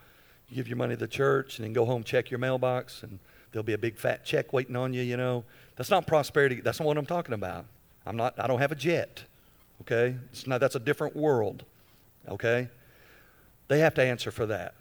you 0.49 0.57
give 0.57 0.69
your 0.69 0.77
money 0.77 0.95
to 0.95 1.01
the 1.01 1.09
church 1.09 1.59
and 1.59 1.65
then 1.65 1.73
go 1.73 1.85
home, 1.85 2.03
check 2.03 2.31
your 2.31 2.39
mailbox, 2.39 3.03
and 3.03 3.19
there'll 3.53 3.63
be 3.65 3.73
a 3.73 3.79
big 3.79 3.97
fat 3.97 4.25
check 4.25 4.53
waiting 4.53 4.77
on 4.77 4.93
you, 4.93 5.03
you 5.03 5.17
know. 5.17 5.45
That's 5.77 5.91
not 5.91 6.07
prosperity. 6.07 6.61
That's 6.61 6.81
not 6.81 6.87
what 6.87 6.99
I'm 6.99 7.07
talking 7.07 7.35
about. 7.35 7.67
I'm 8.07 8.17
not, 8.17 8.39
I 8.39 8.47
don't 8.47 8.59
have 8.59 8.73
a 8.73 8.77
jet, 8.77 9.25
okay? 9.83 10.17
It's 10.31 10.47
not, 10.47 10.61
that's 10.61 10.75
a 10.75 10.81
different 10.81 11.17
world, 11.17 11.65
okay? 12.29 12.69
They 13.69 13.79
have 13.79 13.95
to 13.95 14.03
answer 14.03 14.31
for 14.31 14.47
that. 14.47 14.75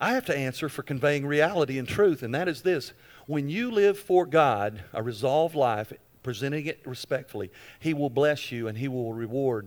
I 0.00 0.12
have 0.12 0.26
to 0.26 0.36
answer 0.36 0.68
for 0.68 0.82
conveying 0.82 1.26
reality 1.26 1.78
and 1.78 1.86
truth, 1.86 2.22
and 2.22 2.34
that 2.34 2.48
is 2.48 2.62
this. 2.62 2.92
When 3.26 3.48
you 3.48 3.70
live 3.70 3.98
for 3.98 4.26
God, 4.26 4.82
a 4.92 5.02
resolved 5.02 5.54
life, 5.54 5.92
presenting 6.28 6.66
it 6.66 6.78
respectfully, 6.84 7.50
He 7.80 7.94
will 7.94 8.10
bless 8.10 8.52
you 8.52 8.68
and 8.68 8.76
He 8.76 8.86
will 8.86 9.14
reward 9.14 9.66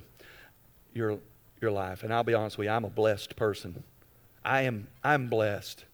your, 0.94 1.18
your 1.60 1.72
life. 1.72 2.04
And 2.04 2.14
I'll 2.14 2.24
be 2.24 2.36
honest 2.36 2.56
with 2.60 2.66
you, 2.66 2.72
I'm 2.72 2.86
a 2.86 2.90
blessed 2.90 3.36
person. 3.36 3.84
I 4.46 4.62
am 4.62 4.88
I'm 5.04 5.28
blessed. 5.28 5.86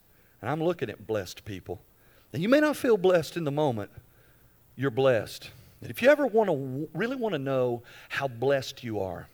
And 0.42 0.50
I'm 0.50 0.62
looking 0.62 0.90
at 0.90 1.08
blessed 1.08 1.46
people. 1.46 1.80
And 2.34 2.44
you 2.44 2.50
may 2.50 2.60
not 2.60 2.76
feel 2.76 2.98
blessed 2.98 3.38
in 3.38 3.46
the 3.46 3.52
moment. 3.52 3.92
You're 4.76 4.92
blessed. 4.92 5.52
And 5.80 5.90
if 5.90 6.02
you 6.02 6.10
ever 6.10 6.28
want 6.28 6.50
to 6.50 6.90
really 6.94 7.16
want 7.16 7.32
to 7.32 7.40
know 7.40 7.82
how 8.10 8.28
blessed 8.28 8.84
you 8.84 9.00
are, 9.00 9.30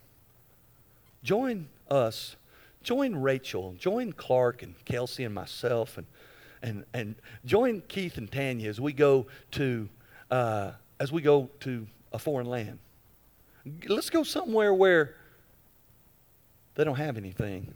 join 1.23 1.67
us. 1.89 2.35
Join 2.83 3.15
Rachel, 3.15 3.73
join 3.79 4.13
Clark 4.13 4.61
and 4.61 4.75
Kelsey 4.85 5.23
and 5.23 5.33
myself, 5.33 5.97
and, 5.97 6.05
and, 6.61 6.85
and 6.93 7.15
join 7.43 7.81
Keith 7.87 8.19
and 8.19 8.31
Tanya 8.31 8.69
as 8.69 8.79
we 8.79 8.93
go 8.93 9.25
to 9.53 9.89
uh, 10.29 10.73
as 11.03 11.11
we 11.11 11.21
go 11.21 11.49
to 11.59 11.85
a 12.13 12.17
foreign 12.17 12.47
land. 12.47 12.79
Let's 13.89 14.09
go 14.09 14.23
somewhere 14.23 14.73
where 14.73 15.15
they 16.75 16.85
don't 16.85 16.95
have 16.95 17.17
anything 17.17 17.73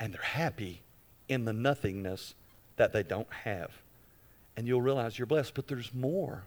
and 0.00 0.12
they're 0.12 0.20
happy 0.20 0.82
in 1.28 1.44
the 1.44 1.52
nothingness 1.52 2.34
that 2.78 2.92
they 2.92 3.04
don't 3.04 3.32
have. 3.44 3.70
And 4.56 4.66
you'll 4.66 4.82
realize 4.82 5.20
you're 5.20 5.26
blessed, 5.26 5.54
but 5.54 5.68
there's 5.68 5.94
more. 5.94 6.42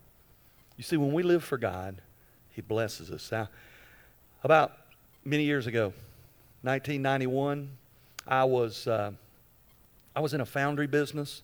You 0.75 0.83
see, 0.83 0.97
when 0.97 1.13
we 1.13 1.23
live 1.23 1.45
for 1.45 1.57
God, 1.57 2.01
He 2.49 2.61
blesses 2.61 3.09
us. 3.09 3.31
Now, 3.31 3.47
about 4.43 4.73
many 5.23 5.45
years 5.45 5.65
ago, 5.65 5.93
1991, 6.63 7.69
I 8.27 8.43
was, 8.43 8.85
uh, 8.85 9.11
I 10.13 10.19
was 10.19 10.33
in 10.33 10.41
a 10.41 10.45
foundry 10.45 10.87
business, 10.87 11.41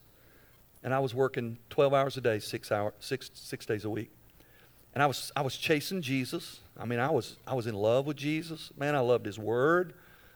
and 0.83 0.93
I 0.93 0.99
was 0.99 1.15
working 1.15 1.57
12 1.69 1.93
hours 1.93 2.17
a 2.17 2.21
day, 2.21 2.39
six, 2.39 2.71
hour, 2.71 2.93
six, 2.99 3.31
six 3.33 3.65
days 3.65 3.85
a 3.85 3.89
week. 3.89 4.11
And 4.93 5.01
I 5.01 5.07
was, 5.07 5.31
I 5.35 5.41
was 5.41 5.57
chasing 5.57 6.01
Jesus. 6.01 6.59
I 6.77 6.85
mean, 6.85 6.99
I 6.99 7.09
was, 7.09 7.37
I 7.47 7.55
was 7.55 7.67
in 7.67 7.73
love 7.73 8.05
with 8.05 8.17
Jesus. 8.17 8.71
Man, 8.77 8.95
I 8.95 8.99
loved 8.99 9.25
His 9.25 9.39
Word. 9.39 9.93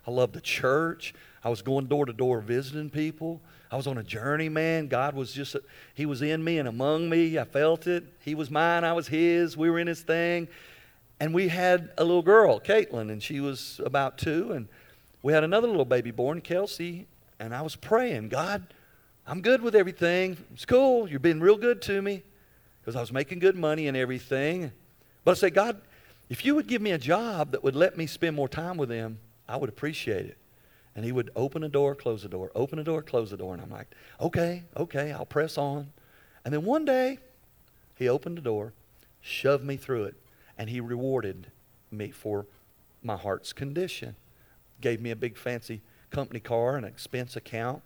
I 0.07 0.11
loved 0.11 0.33
the 0.33 0.41
church. 0.41 1.13
I 1.43 1.49
was 1.49 1.61
going 1.61 1.87
door 1.87 2.05
to 2.05 2.13
door 2.13 2.39
visiting 2.39 2.89
people. 2.89 3.41
I 3.69 3.75
was 3.75 3.87
on 3.87 3.97
a 3.97 4.03
journey, 4.03 4.49
man. 4.49 4.87
God 4.87 5.15
was 5.15 5.33
just, 5.33 5.57
He 5.93 6.05
was 6.05 6.21
in 6.21 6.43
me 6.43 6.57
and 6.59 6.67
among 6.67 7.09
me. 7.09 7.37
I 7.37 7.43
felt 7.43 7.85
it. 7.85 8.05
He 8.23 8.33
was 8.33 8.49
mine, 8.49 8.83
I 8.83 8.93
was 8.93 9.07
His. 9.07 9.57
We 9.57 9.69
were 9.69 9.79
in 9.79 9.87
His 9.87 10.01
thing. 10.01 10.47
And 11.19 11.33
we 11.33 11.49
had 11.49 11.91
a 11.97 12.03
little 12.03 12.21
girl, 12.21 12.59
Caitlin, 12.59 13.11
and 13.11 13.21
she 13.21 13.39
was 13.39 13.81
about 13.83 14.17
two. 14.17 14.53
And 14.53 14.67
we 15.23 15.33
had 15.33 15.43
another 15.43 15.67
little 15.67 15.85
baby 15.85 16.11
born, 16.11 16.41
Kelsey. 16.41 17.07
And 17.39 17.53
I 17.53 17.61
was 17.61 17.75
praying, 17.75 18.29
God, 18.29 18.73
I'm 19.29 19.41
good 19.41 19.61
with 19.61 19.75
everything. 19.75 20.37
It's 20.53 20.63
cool. 20.63 21.09
You've 21.09 21.21
been 21.21 21.41
real 21.41 21.57
good 21.57 21.81
to 21.83 22.01
me 22.01 22.23
because 22.79 22.95
I 22.95 23.01
was 23.01 23.11
making 23.11 23.39
good 23.39 23.57
money 23.57 23.89
and 23.89 23.97
everything. 23.97 24.71
But 25.25 25.31
I 25.31 25.33
said, 25.33 25.53
God, 25.53 25.81
if 26.29 26.45
you 26.45 26.55
would 26.55 26.67
give 26.67 26.81
me 26.81 26.91
a 26.91 26.97
job 26.97 27.51
that 27.51 27.61
would 27.61 27.75
let 27.75 27.97
me 27.97 28.07
spend 28.07 28.37
more 28.37 28.47
time 28.47 28.77
with 28.77 28.87
them, 28.87 29.19
I 29.45 29.57
would 29.57 29.67
appreciate 29.67 30.27
it. 30.27 30.37
And 30.95 31.03
he 31.03 31.11
would 31.11 31.29
open 31.35 31.61
a 31.65 31.67
door, 31.67 31.93
close 31.93 32.23
a 32.23 32.29
door, 32.29 32.51
open 32.55 32.79
a 32.79 32.85
door, 32.85 33.01
close 33.01 33.33
a 33.33 33.37
door. 33.37 33.53
And 33.53 33.61
I'm 33.61 33.69
like, 33.69 33.93
okay, 34.21 34.63
okay, 34.77 35.11
I'll 35.11 35.25
press 35.25 35.57
on. 35.57 35.91
And 36.45 36.53
then 36.53 36.63
one 36.63 36.85
day, 36.85 37.19
he 37.95 38.07
opened 38.07 38.37
the 38.37 38.41
door, 38.41 38.71
shoved 39.19 39.65
me 39.65 39.75
through 39.75 40.05
it, 40.05 40.15
and 40.57 40.69
he 40.69 40.79
rewarded 40.79 41.51
me 41.91 42.11
for 42.11 42.45
my 43.03 43.17
heart's 43.17 43.51
condition. 43.51 44.15
Gave 44.79 45.01
me 45.01 45.11
a 45.11 45.17
big 45.17 45.37
fancy 45.37 45.81
company 46.11 46.39
car, 46.39 46.77
and 46.77 46.85
an 46.85 46.91
expense 46.91 47.35
account, 47.35 47.81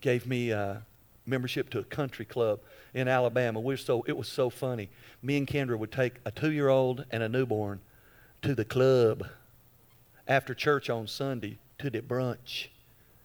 gave 0.00 0.26
me 0.26 0.50
a 0.50 0.82
membership 1.26 1.70
to 1.70 1.78
a 1.78 1.84
country 1.84 2.24
club 2.24 2.60
in 2.94 3.08
Alabama. 3.08 3.60
We 3.60 3.76
so 3.76 4.04
it 4.06 4.16
was 4.16 4.28
so 4.28 4.50
funny. 4.50 4.88
Me 5.22 5.36
and 5.36 5.46
Kendra 5.46 5.78
would 5.78 5.92
take 5.92 6.14
a 6.24 6.30
two-year-old 6.30 7.04
and 7.10 7.22
a 7.22 7.28
newborn 7.28 7.80
to 8.42 8.54
the 8.54 8.64
club 8.64 9.26
after 10.26 10.54
church 10.54 10.88
on 10.88 11.06
Sunday 11.06 11.58
to 11.78 11.90
the 11.90 12.00
brunch. 12.00 12.68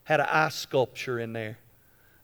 Had 0.05 0.19
an 0.19 0.27
ice 0.29 0.55
sculpture 0.55 1.19
in 1.19 1.33
there. 1.33 1.57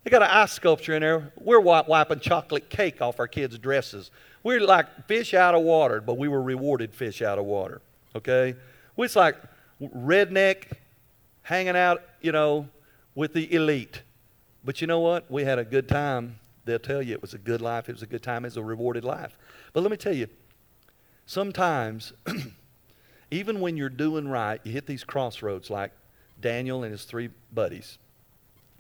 They 0.04 0.12
got 0.12 0.22
an 0.22 0.30
ice 0.30 0.54
sculpture 0.54 0.96
in 0.96 1.02
there. 1.02 1.32
We're 1.40 1.60
wiping 1.60 2.20
chocolate 2.20 2.70
cake 2.70 3.02
off 3.02 3.20
our 3.20 3.28
kids' 3.28 3.58
dresses. 3.58 4.12
We're 4.44 4.62
like 4.62 5.08
fish 5.08 5.34
out 5.34 5.56
of 5.56 5.62
water, 5.64 6.02
but 6.02 6.18
we 6.18 6.28
were 6.28 6.42
rewarded 6.42 6.94
fish 6.94 7.22
out 7.22 7.38
of 7.38 7.46
water. 7.46 7.82
Okay? 8.16 8.56
We 8.96 9.04
was 9.04 9.16
like 9.16 9.38
redneck 9.82 10.72
hanging 11.42 11.76
out, 11.76 12.02
you 12.22 12.32
know, 12.32 12.70
with 13.16 13.34
the 13.34 13.54
elite. 13.54 14.02
But 14.64 14.82
you 14.82 14.88
know 14.88 15.00
what? 15.00 15.30
We 15.32 15.44
had 15.44 15.60
a 15.60 15.64
good 15.64 15.88
time. 15.88 16.40
They'll 16.66 16.80
tell 16.80 17.02
you 17.02 17.14
it 17.14 17.22
was 17.22 17.34
a 17.34 17.38
good 17.38 17.62
life. 17.62 17.90
It 17.90 17.94
was 17.94 18.04
a 18.04 18.08
good 18.08 18.24
time. 18.24 18.46
It 18.46 18.50
was 18.50 18.58
a 18.58 18.64
rewarded 18.64 19.04
life. 19.04 19.38
But 19.74 19.82
let 19.82 19.92
me 19.92 19.98
tell 19.98 20.14
you, 20.14 20.28
sometimes, 21.26 22.14
even 23.32 23.60
when 23.60 23.78
you're 23.78 23.90
doing 23.90 24.28
right, 24.28 24.60
you 24.64 24.72
hit 24.72 24.86
these 24.86 25.04
crossroads 25.04 25.70
like 25.70 25.92
Daniel 26.40 26.84
and 26.84 26.92
his 26.92 27.06
three 27.06 27.30
buddies, 27.54 27.98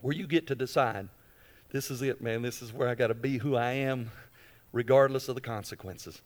where 0.01 0.13
you 0.13 0.27
get 0.27 0.47
to 0.47 0.55
decide 0.55 1.09
this 1.71 1.91
is 1.91 2.01
it, 2.01 2.21
man. 2.21 2.41
This 2.41 2.61
is 2.61 2.73
where 2.73 2.89
I 2.89 2.95
got 2.95 3.07
to 3.07 3.13
be 3.13 3.38
who 3.38 3.55
I 3.55 3.71
am, 3.71 4.11
regardless 4.71 5.30
of 5.30 5.36
the 5.36 5.41
consequences. 5.41 6.21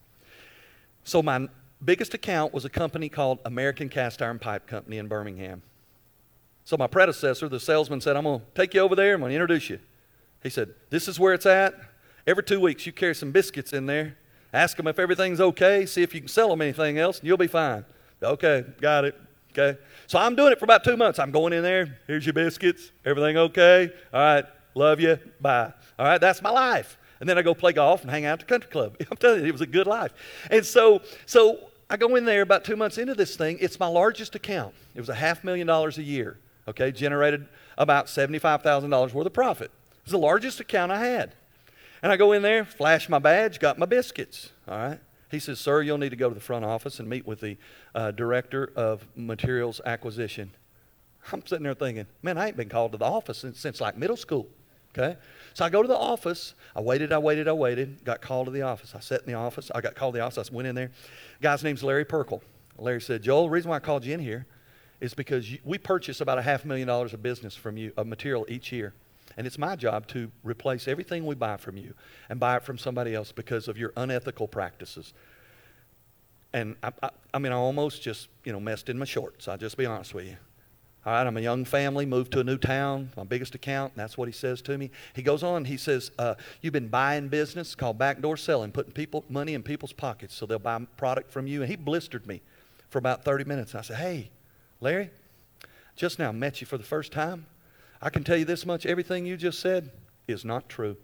So, 1.03 1.21
my 1.21 1.47
biggest 1.83 2.13
account 2.13 2.53
was 2.53 2.63
a 2.63 2.69
company 2.69 3.09
called 3.09 3.39
American 3.43 3.89
Cast 3.89 4.21
Iron 4.21 4.39
Pipe 4.39 4.67
Company 4.67 4.97
in 4.97 5.07
Birmingham. 5.07 5.61
So 6.65 6.77
my 6.77 6.87
predecessor, 6.87 7.49
the 7.49 7.59
salesman, 7.59 8.01
said, 8.01 8.15
I'm 8.15 8.23
going 8.23 8.39
to 8.39 8.45
take 8.55 8.73
you 8.73 8.81
over 8.81 8.95
there. 8.95 9.15
I'm 9.15 9.19
going 9.19 9.31
to 9.31 9.35
introduce 9.35 9.69
you. 9.69 9.79
He 10.41 10.49
said, 10.49 10.73
This 10.89 11.07
is 11.07 11.19
where 11.19 11.33
it's 11.33 11.45
at. 11.45 11.73
Every 12.25 12.43
two 12.43 12.59
weeks, 12.59 12.85
you 12.85 12.93
carry 12.93 13.15
some 13.15 13.31
biscuits 13.31 13.73
in 13.73 13.85
there. 13.85 14.17
Ask 14.53 14.77
them 14.77 14.87
if 14.87 14.99
everything's 14.99 15.41
okay. 15.41 15.85
See 15.85 16.03
if 16.03 16.13
you 16.13 16.21
can 16.21 16.29
sell 16.29 16.49
them 16.49 16.61
anything 16.61 16.97
else, 16.97 17.19
and 17.19 17.27
you'll 17.27 17.37
be 17.37 17.47
fine. 17.47 17.85
Okay, 18.21 18.63
got 18.79 19.03
it. 19.03 19.19
Okay. 19.51 19.77
So 20.07 20.17
I'm 20.19 20.35
doing 20.35 20.51
it 20.51 20.59
for 20.59 20.65
about 20.65 20.83
two 20.83 20.97
months. 20.97 21.19
I'm 21.19 21.31
going 21.31 21.53
in 21.53 21.63
there. 21.63 21.97
Here's 22.07 22.25
your 22.25 22.33
biscuits. 22.33 22.91
Everything 23.05 23.37
okay? 23.37 23.91
All 24.13 24.21
right. 24.21 24.45
Love 24.73 24.99
you. 24.99 25.19
Bye. 25.39 25.71
All 25.99 26.05
right. 26.05 26.19
That's 26.19 26.41
my 26.41 26.49
life. 26.49 26.97
And 27.19 27.29
then 27.29 27.37
I 27.37 27.41
go 27.43 27.53
play 27.53 27.71
golf 27.71 28.01
and 28.01 28.09
hang 28.09 28.25
out 28.25 28.33
at 28.33 28.39
the 28.39 28.45
country 28.45 28.71
club. 28.71 28.97
I'm 29.11 29.17
telling 29.17 29.41
you, 29.41 29.47
it 29.47 29.51
was 29.51 29.61
a 29.61 29.67
good 29.67 29.85
life. 29.85 30.13
And 30.49 30.65
so, 30.65 31.01
so 31.25 31.69
I 31.89 31.97
go 31.97 32.15
in 32.15 32.25
there 32.25 32.41
about 32.41 32.63
two 32.63 32.75
months 32.75 32.97
into 32.97 33.13
this 33.13 33.35
thing. 33.35 33.57
It's 33.61 33.79
my 33.79 33.87
largest 33.87 34.33
account. 34.33 34.73
It 34.95 34.99
was 34.99 35.09
a 35.09 35.15
half 35.15 35.43
million 35.43 35.67
dollars 35.67 35.99
a 35.99 36.03
year 36.03 36.39
okay, 36.67 36.91
generated 36.91 37.47
about 37.77 38.07
$75,000 38.07 39.13
worth 39.13 39.25
of 39.25 39.33
profit. 39.33 39.71
It 39.91 40.05
was 40.05 40.11
the 40.11 40.17
largest 40.17 40.59
account 40.59 40.91
I 40.91 41.05
had. 41.05 41.33
And 42.01 42.11
I 42.11 42.17
go 42.17 42.33
in 42.33 42.41
there, 42.41 42.65
flash 42.65 43.07
my 43.07 43.19
badge, 43.19 43.59
got 43.59 43.79
my 43.79 43.85
biscuits, 43.85 44.51
all 44.67 44.77
right? 44.77 44.99
He 45.31 45.39
says, 45.39 45.59
Sir, 45.59 45.81
you'll 45.81 45.97
need 45.97 46.09
to 46.09 46.15
go 46.15 46.29
to 46.29 46.35
the 46.35 46.41
front 46.41 46.65
office 46.65 46.99
and 46.99 47.09
meet 47.09 47.25
with 47.25 47.39
the 47.39 47.57
uh, 47.95 48.11
director 48.11 48.71
of 48.75 49.07
materials 49.15 49.81
acquisition. 49.85 50.51
I'm 51.31 51.45
sitting 51.45 51.63
there 51.63 51.73
thinking, 51.73 52.05
man, 52.21 52.37
I 52.37 52.47
ain't 52.47 52.57
been 52.57 52.69
called 52.69 52.91
to 52.91 52.97
the 52.97 53.05
office 53.05 53.39
since, 53.39 53.59
since 53.59 53.79
like 53.79 53.97
middle 53.97 54.17
school, 54.17 54.47
okay? 54.95 55.17
So 55.53 55.63
I 55.63 55.69
go 55.69 55.81
to 55.81 55.87
the 55.87 55.97
office. 55.97 56.53
I 56.75 56.81
waited, 56.81 57.13
I 57.13 57.17
waited, 57.17 57.47
I 57.47 57.53
waited, 57.53 58.03
got 58.03 58.21
called 58.21 58.47
to 58.47 58.51
the 58.51 58.63
office. 58.63 58.93
I 58.93 58.99
sat 58.99 59.21
in 59.21 59.27
the 59.27 59.33
office. 59.33 59.71
I 59.73 59.81
got 59.81 59.95
called 59.95 60.13
to 60.15 60.19
the 60.19 60.25
office. 60.25 60.49
I 60.51 60.53
went 60.53 60.67
in 60.67 60.75
there. 60.75 60.91
Guy's 61.41 61.63
name's 61.63 61.83
Larry 61.83 62.05
Perkle. 62.05 62.43
Larry 62.77 63.01
said, 63.01 63.23
Joel, 63.23 63.43
the 63.43 63.49
reason 63.49 63.69
why 63.69 63.77
I 63.77 63.79
called 63.79 64.03
you 64.03 64.13
in 64.13 64.19
here 64.19 64.45
is 65.03 65.13
because 65.13 65.51
you, 65.51 65.59
we 65.65 65.77
purchase 65.77 66.21
about 66.21 66.37
a 66.37 66.41
half 66.41 66.63
million 66.63 66.87
dollars 66.87 67.13
of 67.13 67.21
business 67.21 67.57
from 67.57 67.75
you, 67.75 67.91
of 67.97 68.07
material 68.07 68.45
each 68.47 68.71
year. 68.71 68.93
And 69.35 69.45
it's 69.45 69.57
my 69.57 69.75
job 69.75 70.07
to 70.07 70.31
replace 70.43 70.87
everything 70.87 71.25
we 71.25 71.35
buy 71.35 71.57
from 71.57 71.75
you 71.75 71.93
and 72.29 72.39
buy 72.39 72.55
it 72.55 72.63
from 72.63 72.77
somebody 72.77 73.13
else 73.13 73.33
because 73.33 73.67
of 73.67 73.77
your 73.77 73.91
unethical 73.97 74.47
practices. 74.47 75.13
And 76.53 76.77
I, 76.81 76.91
I, 77.01 77.09
I 77.33 77.39
mean, 77.39 77.51
I 77.51 77.55
almost 77.55 78.01
just, 78.01 78.29
you 78.45 78.53
know, 78.53 78.61
messed 78.61 78.87
in 78.87 78.97
my 78.97 79.03
shorts. 79.03 79.49
I'll 79.49 79.57
just 79.57 79.75
be 79.75 79.85
honest 79.85 80.13
with 80.13 80.25
you. 80.25 80.37
All 81.05 81.11
right, 81.11 81.27
I'm 81.27 81.35
a 81.35 81.41
young 81.41 81.65
family, 81.65 82.05
moved 82.05 82.31
to 82.31 82.39
a 82.39 82.43
new 82.45 82.57
town, 82.57 83.11
my 83.17 83.25
biggest 83.25 83.55
account, 83.55 83.91
that's 83.97 84.17
what 84.17 84.29
he 84.29 84.31
says 84.31 84.61
to 84.61 84.77
me. 84.77 84.89
He 85.13 85.21
goes 85.21 85.43
on, 85.43 85.65
he 85.65 85.75
says, 85.75 86.11
uh, 86.17 86.35
You've 86.61 86.71
been 86.71 86.87
buying 86.87 87.27
business 87.27 87.75
called 87.75 87.97
backdoor 87.97 88.37
selling, 88.37 88.71
putting 88.71 88.93
people 88.93 89.25
money 89.27 89.53
in 89.53 89.63
people's 89.63 89.91
pockets 89.91 90.33
so 90.33 90.45
they'll 90.45 90.59
buy 90.59 90.79
product 90.95 91.29
from 91.29 91.45
you. 91.45 91.61
And 91.61 91.69
he 91.69 91.75
blistered 91.75 92.25
me 92.25 92.41
for 92.89 92.99
about 92.99 93.25
30 93.25 93.43
minutes. 93.43 93.73
And 93.73 93.79
I 93.79 93.81
said, 93.81 93.97
Hey, 93.97 94.31
Larry, 94.83 95.11
just 95.95 96.19
now 96.19 96.33
met 96.33 96.59
you 96.59 96.67
for 96.67 96.77
the 96.77 96.83
first 96.83 97.13
time. 97.13 97.45
I 98.01 98.09
can 98.09 98.25
tell 98.25 98.35
you 98.35 98.43
this 98.43 98.65
much 98.65 98.85
everything 98.85 99.25
you 99.25 99.37
just 99.37 99.61
said 99.61 99.89
is 100.27 100.43
not 100.43 100.67
true. 100.67 100.97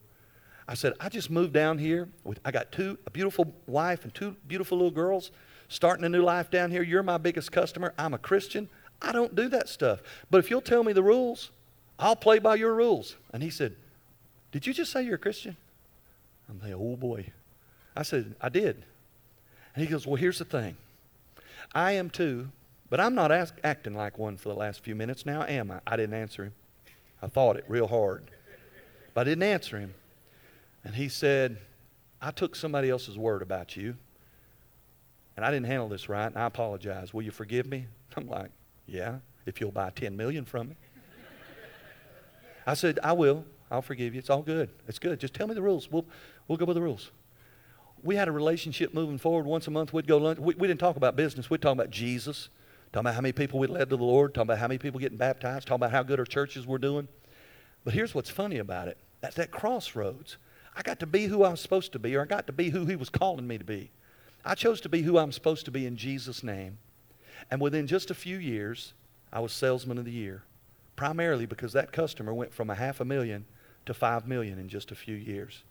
I 0.67 0.73
said, 0.73 0.93
I 0.99 1.07
just 1.07 1.29
moved 1.29 1.53
down 1.53 1.77
here. 1.77 2.09
With, 2.25 2.41
I 2.43 2.51
got 2.51 2.73
two, 2.73 2.97
a 3.07 3.09
beautiful 3.09 3.55
wife 3.67 4.03
and 4.03 4.13
two 4.13 4.35
beautiful 4.45 4.77
little 4.77 4.91
girls, 4.91 5.31
starting 5.69 6.03
a 6.03 6.09
new 6.09 6.21
life 6.21 6.51
down 6.51 6.71
here. 6.71 6.83
You're 6.83 7.03
my 7.03 7.17
biggest 7.17 7.53
customer. 7.53 7.93
I'm 7.97 8.13
a 8.13 8.17
Christian. 8.17 8.67
I 9.01 9.13
don't 9.13 9.33
do 9.33 9.47
that 9.47 9.69
stuff. 9.69 10.01
But 10.29 10.39
if 10.39 10.49
you'll 10.49 10.59
tell 10.59 10.83
me 10.83 10.91
the 10.91 11.01
rules, 11.01 11.49
I'll 11.97 12.17
play 12.17 12.39
by 12.39 12.55
your 12.55 12.75
rules. 12.75 13.15
And 13.33 13.41
he 13.41 13.49
said, 13.49 13.77
Did 14.51 14.67
you 14.67 14.73
just 14.73 14.91
say 14.91 15.03
you're 15.03 15.15
a 15.15 15.19
Christian? 15.19 15.55
I'm 16.49 16.59
like, 16.59 16.73
Oh 16.73 16.97
boy. 16.97 17.31
I 17.95 18.03
said, 18.03 18.35
I 18.41 18.49
did. 18.49 18.83
And 19.73 19.85
he 19.85 19.89
goes, 19.89 20.05
Well, 20.05 20.17
here's 20.17 20.39
the 20.39 20.45
thing 20.45 20.75
I 21.73 21.93
am 21.93 22.09
too, 22.09 22.49
but 22.89 22.99
I'm 22.99 23.15
not 23.15 23.31
ask, 23.31 23.55
acting 23.63 23.93
like 23.93 24.17
one 24.17 24.37
for 24.37 24.49
the 24.49 24.55
last 24.55 24.83
few 24.83 24.95
minutes 24.95 25.25
now, 25.25 25.43
am 25.43 25.71
I? 25.71 25.79
I 25.85 25.95
didn't 25.95 26.15
answer 26.15 26.45
him. 26.45 26.53
I 27.21 27.27
thought 27.27 27.57
it 27.57 27.65
real 27.67 27.87
hard. 27.87 28.31
But 29.13 29.21
I 29.21 29.23
didn't 29.25 29.43
answer 29.43 29.79
him. 29.79 29.93
And 30.83 30.95
he 30.95 31.09
said, 31.09 31.57
I 32.21 32.31
took 32.31 32.55
somebody 32.55 32.89
else's 32.89 33.17
word 33.17 33.41
about 33.41 33.75
you, 33.75 33.95
and 35.35 35.45
I 35.45 35.51
didn't 35.51 35.67
handle 35.67 35.89
this 35.89 36.09
right, 36.09 36.25
and 36.25 36.37
I 36.37 36.45
apologize. 36.45 37.13
Will 37.13 37.21
you 37.21 37.31
forgive 37.31 37.65
me? 37.65 37.87
I'm 38.17 38.27
like, 38.27 38.51
yeah, 38.87 39.17
if 39.45 39.61
you'll 39.61 39.71
buy 39.71 39.91
10 39.91 40.17
million 40.17 40.45
from 40.45 40.69
me. 40.69 40.75
I 42.65 42.73
said, 42.73 42.99
I 43.03 43.13
will. 43.13 43.45
I'll 43.71 43.81
forgive 43.81 44.13
you. 44.13 44.19
It's 44.19 44.29
all 44.29 44.41
good. 44.41 44.69
It's 44.87 44.99
good. 44.99 45.19
Just 45.19 45.33
tell 45.33 45.47
me 45.47 45.53
the 45.53 45.61
rules. 45.61 45.91
We'll, 45.91 46.05
we'll 46.47 46.57
go 46.57 46.65
with 46.65 46.75
the 46.75 46.81
rules 46.81 47.11
we 48.03 48.15
had 48.15 48.27
a 48.27 48.31
relationship 48.31 48.93
moving 48.93 49.17
forward. 49.17 49.45
Once 49.45 49.67
a 49.67 49.71
month, 49.71 49.93
we'd 49.93 50.07
go 50.07 50.17
lunch. 50.17 50.39
We, 50.39 50.55
we, 50.55 50.67
didn't 50.67 50.79
talk 50.79 50.95
about 50.95 51.15
business. 51.15 51.49
We'd 51.49 51.61
talk 51.61 51.73
about 51.73 51.89
Jesus. 51.89 52.49
Talking 52.91 53.05
about 53.05 53.15
how 53.15 53.21
many 53.21 53.33
people 53.33 53.59
we 53.59 53.67
led 53.67 53.89
to 53.89 53.97
the 53.97 54.03
Lord, 54.03 54.33
talking 54.33 54.47
about 54.47 54.57
how 54.57 54.67
many 54.67 54.79
people 54.79 54.99
getting 54.99 55.17
baptized, 55.17 55.67
talking 55.67 55.83
about 55.83 55.91
how 55.91 56.03
good 56.03 56.19
our 56.19 56.25
churches 56.25 56.65
were 56.65 56.79
doing. 56.79 57.07
But 57.83 57.93
here's 57.93 58.15
what's 58.15 58.29
funny 58.29 58.57
about 58.57 58.87
it. 58.87 58.97
At 59.21 59.35
that 59.35 59.51
crossroads, 59.51 60.37
I 60.75 60.81
got 60.81 60.99
to 60.99 61.05
be 61.05 61.25
who 61.25 61.43
I 61.43 61.49
was 61.49 61.61
supposed 61.61 61.91
to 61.91 61.99
be, 61.99 62.15
or 62.15 62.21
I 62.21 62.25
got 62.25 62.47
to 62.47 62.53
be 62.53 62.69
who 62.69 62.85
He 62.85 62.95
was 62.95 63.09
calling 63.09 63.47
me 63.47 63.57
to 63.57 63.63
be. 63.63 63.91
I 64.43 64.55
chose 64.55 64.81
to 64.81 64.89
be 64.89 65.01
who 65.01 65.17
I'm 65.17 65.31
supposed 65.31 65.65
to 65.65 65.71
be 65.71 65.85
in 65.85 65.97
Jesus' 65.97 66.43
name. 66.43 66.77
And 67.51 67.61
within 67.61 67.87
just 67.87 68.09
a 68.09 68.15
few 68.15 68.37
years, 68.37 68.93
I 69.31 69.39
was 69.39 69.53
salesman 69.53 69.97
of 69.97 70.05
the 70.05 70.11
year, 70.11 70.43
primarily 70.95 71.45
because 71.45 71.73
that 71.73 71.91
customer 71.91 72.33
went 72.33 72.53
from 72.53 72.69
a 72.69 72.75
half 72.75 72.99
a 72.99 73.05
million 73.05 73.45
to 73.85 73.93
five 73.93 74.27
million 74.27 74.57
in 74.57 74.69
just 74.69 74.91
a 74.91 74.95
few 74.95 75.15
years. 75.15 75.63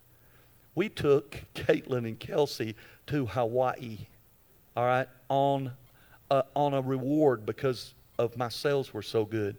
We 0.75 0.89
took 0.89 1.43
Caitlin 1.55 2.07
and 2.07 2.19
Kelsey 2.19 2.75
to 3.07 3.25
Hawaii, 3.25 4.07
all 4.77 4.85
right, 4.85 5.07
on 5.27 5.73
uh, 6.29 6.43
on 6.55 6.73
a 6.73 6.81
reward 6.81 7.45
because 7.45 7.93
of 8.17 8.37
my 8.37 8.49
sales 8.49 8.93
were 8.93 9.01
so 9.01 9.25
good. 9.25 9.57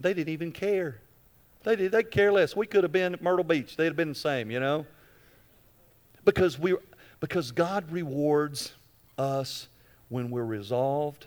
They 0.00 0.14
didn't 0.14 0.32
even 0.32 0.52
care. 0.52 1.00
They 1.62 1.76
did. 1.76 1.92
They 1.92 2.02
care 2.02 2.32
less. 2.32 2.54
We 2.54 2.66
could 2.66 2.84
have 2.84 2.92
been 2.92 3.14
at 3.14 3.22
Myrtle 3.22 3.44
Beach. 3.44 3.76
They'd 3.76 3.86
have 3.86 3.96
been 3.96 4.10
the 4.10 4.14
same, 4.14 4.50
you 4.50 4.60
know. 4.60 4.86
Because 6.24 6.58
we, 6.58 6.76
because 7.20 7.52
God 7.52 7.90
rewards 7.90 8.74
us 9.18 9.68
when 10.08 10.30
we're 10.30 10.44
resolved 10.44 11.26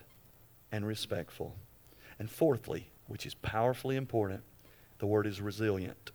and 0.71 0.85
respectful. 0.85 1.55
And 2.19 2.29
fourthly, 2.29 2.87
which 3.07 3.25
is 3.25 3.35
powerfully 3.35 3.95
important, 3.95 4.41
the 4.99 5.05
word 5.05 5.27
is 5.27 5.39
resilient. 5.39 6.11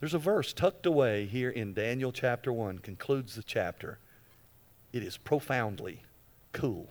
There's 0.00 0.14
a 0.14 0.18
verse 0.18 0.52
tucked 0.52 0.86
away 0.86 1.26
here 1.26 1.50
in 1.50 1.74
Daniel 1.74 2.12
chapter 2.12 2.52
1, 2.52 2.80
concludes 2.80 3.34
the 3.34 3.42
chapter. 3.42 3.98
It 4.92 5.02
is 5.02 5.16
profoundly 5.16 6.02
cool 6.52 6.88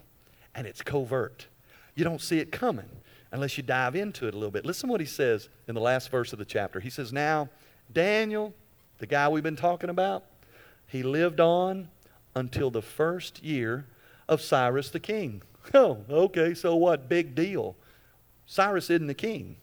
and 0.58 0.66
it's 0.68 0.82
covert. 0.82 1.48
You 1.96 2.04
don't 2.04 2.20
see 2.20 2.40
it 2.40 2.52
coming 2.52 2.90
unless 3.32 3.58
you 3.58 3.64
dive 3.64 3.96
into 3.96 4.28
it 4.28 4.34
a 4.34 4.38
little 4.38 4.52
bit. 4.52 4.66
Listen 4.66 4.90
what 4.90 5.00
he 5.00 5.06
says 5.06 5.48
in 5.68 5.76
the 5.76 5.82
last 5.82 6.10
verse 6.10 6.34
of 6.34 6.40
the 6.40 6.46
chapter. 6.46 6.80
He 6.80 6.90
says, 6.90 7.14
Now, 7.14 7.50
Daniel, 7.94 8.54
the 8.98 9.06
guy 9.06 9.30
we've 9.30 9.44
been 9.44 9.56
talking 9.56 9.90
about, 9.90 10.26
he 10.88 11.04
lived 11.04 11.40
on 11.40 11.90
until 12.36 12.72
the 12.72 12.82
first 12.82 13.44
year 13.44 13.86
of 14.28 14.42
Cyrus 14.42 14.90
the 14.90 15.00
king. 15.00 15.42
Oh, 15.74 16.06
okay, 16.10 16.54
so 16.54 16.78
what? 16.78 17.10
Big 17.10 17.36
deal. 17.36 17.76
Cyrus 18.46 18.90
isn't 18.90 19.08
the 19.08 19.14
king, 19.14 19.58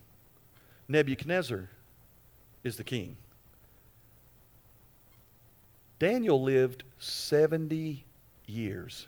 Nebuchadnezzar 0.87 1.67
is 2.63 2.77
the 2.77 2.83
king. 2.83 3.17
Daniel 5.97 6.43
lived 6.43 6.83
70 6.99 8.05
years 8.45 9.07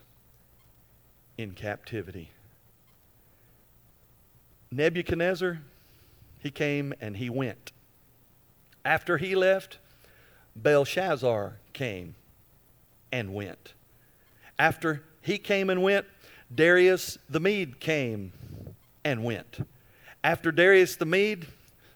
in 1.38 1.52
captivity. 1.52 2.32
Nebuchadnezzar, 4.72 5.60
he 6.40 6.52
came 6.52 6.94
and 7.00 7.18
he 7.18 7.30
went. 7.30 7.72
After 8.84 9.18
he 9.18 9.36
left, 9.36 9.78
Belshazzar 10.56 11.58
came 11.74 12.16
and 13.12 13.34
went. 13.34 13.74
After 14.60 15.04
he 15.22 15.38
came 15.38 15.70
and 15.70 15.84
went, 15.84 16.06
Darius 16.54 17.18
the 17.30 17.40
Mede 17.40 17.80
came 17.80 18.32
and 19.04 19.24
went. 19.24 19.60
After 20.24 20.52
Darius 20.52 20.96
the 20.96 21.06
Mede, 21.06 21.48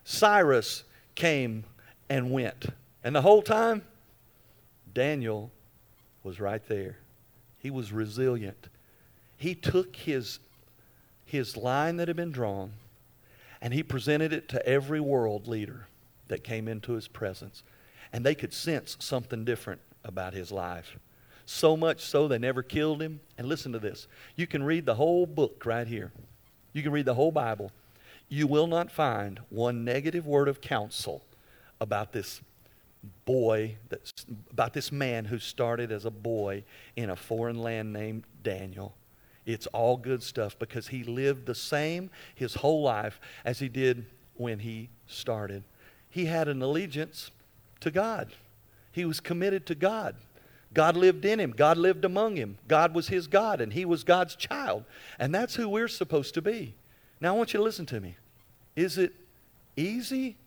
Cyrus 0.03 0.83
came 1.15 1.63
and 2.09 2.31
went. 2.31 2.67
And 3.03 3.15
the 3.15 3.21
whole 3.21 3.41
time, 3.41 3.83
Daniel 4.93 5.51
was 6.23 6.39
right 6.39 6.65
there. 6.67 6.97
He 7.59 7.71
was 7.71 7.91
resilient. 7.91 8.67
He 9.41 9.55
took 9.55 9.95
his, 9.95 10.37
his 11.25 11.57
line 11.57 11.97
that 11.97 12.07
had 12.07 12.15
been 12.15 12.31
drawn 12.31 12.73
and 13.59 13.73
he 13.73 13.81
presented 13.81 14.31
it 14.31 14.47
to 14.49 14.63
every 14.67 14.99
world 14.99 15.47
leader 15.47 15.87
that 16.27 16.43
came 16.43 16.67
into 16.67 16.93
his 16.93 17.07
presence. 17.07 17.63
And 18.13 18.23
they 18.23 18.35
could 18.35 18.53
sense 18.53 18.97
something 18.99 19.43
different 19.43 19.81
about 20.03 20.35
his 20.35 20.51
life. 20.51 20.95
So 21.47 21.75
much 21.75 22.05
so 22.05 22.27
they 22.27 22.37
never 22.37 22.61
killed 22.61 23.01
him. 23.01 23.19
And 23.35 23.47
listen 23.47 23.71
to 23.71 23.79
this 23.79 24.07
you 24.35 24.45
can 24.45 24.61
read 24.61 24.85
the 24.85 24.93
whole 24.93 25.25
book 25.25 25.65
right 25.65 25.87
here, 25.87 26.11
you 26.71 26.83
can 26.83 26.91
read 26.91 27.05
the 27.05 27.15
whole 27.15 27.31
Bible. 27.31 27.71
You 28.29 28.45
will 28.45 28.67
not 28.67 28.91
find 28.91 29.39
one 29.49 29.83
negative 29.83 30.27
word 30.27 30.49
of 30.49 30.61
counsel 30.61 31.23
about 31.79 32.11
this 32.11 32.41
boy, 33.25 33.77
that's, 33.89 34.11
about 34.51 34.73
this 34.73 34.91
man 34.91 35.25
who 35.25 35.39
started 35.39 35.91
as 35.91 36.05
a 36.05 36.11
boy 36.11 36.63
in 36.95 37.09
a 37.09 37.15
foreign 37.15 37.59
land 37.59 37.91
named 37.91 38.23
Daniel. 38.43 38.93
It's 39.45 39.67
all 39.67 39.97
good 39.97 40.21
stuff 40.21 40.57
because 40.59 40.89
he 40.89 41.03
lived 41.03 41.45
the 41.45 41.55
same 41.55 42.09
his 42.35 42.55
whole 42.55 42.83
life 42.83 43.19
as 43.43 43.59
he 43.59 43.69
did 43.69 44.05
when 44.35 44.59
he 44.59 44.89
started. 45.07 45.63
He 46.09 46.25
had 46.25 46.47
an 46.47 46.61
allegiance 46.61 47.31
to 47.79 47.91
God, 47.91 48.33
he 48.91 49.05
was 49.05 49.19
committed 49.19 49.65
to 49.67 49.75
God. 49.75 50.15
God 50.73 50.95
lived 50.95 51.25
in 51.25 51.39
him. 51.39 51.51
God 51.51 51.77
lived 51.77 52.05
among 52.05 52.37
him. 52.37 52.57
God 52.67 52.95
was 52.95 53.09
his 53.09 53.27
God, 53.27 53.59
and 53.59 53.73
he 53.73 53.83
was 53.83 54.05
God's 54.05 54.35
child. 54.35 54.85
And 55.19 55.35
that's 55.35 55.55
who 55.55 55.67
we're 55.67 55.89
supposed 55.89 56.33
to 56.35 56.41
be. 56.41 56.75
Now, 57.19 57.33
I 57.33 57.37
want 57.37 57.53
you 57.53 57.57
to 57.57 57.63
listen 57.63 57.85
to 57.87 57.99
me. 57.99 58.15
Is 58.75 58.97
it 58.97 59.13
easy? 59.75 60.37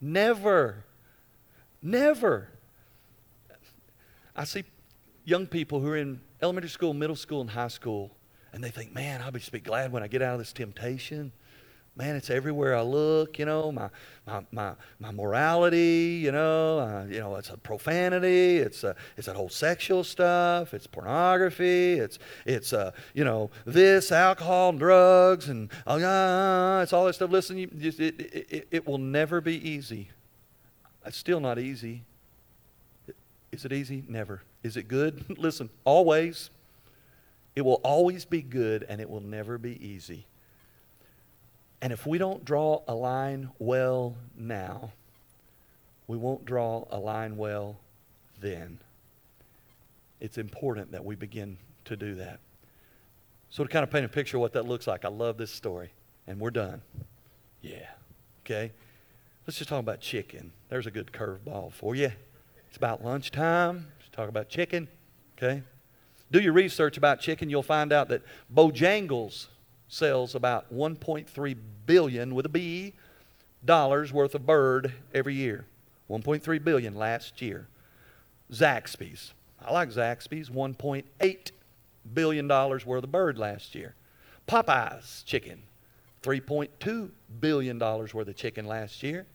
Never. 0.00 0.84
Never. 1.82 2.48
I 4.36 4.44
see 4.44 4.64
young 5.24 5.46
people 5.46 5.80
who 5.80 5.88
are 5.88 5.96
in 5.96 6.20
elementary 6.40 6.70
school, 6.70 6.94
middle 6.94 7.16
school, 7.16 7.40
and 7.40 7.50
high 7.50 7.68
school, 7.68 8.12
and 8.52 8.62
they 8.62 8.70
think, 8.70 8.94
man, 8.94 9.22
I'll 9.22 9.32
just 9.32 9.52
be 9.52 9.60
glad 9.60 9.92
when 9.92 10.02
I 10.02 10.08
get 10.08 10.22
out 10.22 10.34
of 10.34 10.38
this 10.38 10.52
temptation 10.52 11.32
man, 11.96 12.14
it's 12.14 12.28
everywhere 12.28 12.76
I 12.76 12.82
look, 12.82 13.38
you 13.38 13.46
know, 13.46 13.72
my, 13.72 13.88
my, 14.26 14.44
my, 14.52 14.72
my 15.00 15.10
morality, 15.12 16.20
you 16.22 16.30
know, 16.30 16.78
uh, 16.78 17.06
you 17.08 17.20
know, 17.20 17.36
it's 17.36 17.48
a 17.48 17.56
profanity, 17.56 18.58
it's, 18.58 18.84
a, 18.84 18.94
it's 19.16 19.26
that 19.26 19.34
whole 19.34 19.48
sexual 19.48 20.04
stuff, 20.04 20.74
it's 20.74 20.86
pornography, 20.86 21.94
it's, 21.94 22.18
it's 22.44 22.74
uh, 22.74 22.92
you 23.14 23.24
know, 23.24 23.50
this, 23.64 24.12
alcohol, 24.12 24.70
and 24.70 24.78
drugs, 24.78 25.48
and 25.48 25.70
uh, 25.86 26.80
it's 26.82 26.92
all 26.92 27.06
that 27.06 27.14
stuff. 27.14 27.30
Listen, 27.30 27.56
you, 27.56 27.70
it, 27.72 28.00
it, 28.00 28.68
it 28.70 28.86
will 28.86 28.98
never 28.98 29.40
be 29.40 29.56
easy. 29.68 30.10
It's 31.06 31.16
still 31.16 31.40
not 31.40 31.58
easy. 31.58 32.04
Is 33.52 33.64
it 33.64 33.72
easy? 33.72 34.04
Never. 34.06 34.42
Is 34.62 34.76
it 34.76 34.86
good? 34.86 35.38
Listen, 35.38 35.70
always. 35.84 36.50
It 37.56 37.64
will 37.64 37.80
always 37.82 38.26
be 38.26 38.42
good, 38.42 38.84
and 38.86 39.00
it 39.00 39.08
will 39.08 39.22
never 39.22 39.56
be 39.56 39.84
easy. 39.84 40.26
And 41.80 41.92
if 41.92 42.06
we 42.06 42.18
don't 42.18 42.44
draw 42.44 42.82
a 42.86 42.94
line 42.94 43.50
well 43.58 44.14
now, 44.36 44.92
we 46.06 46.18
won't 46.18 46.44
draw 46.44 46.84
a 46.90 46.98
line 46.98 47.36
well 47.38 47.78
then. 48.40 48.78
It's 50.20 50.38
important 50.38 50.92
that 50.92 51.04
we 51.04 51.16
begin 51.16 51.56
to 51.86 51.96
do 51.96 52.14
that. 52.16 52.40
So, 53.48 53.64
to 53.64 53.70
kind 53.70 53.82
of 53.82 53.90
paint 53.90 54.04
a 54.04 54.08
picture 54.08 54.36
of 54.36 54.42
what 54.42 54.52
that 54.52 54.66
looks 54.66 54.86
like, 54.86 55.04
I 55.04 55.08
love 55.08 55.38
this 55.38 55.50
story. 55.50 55.92
And 56.26 56.38
we're 56.40 56.50
done. 56.50 56.82
Yeah. 57.62 57.88
Okay? 58.44 58.72
Let's 59.46 59.58
just 59.58 59.70
talk 59.70 59.80
about 59.80 60.00
chicken. 60.00 60.52
There's 60.68 60.86
a 60.86 60.90
good 60.90 61.12
curveball 61.12 61.72
for 61.72 61.94
you. 61.94 62.10
It's 62.68 62.76
about 62.76 63.04
lunchtime. 63.04 63.86
Let's 63.98 64.10
talk 64.10 64.28
about 64.28 64.48
chicken. 64.48 64.88
Okay? 65.38 65.62
Do 66.30 66.40
your 66.40 66.52
research 66.52 66.96
about 66.96 67.20
chicken. 67.20 67.50
You'll 67.50 67.62
find 67.62 67.92
out 67.92 68.08
that 68.08 68.22
Bojangles 68.52 69.46
sells 69.88 70.34
about 70.34 70.72
1.3 70.74 71.56
billion 71.86 72.34
with 72.34 72.46
a 72.46 72.48
B 72.48 72.94
dollars 73.64 74.12
worth 74.12 74.34
of 74.34 74.46
bird 74.46 74.92
every 75.14 75.34
year. 75.34 75.64
1.3 76.10 76.62
billion 76.64 76.94
last 76.94 77.40
year. 77.40 77.68
Zaxby's. 78.52 79.32
I 79.64 79.72
like 79.72 79.90
Zaxby's. 79.90 80.50
1.8 80.50 81.50
billion 82.14 82.48
dollars 82.48 82.86
worth 82.86 83.04
of 83.04 83.12
bird 83.12 83.38
last 83.38 83.74
year. 83.74 83.94
Popeyes 84.48 85.24
chicken. 85.24 85.62
3.2 86.22 87.10
billion 87.40 87.78
dollars 87.78 88.14
worth 88.14 88.28
of 88.28 88.36
chicken 88.36 88.66
last 88.66 89.02
year. 89.02 89.26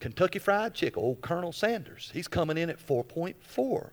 Kentucky 0.00 0.38
Fried 0.38 0.74
Chicken, 0.74 1.02
old 1.02 1.22
Colonel 1.22 1.52
Sanders, 1.52 2.10
he's 2.12 2.28
coming 2.28 2.58
in 2.58 2.68
at 2.68 2.84
4.4 2.84 3.90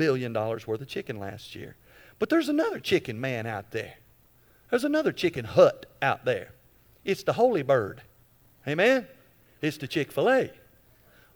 billion 0.00 0.32
dollars 0.32 0.66
worth 0.66 0.80
of 0.80 0.88
chicken 0.88 1.18
last 1.20 1.54
year. 1.54 1.76
But 2.18 2.30
there's 2.30 2.48
another 2.48 2.80
chicken 2.80 3.20
man 3.20 3.46
out 3.46 3.70
there. 3.70 3.96
There's 4.70 4.84
another 4.84 5.12
chicken 5.12 5.44
hut 5.44 5.84
out 6.00 6.24
there. 6.24 6.52
It's 7.04 7.22
the 7.22 7.34
Holy 7.34 7.62
Bird. 7.62 8.00
Amen? 8.66 9.06
It's 9.60 9.76
the 9.76 9.86
Chick 9.86 10.10
fil 10.10 10.30
A. 10.30 10.50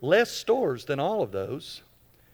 Less 0.01 0.31
stores 0.31 0.87
than 0.87 0.99
all 0.99 1.21
of 1.21 1.31
those. 1.31 1.83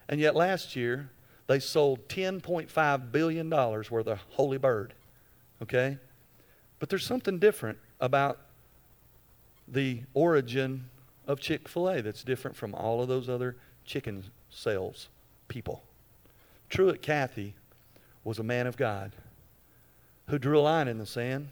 And 0.09 0.21
yet 0.21 0.37
last 0.37 0.77
year, 0.77 1.11
they 1.49 1.59
sold 1.59 2.07
$10.5 2.07 3.11
billion 3.11 3.51
worth 3.51 3.93
of 3.93 4.21
Holy 4.31 4.59
Bird. 4.59 4.95
Okay? 5.61 5.99
But 6.79 6.91
there's 6.91 7.05
something 7.05 7.41
different 7.41 7.79
about 8.01 8.39
the 9.67 10.03
origin 10.15 10.85
of 11.27 11.41
Chick 11.41 11.67
fil 11.67 11.89
A 11.89 12.03
that's 12.03 12.23
different 12.23 12.57
from 12.57 12.73
all 12.73 13.03
of 13.03 13.09
those 13.09 13.29
other 13.29 13.57
chicken 13.85 14.23
sales 14.49 15.09
people. 15.49 15.83
Truett 16.71 17.03
Cathy 17.03 17.55
was 18.23 18.39
a 18.39 18.45
man 18.45 18.67
of 18.67 18.77
God 18.77 19.13
who 20.29 20.39
drew 20.39 20.59
a 20.59 20.63
line 20.63 20.89
in 20.89 20.99
the 20.99 21.07
sand. 21.07 21.49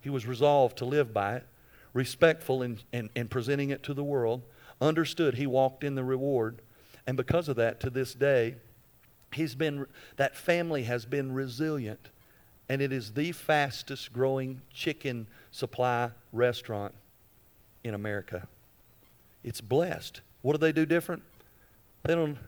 He 0.00 0.10
was 0.10 0.26
resolved 0.26 0.78
to 0.78 0.86
live 0.86 1.12
by 1.12 1.36
it, 1.36 1.46
respectful 1.92 2.62
in, 2.62 2.80
in, 2.92 3.10
in 3.14 3.28
presenting 3.28 3.70
it 3.70 3.82
to 3.84 3.94
the 3.94 4.02
world, 4.02 4.42
understood 4.80 5.34
he 5.34 5.46
walked 5.46 5.84
in 5.84 5.94
the 5.94 6.02
reward. 6.02 6.60
And 7.06 7.16
because 7.16 7.48
of 7.48 7.56
that, 7.56 7.78
to 7.80 7.90
this 7.90 8.14
day, 8.14 8.56
he's 9.32 9.54
been, 9.54 9.86
that 10.16 10.34
family 10.34 10.84
has 10.84 11.04
been 11.04 11.32
resilient. 11.32 12.08
And 12.68 12.80
it 12.80 12.92
is 12.92 13.12
the 13.12 13.32
fastest 13.32 14.12
growing 14.12 14.62
chicken 14.72 15.26
supply 15.50 16.10
restaurant 16.32 16.94
in 17.84 17.92
America. 17.92 18.48
It's 19.44 19.60
blessed. 19.60 20.22
What 20.40 20.52
do 20.52 20.58
they 20.58 20.72
do 20.72 20.86
different? 20.86 21.22
They 22.04 22.14
don't 22.14 22.38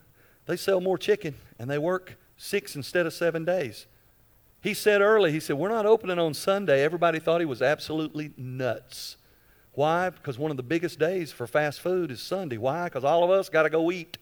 they 0.46 0.56
sell 0.56 0.80
more 0.80 0.98
chicken 0.98 1.34
and 1.58 1.70
they 1.70 1.78
work 1.78 2.16
six 2.36 2.76
instead 2.76 3.06
of 3.06 3.12
seven 3.12 3.44
days. 3.44 3.86
He 4.60 4.74
said 4.74 5.02
early, 5.02 5.30
he 5.30 5.40
said, 5.40 5.56
We're 5.56 5.68
not 5.68 5.86
opening 5.86 6.18
on 6.18 6.34
Sunday. 6.34 6.82
Everybody 6.82 7.18
thought 7.18 7.40
he 7.40 7.46
was 7.46 7.60
absolutely 7.60 8.32
nuts. 8.36 9.16
Why? 9.72 10.10
Because 10.10 10.38
one 10.38 10.50
of 10.50 10.56
the 10.56 10.62
biggest 10.62 10.98
days 10.98 11.32
for 11.32 11.46
fast 11.46 11.80
food 11.80 12.10
is 12.10 12.22
Sunday. 12.22 12.56
Why? 12.56 12.84
Because 12.84 13.04
all 13.04 13.24
of 13.24 13.30
us 13.30 13.48
got 13.48 13.64
to 13.64 13.70
go 13.70 13.90
eat. 13.90 14.18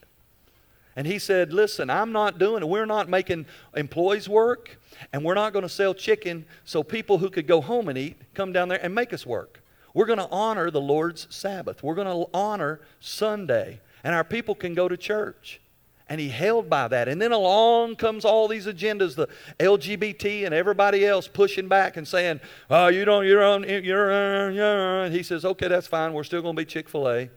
And 0.97 1.07
he 1.07 1.19
said, 1.19 1.53
Listen, 1.53 1.89
I'm 1.91 2.13
not 2.13 2.39
doing 2.39 2.63
it. 2.63 2.69
We're 2.69 2.87
not 2.87 3.09
making 3.09 3.47
employees 3.77 4.29
work, 4.29 4.79
and 5.13 5.25
we're 5.25 5.35
not 5.35 5.53
going 5.53 5.63
to 5.63 5.69
sell 5.69 5.95
chicken 5.95 6.45
so 6.65 6.83
people 6.83 7.19
who 7.19 7.31
could 7.31 7.47
go 7.47 7.61
home 7.61 7.89
and 7.89 7.97
eat 7.97 8.17
come 8.35 8.53
down 8.53 8.69
there 8.69 8.81
and 8.83 8.95
make 8.95 9.13
us 9.13 9.25
work. 9.25 9.63
We're 9.95 10.07
going 10.07 10.19
to 10.19 10.29
honor 10.31 10.71
the 10.71 10.81
Lord's 10.81 11.27
Sabbath. 11.31 11.83
We're 11.83 11.95
going 11.95 12.09
to 12.09 12.29
honor 12.35 12.81
Sunday, 13.01 13.81
and 14.03 14.15
our 14.15 14.25
people 14.25 14.55
can 14.55 14.75
go 14.75 14.89
to 14.89 14.97
church. 14.97 15.61
And 16.13 16.21
he 16.21 16.29
held 16.29 16.69
by 16.69 16.89
that. 16.89 17.09
And 17.09 17.23
then 17.23 17.33
along 17.33 17.97
comes 17.97 18.27
all 18.27 18.47
these 18.47 18.67
agendas, 18.67 19.15
the 19.15 19.29
LGBT 19.59 20.45
and 20.45 20.55
everybody 20.55 21.07
else 21.07 21.27
pushing 21.27 21.69
back 21.69 21.97
and 21.97 22.07
saying, 22.07 22.43
oh, 22.69 22.89
you 22.89 23.07
don't, 23.07 23.25
you're 23.25 23.43
on, 23.43 23.63
you're, 23.63 24.51
you're. 24.51 25.05
And 25.05 25.15
he 25.15 25.23
says, 25.23 25.47
okay, 25.47 25.69
that's 25.69 25.87
fine. 25.87 26.13
We're 26.13 26.25
still 26.25 26.43
going 26.43 26.55
to 26.55 26.61
be 26.61 26.67
Chick 26.67 26.91
fil 26.91 27.09
A. 27.09 27.31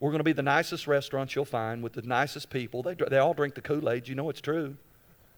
We're 0.00 0.12
going 0.12 0.20
to 0.20 0.24
be 0.24 0.32
the 0.32 0.42
nicest 0.42 0.86
restaurants 0.86 1.34
you'll 1.34 1.44
find 1.44 1.82
with 1.82 1.92
the 1.92 2.00
nicest 2.00 2.48
people. 2.48 2.82
They, 2.82 2.94
they 2.94 3.18
all 3.18 3.34
drink 3.34 3.54
the 3.54 3.60
Kool 3.60 3.90
Aid. 3.90 4.08
You 4.08 4.14
know 4.14 4.30
it's 4.30 4.40
true. 4.40 4.78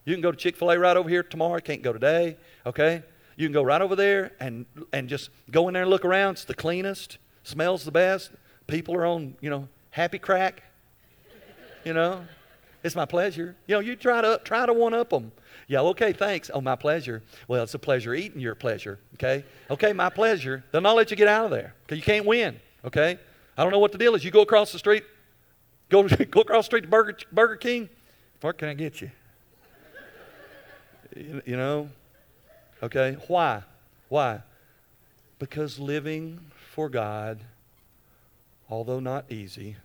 You 0.05 0.15
can 0.15 0.23
go 0.23 0.31
to 0.31 0.39
Chick 0.39 0.57
fil 0.57 0.71
A 0.71 0.79
right 0.79 0.97
over 0.97 1.09
here 1.09 1.25
tomorrow. 1.25 1.59
Can't 1.59 1.83
go 1.83 1.93
today, 1.93 2.37
okay? 2.65 3.03
You 3.35 3.49
can 3.49 3.53
go 3.53 3.65
right 3.65 3.83
over 3.83 3.97
there 3.97 4.35
and, 4.39 4.67
and 4.93 5.09
just 5.09 5.31
go 5.51 5.67
in 5.67 5.75
there 5.75 5.83
and 5.83 5.91
look 5.91 6.05
around. 6.05 6.35
It's 6.35 6.45
the 6.45 6.55
cleanest, 6.55 7.19
smells 7.43 7.85
the 7.85 7.91
best. 7.91 8.31
People 8.69 8.95
are 8.95 9.05
on, 9.05 9.35
you 9.41 9.51
know, 9.51 9.67
happy 9.91 10.21
crack. 10.21 10.63
You 11.85 11.95
know, 11.95 12.21
it's 12.83 12.95
my 12.95 13.05
pleasure. 13.05 13.57
You 13.67 13.77
know, 13.77 13.81
you 13.81 13.97
try 13.97 14.21
to 14.21 14.41
try 14.45 14.67
to 14.67 14.73
one 14.73 14.95
up 14.95 15.11
them. 15.11 15.33
Yeah, 15.67 15.81
okay, 15.81 16.13
thanks. 16.13 16.51
Oh, 16.53 16.61
my 16.61 16.77
pleasure. 16.77 17.23
Well, 17.47 17.63
it's 17.63 17.75
a 17.75 17.79
pleasure 17.79 18.15
eating 18.15 18.41
your 18.41 18.55
pleasure. 18.55 18.99
Okay, 19.15 19.45
okay, 19.71 19.93
my 19.93 20.09
pleasure. 20.09 20.65
Then 20.73 20.87
I'll 20.87 20.95
let 20.95 21.11
you 21.11 21.17
get 21.17 21.29
out 21.29 21.47
of 21.47 21.51
there 21.51 21.75
because 21.85 21.99
you 21.99 22.05
can't 22.05 22.25
win. 22.25 22.59
Okay, 22.85 23.19
I 23.57 23.63
don't 23.63 23.73
know 23.73 23.79
what 23.79 23.93
the 23.93 23.99
deal 23.99 24.15
is. 24.15 24.25
You 24.25 24.31
go 24.31 24.43
across 24.43 24.73
the 24.73 24.79
street, 24.79 25.05
go 25.89 26.07
go 26.31 26.41
across 26.41 26.65
the 26.65 26.69
street 26.69 26.83
to 26.83 26.89
Burger 26.89 27.17
Burger 27.33 27.57
King. 27.57 27.89
What 28.41 28.57
can 28.59 28.69
I 28.69 28.75
get 28.75 29.01
you? 29.01 29.11
You, 31.17 31.43
you 31.45 31.57
know, 31.57 31.91
okay. 32.83 33.17
Why? 33.27 33.63
Why? 34.09 34.43
Because 35.39 35.79
living 35.79 36.41
for 36.73 36.89
God, 36.89 37.41
although 38.71 39.01
not 39.01 39.31
easy, 39.31 39.77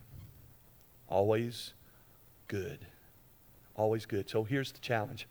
always 1.07 1.73
good. 2.53 2.85
Always 3.75 4.05
good. 4.05 4.29
So 4.29 4.43
here's 4.43 4.71
the 4.71 4.79
challenge. 4.79 5.27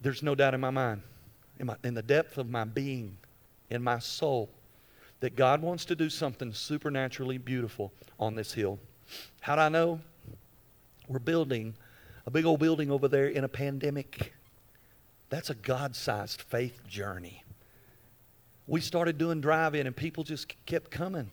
There's 0.00 0.22
no 0.22 0.36
doubt 0.36 0.54
in 0.54 0.60
my 0.60 0.70
mind, 0.70 1.02
in, 1.58 1.66
my, 1.66 1.74
in 1.82 1.94
the 1.94 2.02
depth 2.02 2.38
of 2.38 2.48
my 2.48 2.62
being, 2.62 3.16
in 3.68 3.82
my 3.82 3.98
soul, 3.98 4.48
that 5.18 5.34
God 5.34 5.60
wants 5.60 5.84
to 5.86 5.96
do 5.96 6.08
something 6.08 6.52
supernaturally 6.52 7.36
beautiful 7.36 7.92
on 8.20 8.36
this 8.36 8.52
hill. 8.52 8.78
How 9.40 9.56
do 9.56 9.62
I 9.62 9.68
know? 9.68 9.98
We're 11.08 11.18
building 11.18 11.74
a 12.26 12.30
big 12.30 12.44
old 12.44 12.60
building 12.60 12.92
over 12.92 13.08
there 13.08 13.26
in 13.26 13.42
a 13.42 13.48
pandemic. 13.48 14.32
That's 15.30 15.50
a 15.50 15.54
God 15.56 15.96
sized 15.96 16.42
faith 16.42 16.86
journey. 16.86 17.42
We 18.68 18.80
started 18.80 19.18
doing 19.18 19.40
drive 19.40 19.74
in, 19.74 19.88
and 19.88 19.96
people 19.96 20.22
just 20.22 20.54
kept 20.64 20.92
coming. 20.92 21.32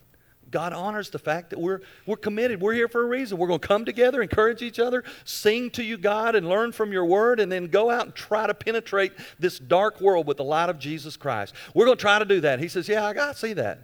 God 0.50 0.74
honors 0.74 1.10
the 1.10 1.20
fact 1.20 1.50
that 1.50 1.60
we're, 1.60 1.82
we're 2.06 2.18
committed. 2.18 2.62
We're 2.62 2.74
here 2.74 2.88
for 2.88 3.04
a 3.04 3.08
reason. 3.08 3.38
We're 3.38 3.48
going 3.48 3.60
to 3.60 3.68
come 3.68 3.86
together, 3.86 4.22
encourage 4.22 4.62
each 4.62 4.80
other, 4.80 5.04
sing 5.26 5.70
to 5.72 5.84
you, 5.84 5.98
God, 5.98 6.36
and 6.36 6.48
learn 6.48 6.72
from 6.72 6.92
your 6.92 7.06
word, 7.06 7.40
and 7.40 7.52
then 7.52 7.68
go 7.68 7.90
out 7.90 8.06
and 8.06 8.16
try 8.16 8.48
to 8.48 8.54
penetrate 8.54 9.14
this 9.40 9.60
dark 9.60 10.00
world 10.00 10.26
with 10.26 10.38
the 10.38 10.44
light 10.44 10.70
of 10.70 10.80
Jesus 10.80 11.18
Christ. 11.18 11.54
We're 11.74 11.86
going 11.86 11.98
to 11.98 12.02
try 12.02 12.20
to 12.20 12.26
do 12.26 12.42
that. 12.42 12.60
He 12.60 12.68
says, 12.68 12.88
Yeah, 12.88 13.06
I 13.06 13.14
got 13.14 13.34
to 13.34 13.40
see 13.40 13.54
that. 13.54 13.82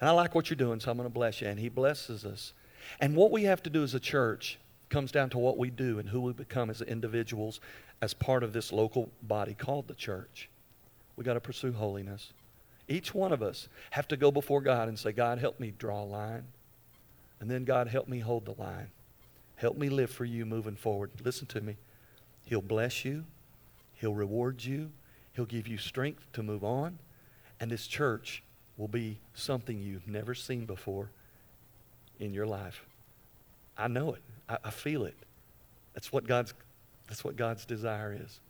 And 0.00 0.08
I 0.08 0.12
like 0.12 0.34
what 0.34 0.50
you're 0.50 0.56
doing, 0.56 0.78
so 0.80 0.90
I'm 0.90 0.96
going 0.96 1.08
to 1.08 1.14
bless 1.14 1.40
you. 1.40 1.48
And 1.48 1.58
He 1.58 1.68
blesses 1.68 2.24
us. 2.24 2.52
And 3.00 3.16
what 3.16 3.30
we 3.30 3.44
have 3.44 3.62
to 3.62 3.70
do 3.70 3.82
as 3.82 3.94
a 3.94 4.00
church 4.00 4.58
comes 4.90 5.10
down 5.10 5.30
to 5.30 5.38
what 5.38 5.58
we 5.58 5.70
do 5.70 5.98
and 5.98 6.08
who 6.08 6.20
we 6.20 6.32
become 6.32 6.70
as 6.70 6.82
individuals 6.82 7.60
as 8.00 8.14
part 8.14 8.42
of 8.42 8.52
this 8.52 8.72
local 8.72 9.10
body 9.22 9.54
called 9.54 9.88
the 9.88 9.94
church. 9.94 10.48
We 11.16 11.24
got 11.24 11.34
to 11.34 11.40
pursue 11.40 11.72
holiness. 11.72 12.32
Each 12.88 13.14
one 13.14 13.32
of 13.32 13.42
us 13.42 13.68
have 13.90 14.06
to 14.08 14.16
go 14.16 14.30
before 14.30 14.60
God 14.60 14.88
and 14.88 14.98
say, 14.98 15.12
God, 15.12 15.38
help 15.38 15.58
me 15.58 15.72
draw 15.76 16.02
a 16.02 16.04
line. 16.04 16.44
And 17.40 17.50
then, 17.50 17.64
God, 17.64 17.88
help 17.88 18.08
me 18.08 18.20
hold 18.20 18.44
the 18.44 18.54
line. 18.60 18.88
Help 19.56 19.76
me 19.76 19.88
live 19.88 20.10
for 20.10 20.24
you 20.24 20.46
moving 20.46 20.76
forward. 20.76 21.10
Listen 21.24 21.46
to 21.48 21.60
me. 21.60 21.76
He'll 22.44 22.62
bless 22.62 23.04
you, 23.04 23.24
He'll 23.94 24.14
reward 24.14 24.64
you, 24.64 24.92
He'll 25.32 25.46
give 25.46 25.66
you 25.66 25.78
strength 25.78 26.26
to 26.34 26.42
move 26.42 26.62
on. 26.62 26.98
And 27.58 27.70
this 27.70 27.86
church 27.86 28.42
will 28.76 28.88
be 28.88 29.18
something 29.34 29.80
you've 29.80 30.06
never 30.06 30.34
seen 30.34 30.66
before 30.66 31.10
in 32.20 32.32
your 32.34 32.46
life. 32.46 32.84
I 33.76 33.88
know 33.88 34.14
it. 34.14 34.22
I, 34.48 34.58
I 34.64 34.70
feel 34.70 35.04
it. 35.04 35.16
That's 35.94 36.12
what 36.12 36.26
God's 36.26 36.54
that's 37.08 37.24
what 37.24 37.36
God's 37.36 37.64
desire 37.64 38.16
is. 38.20 38.40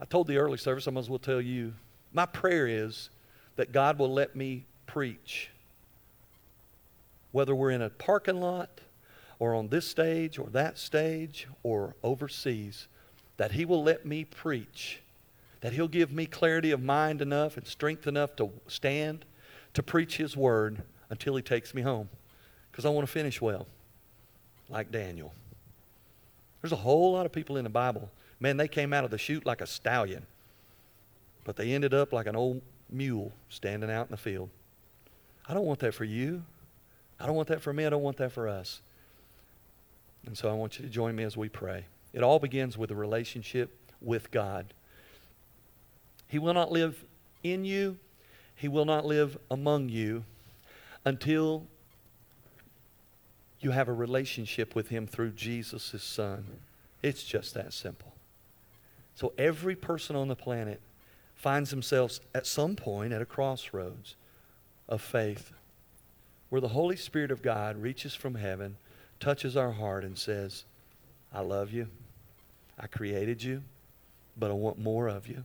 I 0.00 0.04
told 0.04 0.26
the 0.26 0.36
early 0.38 0.58
service, 0.58 0.88
I 0.88 0.90
might 0.90 1.00
as 1.00 1.10
well 1.10 1.18
tell 1.20 1.40
you 1.40 1.74
my 2.12 2.26
prayer 2.26 2.66
is 2.66 3.10
that 3.56 3.72
God 3.72 3.98
will 3.98 4.12
let 4.12 4.36
me 4.36 4.66
preach. 4.86 5.50
Whether 7.32 7.54
we're 7.54 7.70
in 7.70 7.82
a 7.82 7.90
parking 7.90 8.40
lot 8.40 8.80
or 9.38 9.54
on 9.54 9.68
this 9.68 9.86
stage 9.86 10.38
or 10.38 10.48
that 10.50 10.78
stage 10.78 11.48
or 11.62 11.94
overseas, 12.02 12.88
that 13.38 13.52
He 13.52 13.64
will 13.64 13.82
let 13.82 14.04
me 14.04 14.24
preach. 14.24 15.00
That 15.62 15.72
He'll 15.72 15.88
give 15.88 16.12
me 16.12 16.26
clarity 16.26 16.70
of 16.70 16.82
mind 16.82 17.22
enough 17.22 17.56
and 17.56 17.66
strength 17.66 18.06
enough 18.06 18.36
to 18.36 18.50
stand 18.68 19.24
to 19.74 19.82
preach 19.82 20.16
His 20.18 20.36
word 20.36 20.82
until 21.08 21.36
He 21.36 21.42
takes 21.42 21.74
me 21.74 21.82
home. 21.82 22.08
Because 22.70 22.84
I 22.84 22.90
want 22.90 23.06
to 23.06 23.12
finish 23.12 23.40
well, 23.40 23.66
like 24.68 24.90
Daniel. 24.90 25.32
There's 26.60 26.72
a 26.72 26.76
whole 26.76 27.12
lot 27.12 27.26
of 27.26 27.32
people 27.32 27.56
in 27.56 27.64
the 27.64 27.70
Bible. 27.70 28.10
Man, 28.38 28.56
they 28.56 28.68
came 28.68 28.92
out 28.92 29.04
of 29.04 29.10
the 29.10 29.18
chute 29.18 29.46
like 29.46 29.60
a 29.60 29.66
stallion. 29.66 30.26
But 31.44 31.56
they 31.56 31.72
ended 31.72 31.94
up 31.94 32.12
like 32.12 32.26
an 32.26 32.36
old 32.36 32.62
mule 32.90 33.32
standing 33.48 33.90
out 33.90 34.06
in 34.06 34.10
the 34.10 34.16
field. 34.16 34.50
I 35.48 35.54
don't 35.54 35.64
want 35.64 35.80
that 35.80 35.94
for 35.94 36.04
you. 36.04 36.42
I 37.18 37.26
don't 37.26 37.34
want 37.34 37.48
that 37.48 37.62
for 37.62 37.72
me. 37.72 37.86
I 37.86 37.90
don't 37.90 38.02
want 38.02 38.16
that 38.18 38.32
for 38.32 38.48
us. 38.48 38.80
And 40.26 40.36
so 40.36 40.48
I 40.48 40.52
want 40.52 40.78
you 40.78 40.84
to 40.84 40.90
join 40.90 41.16
me 41.16 41.24
as 41.24 41.36
we 41.36 41.48
pray. 41.48 41.86
It 42.12 42.22
all 42.22 42.38
begins 42.38 42.78
with 42.78 42.90
a 42.90 42.94
relationship 42.94 43.70
with 44.00 44.30
God. 44.30 44.74
He 46.28 46.38
will 46.38 46.54
not 46.54 46.70
live 46.70 47.04
in 47.42 47.64
you, 47.64 47.98
He 48.54 48.68
will 48.68 48.84
not 48.84 49.04
live 49.04 49.36
among 49.50 49.88
you 49.88 50.24
until 51.04 51.66
you 53.60 53.72
have 53.72 53.88
a 53.88 53.92
relationship 53.92 54.74
with 54.74 54.88
Him 54.88 55.06
through 55.06 55.30
Jesus, 55.30 55.90
His 55.90 56.02
Son. 56.02 56.44
It's 57.02 57.24
just 57.24 57.54
that 57.54 57.72
simple. 57.72 58.12
So 59.14 59.32
every 59.36 59.74
person 59.74 60.16
on 60.16 60.28
the 60.28 60.36
planet 60.36 60.80
finds 61.42 61.70
themselves 61.70 62.20
at 62.36 62.46
some 62.46 62.76
point 62.76 63.12
at 63.12 63.20
a 63.20 63.26
crossroads 63.26 64.14
of 64.88 65.02
faith 65.02 65.50
where 66.50 66.60
the 66.60 66.68
Holy 66.68 66.94
Spirit 66.94 67.32
of 67.32 67.42
God 67.42 67.76
reaches 67.76 68.14
from 68.14 68.36
heaven, 68.36 68.76
touches 69.18 69.56
our 69.56 69.72
heart, 69.72 70.04
and 70.04 70.16
says, 70.16 70.64
I 71.34 71.40
love 71.40 71.72
you. 71.72 71.88
I 72.78 72.86
created 72.86 73.42
you, 73.42 73.64
but 74.36 74.52
I 74.52 74.54
want 74.54 74.78
more 74.78 75.08
of 75.08 75.26
you. 75.26 75.42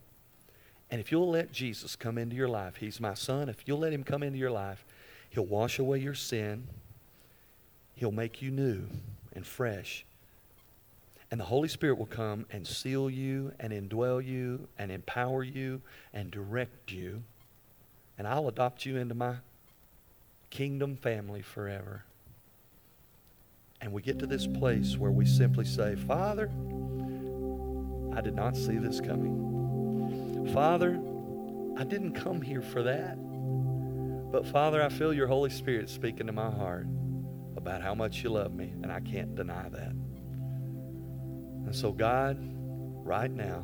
And 0.92 1.02
if 1.02 1.12
you'll 1.12 1.32
let 1.32 1.52
Jesus 1.52 1.96
come 1.96 2.20
into 2.20 2.36
your 2.36 2.48
life, 2.48 2.76
He's 2.76 3.00
my 3.00 3.16
son. 3.16 3.50
If 3.50 3.68
you'll 3.68 3.80
let 3.80 3.92
Him 3.92 4.04
come 4.04 4.22
into 4.22 4.38
your 4.38 4.52
life, 4.52 4.86
He'll 5.32 5.48
wash 5.48 5.80
away 5.80 5.98
your 5.98 6.14
sin. 6.14 6.68
He'll 7.96 8.12
make 8.12 8.40
you 8.40 8.52
new 8.52 8.84
and 9.34 9.48
fresh. 9.48 10.06
And 11.30 11.40
the 11.40 11.46
Holy 11.46 11.68
Spirit 11.68 11.98
will 11.98 12.06
come 12.06 12.46
and 12.52 12.66
seal 12.66 13.10
you 13.10 13.52
and 13.60 13.74
indwell 13.74 14.26
you 14.26 14.68
and 14.78 14.92
empower 14.92 15.44
you 15.44 15.82
and 16.14 16.32
direct 16.32 16.92
you. 16.92 17.24
And 18.18 18.28
I'll 18.28 18.48
adopt 18.48 18.86
you 18.86 18.98
into 18.98 19.14
my 19.14 19.36
kingdom 20.50 20.96
family 20.96 21.42
forever. 21.42 22.04
And 23.82 23.92
we 23.92 24.02
get 24.02 24.20
to 24.20 24.26
this 24.26 24.48
place 24.48 24.98
where 24.98 25.12
we 25.12 25.26
simply 25.26 25.66
say, 25.66 25.96
Father, 25.96 26.50
I 28.16 28.22
did 28.22 28.34
not 28.34 28.56
see 28.56 28.78
this 28.78 29.00
coming. 29.00 30.50
Father, 30.54 31.00
I 31.78 31.84
didn't 31.84 32.14
come 32.14 32.42
here 32.42 32.62
for 32.62 32.82
that. 32.84 33.18
But 34.32 34.48
Father, 34.48 34.82
I 34.82 34.90
feel 34.90 35.14
your 35.14 35.28
Holy 35.28 35.50
Spirit 35.50 35.90
speaking 35.90 36.28
to 36.28 36.34
my 36.34 36.50
heart 36.50 36.88
about 37.56 37.82
how 37.82 37.94
much 37.94 38.24
you 38.24 38.30
love 38.30 38.54
me, 38.54 38.74
and 38.82 38.92
I 38.92 39.00
can't 39.00 39.36
deny 39.36 39.70
that. 39.70 39.94
And 41.68 41.76
so, 41.76 41.92
God, 41.92 42.38
right 43.04 43.30
now, 43.30 43.62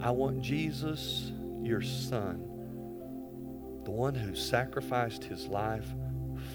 I 0.00 0.10
want 0.10 0.42
Jesus, 0.42 1.30
your 1.62 1.80
son, 1.80 2.40
the 3.84 3.92
one 3.92 4.16
who 4.16 4.34
sacrificed 4.34 5.22
his 5.22 5.46
life 5.46 5.86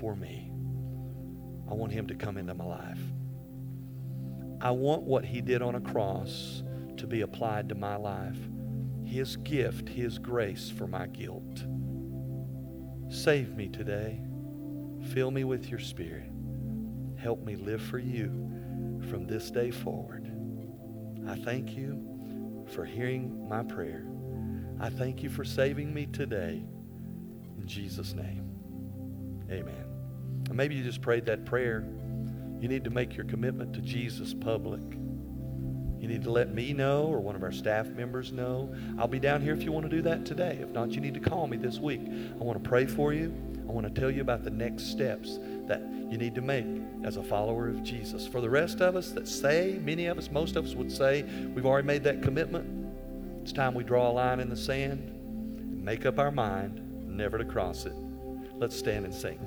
for 0.01 0.17
me, 0.17 0.51
I 1.71 1.73
want 1.75 1.93
him 1.93 2.07
to 2.07 2.13
come 2.13 2.35
into 2.35 2.53
my 2.53 2.65
life. 2.65 2.99
I 4.59 4.71
want 4.71 5.03
what 5.03 5.23
he 5.23 5.39
did 5.39 5.61
on 5.61 5.75
a 5.75 5.79
cross 5.79 6.61
to 6.97 7.07
be 7.07 7.21
applied 7.21 7.69
to 7.69 7.75
my 7.75 7.95
life. 7.95 8.37
His 9.05 9.37
gift, 9.37 9.87
his 9.87 10.19
grace 10.19 10.69
for 10.69 10.87
my 10.87 11.07
guilt. 11.07 11.63
Save 13.07 13.55
me 13.55 13.69
today. 13.69 14.19
Fill 15.13 15.31
me 15.31 15.45
with 15.45 15.69
your 15.69 15.79
spirit. 15.79 16.29
Help 17.15 17.45
me 17.45 17.55
live 17.55 17.81
for 17.81 17.97
you 17.97 18.56
from 19.09 19.25
this 19.25 19.49
day 19.49 19.71
forward. 19.71 20.31
I 21.27 21.35
thank 21.35 21.75
you 21.75 22.65
for 22.73 22.85
hearing 22.85 23.47
my 23.47 23.63
prayer. 23.63 24.05
I 24.79 24.89
thank 24.89 25.23
you 25.23 25.29
for 25.29 25.43
saving 25.43 25.93
me 25.93 26.05
today. 26.05 26.63
In 27.57 27.67
Jesus' 27.67 28.13
name, 28.13 28.45
amen. 29.49 29.85
And 30.47 30.55
maybe 30.55 30.75
you 30.75 30.83
just 30.83 31.01
prayed 31.01 31.25
that 31.25 31.45
prayer. 31.45 31.83
You 32.59 32.67
need 32.67 32.83
to 32.83 32.89
make 32.89 33.15
your 33.15 33.25
commitment 33.25 33.73
to 33.73 33.81
Jesus 33.81 34.33
public. 34.33 34.81
You 35.99 36.07
need 36.07 36.23
to 36.23 36.31
let 36.31 36.53
me 36.53 36.73
know 36.73 37.03
or 37.03 37.19
one 37.19 37.35
of 37.35 37.43
our 37.43 37.51
staff 37.51 37.87
members 37.87 38.31
know. 38.31 38.73
I'll 38.99 39.07
be 39.07 39.19
down 39.19 39.41
here 39.41 39.53
if 39.53 39.63
you 39.63 39.71
want 39.71 39.89
to 39.89 39.95
do 39.95 40.01
that 40.03 40.25
today. 40.25 40.59
If 40.61 40.69
not, 40.69 40.91
you 40.91 41.01
need 41.01 41.15
to 41.15 41.19
call 41.19 41.47
me 41.47 41.57
this 41.57 41.79
week. 41.79 42.01
I 42.01 42.43
want 42.43 42.63
to 42.63 42.69
pray 42.69 42.85
for 42.85 43.13
you. 43.13 43.33
I 43.67 43.71
want 43.71 43.93
to 43.93 43.99
tell 43.99 44.11
you 44.11 44.21
about 44.21 44.43
the 44.43 44.49
next 44.49 44.91
steps 44.91 45.39
that 45.67 45.81
you 46.09 46.17
need 46.17 46.35
to 46.35 46.41
make 46.41 46.65
as 47.03 47.17
a 47.17 47.23
follower 47.23 47.67
of 47.67 47.83
Jesus. 47.83 48.25
For 48.25 48.41
the 48.41 48.49
rest 48.49 48.81
of 48.81 48.95
us 48.95 49.11
that 49.11 49.27
say, 49.27 49.79
many 49.83 50.07
of 50.07 50.17
us, 50.17 50.31
most 50.31 50.55
of 50.55 50.65
us 50.65 50.75
would 50.75 50.91
say, 50.91 51.23
we've 51.53 51.65
already 51.65 51.87
made 51.87 52.03
that 52.03 52.21
commitment. 52.21 52.87
It's 53.41 53.53
time 53.53 53.73
we 53.73 53.83
draw 53.83 54.09
a 54.09 54.13
line 54.13 54.39
in 54.39 54.49
the 54.49 54.55
sand 54.57 55.09
and 55.59 55.83
make 55.83 56.05
up 56.05 56.19
our 56.19 56.31
mind 56.31 56.81
never 57.05 57.37
to 57.37 57.45
cross 57.45 57.85
it. 57.85 57.93
Let's 58.55 58.75
stand 58.75 59.05
and 59.05 59.13
sing. 59.13 59.39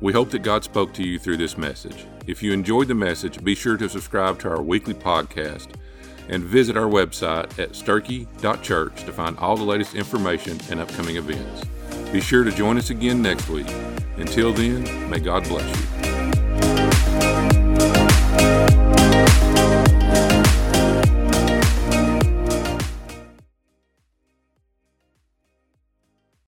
We 0.00 0.12
hope 0.12 0.30
that 0.30 0.42
God 0.42 0.62
spoke 0.62 0.94
to 0.94 1.02
you 1.02 1.18
through 1.18 1.38
this 1.38 1.58
message. 1.58 2.06
If 2.28 2.40
you 2.40 2.52
enjoyed 2.52 2.86
the 2.86 2.94
message, 2.94 3.42
be 3.42 3.56
sure 3.56 3.76
to 3.76 3.88
subscribe 3.88 4.38
to 4.40 4.48
our 4.48 4.62
weekly 4.62 4.94
podcast 4.94 5.74
and 6.28 6.44
visit 6.44 6.76
our 6.76 6.88
website 6.88 7.58
at 7.58 7.72
sterchi.church 7.72 9.04
to 9.04 9.12
find 9.12 9.38
all 9.38 9.56
the 9.56 9.64
latest 9.64 9.94
information 9.94 10.58
and 10.70 10.80
upcoming 10.80 11.16
events. 11.16 11.64
Be 12.12 12.20
sure 12.20 12.44
to 12.44 12.50
join 12.50 12.78
us 12.78 12.90
again 12.90 13.22
next 13.22 13.48
week. 13.48 13.68
Until 14.16 14.52
then, 14.52 15.10
may 15.10 15.20
God 15.20 15.44
bless 15.44 15.68
you. 15.68 15.97